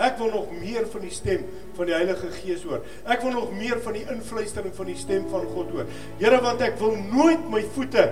Ek 0.00 0.16
wil 0.20 0.30
nog 0.32 0.52
meer 0.60 0.86
van 0.88 1.02
die 1.04 1.12
stem 1.12 1.46
van 1.76 1.88
die 1.88 1.96
Heilige 1.96 2.28
Gees 2.36 2.62
hoor. 2.68 2.84
Ek 3.04 3.24
wil 3.24 3.34
nog 3.36 3.50
meer 3.56 3.80
van 3.84 3.96
die 3.96 4.04
invluistering 4.08 4.76
van 4.76 4.88
die 4.88 5.00
stem 5.00 5.26
van 5.32 5.48
God 5.54 5.72
hoor. 5.74 5.88
Here, 6.20 6.40
want 6.44 6.60
ek 6.64 6.76
wil 6.80 6.96
nooit 7.00 7.48
my 7.52 7.60
voete 7.76 8.06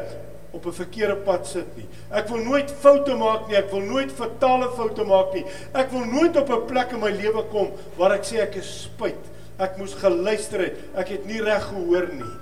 op 0.58 0.66
'n 0.66 0.76
verkeerde 0.80 1.16
pad 1.24 1.46
sit 1.46 1.76
nie. 1.76 1.86
Ek 2.10 2.28
wil 2.28 2.42
nooit 2.44 2.70
foute 2.70 3.14
maak 3.14 3.48
nie. 3.48 3.56
Ek 3.56 3.70
wil 3.70 3.80
nooit 3.80 4.12
fatale 4.12 4.68
foute 4.76 5.04
maak 5.04 5.32
nie. 5.34 5.44
Ek 5.72 5.90
wil 5.90 6.04
nooit 6.04 6.36
op 6.36 6.50
'n 6.50 6.66
plek 6.66 6.92
in 6.92 7.00
my 7.00 7.10
lewe 7.10 7.42
kom 7.50 7.72
waar 7.96 8.12
ek 8.12 8.24
sê 8.24 8.42
ek 8.42 8.56
is 8.56 8.82
spyt. 8.82 9.24
Ek 9.58 9.78
moes 9.78 9.94
geluister 9.94 10.60
het. 10.60 10.76
Ek 10.94 11.08
het 11.08 11.26
nie 11.26 11.40
reg 11.42 11.62
gehoor 11.62 12.08
nie. 12.12 12.34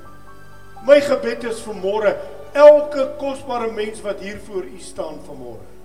My 0.86 1.00
gebed 1.00 1.44
is 1.44 1.60
vir 1.60 1.74
môre 1.74 2.16
elke 2.52 3.16
kosbare 3.18 3.72
mens 3.72 4.00
wat 4.02 4.20
hier 4.20 4.38
voor 4.38 4.64
U 4.64 4.78
staan 4.78 5.20
vanmôre 5.28 5.76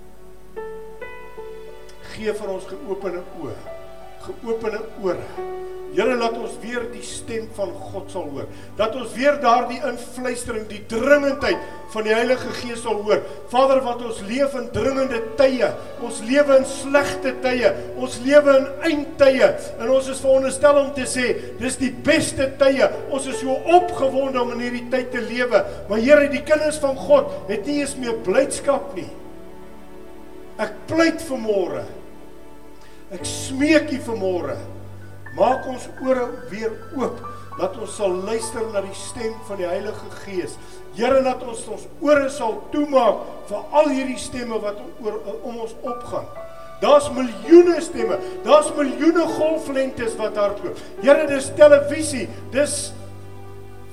gee 2.12 2.32
vir 2.36 2.50
ons 2.52 2.66
geopende 2.68 3.22
oë, 3.40 3.56
geopende 4.26 4.84
ore. 5.02 5.71
Here 5.92 6.14
laat 6.16 6.38
ons 6.40 6.54
weer 6.62 6.86
die 6.92 7.04
stem 7.04 7.44
van 7.56 7.70
God 7.92 8.08
sal 8.12 8.24
hoor. 8.32 8.48
Dat 8.78 8.96
ons 8.96 9.12
weer 9.12 9.36
daardie 9.42 9.80
influistering, 9.84 10.64
die 10.70 10.80
dringendheid 10.88 11.60
van 11.92 12.06
die 12.06 12.14
Heilige 12.14 12.48
Gees 12.62 12.80
sal 12.84 13.02
hoor. 13.04 13.20
Vader, 13.52 13.82
wat 13.84 14.02
ons 14.08 14.22
leef 14.28 14.56
in 14.56 14.70
dringende 14.72 15.20
tye. 15.36 15.68
Ons 16.00 16.22
lewe 16.24 16.58
in 16.62 16.68
slegte 16.68 17.34
tye. 17.44 17.72
Ons 18.00 18.18
lewe 18.24 18.56
in 18.62 18.68
eindtye 18.90 19.52
en 19.76 19.92
ons 19.92 20.10
is 20.12 20.20
veronderstel 20.24 20.82
om 20.82 20.92
te 20.96 21.06
sê, 21.08 21.28
dis 21.60 21.80
die 21.80 21.92
beste 22.04 22.50
tye. 22.60 22.88
Ons 23.12 23.30
is 23.32 23.40
so 23.44 23.56
opgewonde 23.76 24.40
om 24.40 24.54
in 24.56 24.66
hierdie 24.66 24.86
tyd 24.92 25.12
te 25.14 25.24
lewe. 25.28 25.64
Maar 25.90 26.00
Here, 26.02 26.28
die 26.32 26.44
kinders 26.44 26.80
van 26.82 26.96
God 26.98 27.50
het 27.52 27.66
nie 27.68 27.82
eens 27.82 27.98
meer 28.00 28.16
blydskap 28.26 28.94
nie. 28.96 29.10
Ek 30.62 30.72
pleit 30.88 31.20
vir 31.24 31.40
môre 31.40 31.84
Ek 33.12 33.26
smeek 33.28 33.90
U 33.92 33.98
vanmôre. 34.06 34.56
Maak 35.36 35.66
ons 35.70 35.88
ore 36.04 36.28
weer 36.50 36.72
oop 36.98 37.20
dat 37.58 37.76
ons 37.80 37.96
sal 37.96 38.14
luister 38.24 38.64
na 38.72 38.82
die 38.84 38.96
stem 38.96 39.34
van 39.48 39.60
die 39.60 39.68
Heilige 39.68 40.08
Gees. 40.22 40.56
Here 40.96 41.20
laat 41.24 41.42
ons 41.44 41.64
ons 41.72 41.86
ore 42.04 42.28
sal 42.32 42.58
toemaak 42.72 43.22
vir 43.48 43.76
al 43.80 43.92
hierdie 43.92 44.20
stemme 44.20 44.60
wat 44.62 44.80
oor 45.04 45.20
om 45.40 45.62
ons 45.64 45.74
opgaan. 45.80 46.28
Daar's 46.82 47.06
miljoene 47.14 47.78
stemme. 47.80 48.18
Daar's 48.44 48.72
miljoene 48.76 49.26
golflengtes 49.36 50.16
wat 50.18 50.36
hardloop. 50.40 50.80
Here, 51.04 51.28
dis 51.30 51.52
televisie, 51.56 52.26
dis 52.50 52.90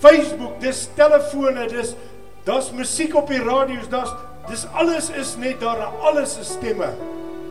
Facebook, 0.02 0.58
dis 0.64 0.88
telefone, 0.98 1.68
dis 1.70 1.94
daar's 2.48 2.72
musiek 2.74 3.14
op 3.20 3.30
die 3.30 3.42
radio's, 3.44 3.90
daar's 3.92 4.16
dis 4.50 4.66
alles 4.74 5.12
is 5.14 5.36
net 5.38 5.60
daar, 5.62 5.84
alles 6.02 6.38
is 6.42 6.56
stemme 6.56 6.88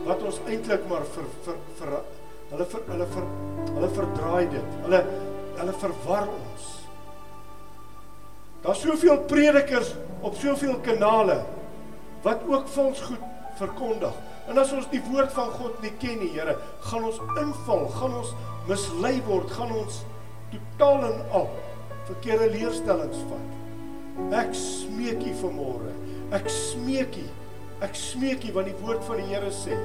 wat 0.07 0.23
ons 0.25 0.39
eintlik 0.49 0.83
maar 0.89 1.05
vir 1.13 1.27
vir 1.45 1.59
vir 1.79 1.93
hulle 2.49 2.65
vir 2.73 2.85
hulle 2.89 3.07
vir 3.13 3.27
hulle 3.75 3.89
verdraai 3.97 4.45
dit. 4.53 4.77
Hulle 4.85 5.01
hulle 5.59 5.75
verwar 5.81 6.29
ons. 6.33 6.67
Daar's 8.63 8.81
soveel 8.83 9.21
predikers 9.29 9.93
op 10.21 10.35
soveel 10.35 10.79
kanale 10.83 11.41
wat 12.23 12.43
ook 12.47 12.67
vals 12.67 13.01
goed 13.07 13.23
verkondig. 13.59 14.15
En 14.49 14.57
as 14.57 14.71
ons 14.73 14.87
die 14.91 15.01
woord 15.11 15.31
van 15.35 15.51
God 15.59 15.81
nie 15.83 15.91
ken 16.01 16.17
nie, 16.19 16.31
Here, 16.33 16.55
gaan 16.87 17.05
ons 17.07 17.19
inval, 17.37 17.85
gaan 17.95 18.15
ons 18.23 18.31
mislei 18.67 19.19
word, 19.27 19.51
gaan 19.53 19.71
ons 19.77 20.01
totaal 20.49 21.05
en 21.11 21.19
al 21.37 21.49
verkeerde 22.09 22.49
leerstellings 22.55 23.21
vat. 23.29 23.57
Ek 24.41 24.55
smeek 24.57 25.21
U 25.23 25.35
vanmôre. 25.43 25.93
Ek 26.35 26.49
smeek 26.51 27.19
U. 27.21 27.27
Ek 27.85 27.95
smeek 27.95 28.49
U 28.49 28.55
want 28.57 28.71
die 28.71 28.79
woord 28.81 29.05
van 29.07 29.21
die 29.21 29.29
Here 29.29 29.53
sê 29.53 29.77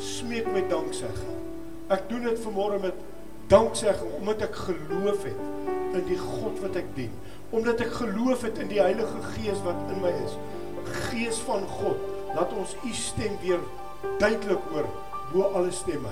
smeek 0.00 0.48
met 0.54 0.70
danksegging. 0.70 1.45
Ek 1.92 2.08
doen 2.10 2.24
dit 2.26 2.40
vanmôre 2.42 2.80
met 2.82 3.02
danksegging 3.50 4.16
omdat 4.18 4.40
ek 4.48 4.56
geloof 4.58 5.22
het 5.22 5.42
in 5.94 6.04
die 6.08 6.18
God 6.18 6.58
wat 6.64 6.78
ek 6.80 6.88
dien. 6.96 7.12
Omdat 7.54 7.84
ek 7.84 7.92
geloof 8.00 8.42
het 8.42 8.58
in 8.58 8.70
die 8.72 8.82
Heilige 8.82 9.20
Gees 9.36 9.60
wat 9.62 9.78
in 9.94 10.00
my 10.02 10.10
is. 10.24 10.34
Gees 11.10 11.38
van 11.46 11.62
God, 11.78 12.00
laat 12.34 12.54
ons 12.58 12.74
u 12.82 12.94
stem 12.94 13.38
weer 13.42 13.62
duidelik 14.18 14.66
hoor 14.72 14.88
bo 15.30 15.46
alle 15.54 15.70
stemme. 15.74 16.10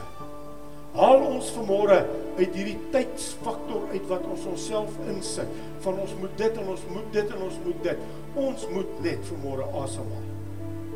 Haal 0.95 1.25
ons 1.27 1.51
vanmôre 1.57 1.99
uit 2.39 2.55
hierdie 2.55 2.79
tydsfaktor 2.95 3.89
uit 3.91 4.07
wat 4.11 4.31
ons 4.31 4.47
onsself 4.53 4.95
insit. 5.11 5.59
Van 5.83 5.99
ons 5.99 6.15
moet 6.23 6.39
dit 6.39 6.63
en 6.63 6.71
ons 6.71 6.87
moet 6.95 7.13
dit 7.19 7.35
en 7.35 7.45
ons 7.49 7.61
moet 7.67 7.83
dit. 7.91 8.09
Ons 8.47 8.71
moet 8.71 8.97
net 9.03 9.29
vanmôre 9.33 9.67
asemhaal. 9.83 10.33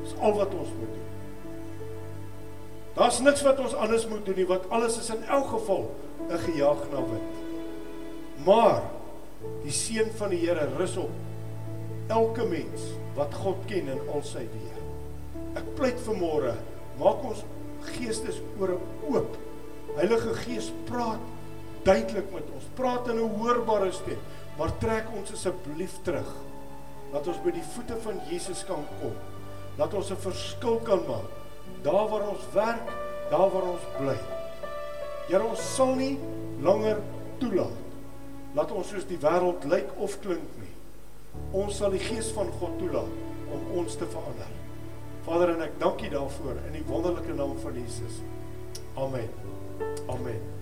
Dis 0.04 0.14
al 0.22 0.38
wat 0.38 0.54
ons 0.54 0.74
moet 0.78 0.94
doen. 0.94 1.07
Daar's 2.98 3.20
niks 3.22 3.44
wat 3.46 3.60
ons 3.62 3.74
anders 3.78 4.08
moet 4.10 4.24
doen 4.26 4.34
nie, 4.34 4.46
want 4.46 4.64
alles 4.74 4.96
is 4.98 5.08
in 5.14 5.20
elk 5.30 5.52
geval 5.52 5.84
'n 6.30 6.38
gejaag 6.38 6.80
na 6.90 7.02
wind. 7.10 7.34
Maar 8.44 8.82
die 9.62 9.72
seën 9.72 10.10
van 10.16 10.28
die 10.28 10.38
Here 10.46 10.66
rus 10.76 10.96
op 10.96 11.10
elke 12.08 12.44
mens 12.44 12.82
wat 13.14 13.34
God 13.34 13.56
ken 13.66 13.88
in 13.88 14.00
al 14.12 14.22
sy 14.22 14.42
weë. 14.50 14.82
Ek 15.54 15.74
pleit 15.74 16.06
môre, 16.06 16.54
maak 16.98 17.22
ons 17.24 17.44
geestesore 17.80 18.78
oop. 19.08 19.36
Heilige 19.94 20.34
Gees 20.34 20.72
praat 20.84 21.22
duidelik 21.82 22.32
met 22.32 22.50
ons. 22.54 22.64
Praat 22.74 23.08
in 23.08 23.16
'n 23.16 23.38
hoorbare 23.38 23.92
stem, 23.92 24.18
maar 24.58 24.78
trek 24.78 25.06
ons 25.16 25.32
asseblief 25.32 26.02
terug. 26.02 26.34
Laat 27.12 27.26
ons 27.26 27.42
by 27.44 27.50
die 27.50 27.68
voete 27.74 27.96
van 28.02 28.20
Jesus 28.30 28.64
kan 28.64 28.86
kom. 29.00 29.14
Laat 29.76 29.94
ons 29.94 30.10
'n 30.10 30.16
verskil 30.16 30.80
kan 30.82 31.02
maak 31.06 31.37
daar 31.82 32.08
waar 32.10 32.28
ons 32.32 32.46
werk, 32.54 32.94
daar 33.30 33.50
waar 33.52 33.68
ons 33.74 33.90
bly. 33.98 34.16
Here 35.28 35.44
ons 35.44 35.62
sal 35.74 35.94
nie 35.98 36.14
langer 36.64 37.02
toelaat 37.38 37.84
laat 38.56 38.72
ons 38.74 38.90
soos 38.92 39.06
die 39.08 39.20
wêreld 39.22 39.66
lyk 39.70 39.90
of 40.02 40.18
klink 40.24 40.58
nie. 40.62 40.72
Ons 41.56 41.78
sal 41.80 41.94
die 41.94 42.02
gees 42.02 42.32
van 42.36 42.50
God 42.60 42.78
toelaat 42.80 43.54
om 43.54 43.72
ons 43.82 43.98
te 43.98 44.08
verander. 44.08 44.52
Vader 45.28 45.54
en 45.56 45.66
ek 45.68 45.80
dank 45.82 46.02
U 46.02 46.12
daarvoor 46.18 46.62
in 46.66 46.78
die 46.80 46.86
wonderlike 46.88 47.36
naam 47.36 47.58
van 47.62 47.76
Jesus. 47.78 48.22
Amen. 48.98 49.28
Amen. 50.08 50.57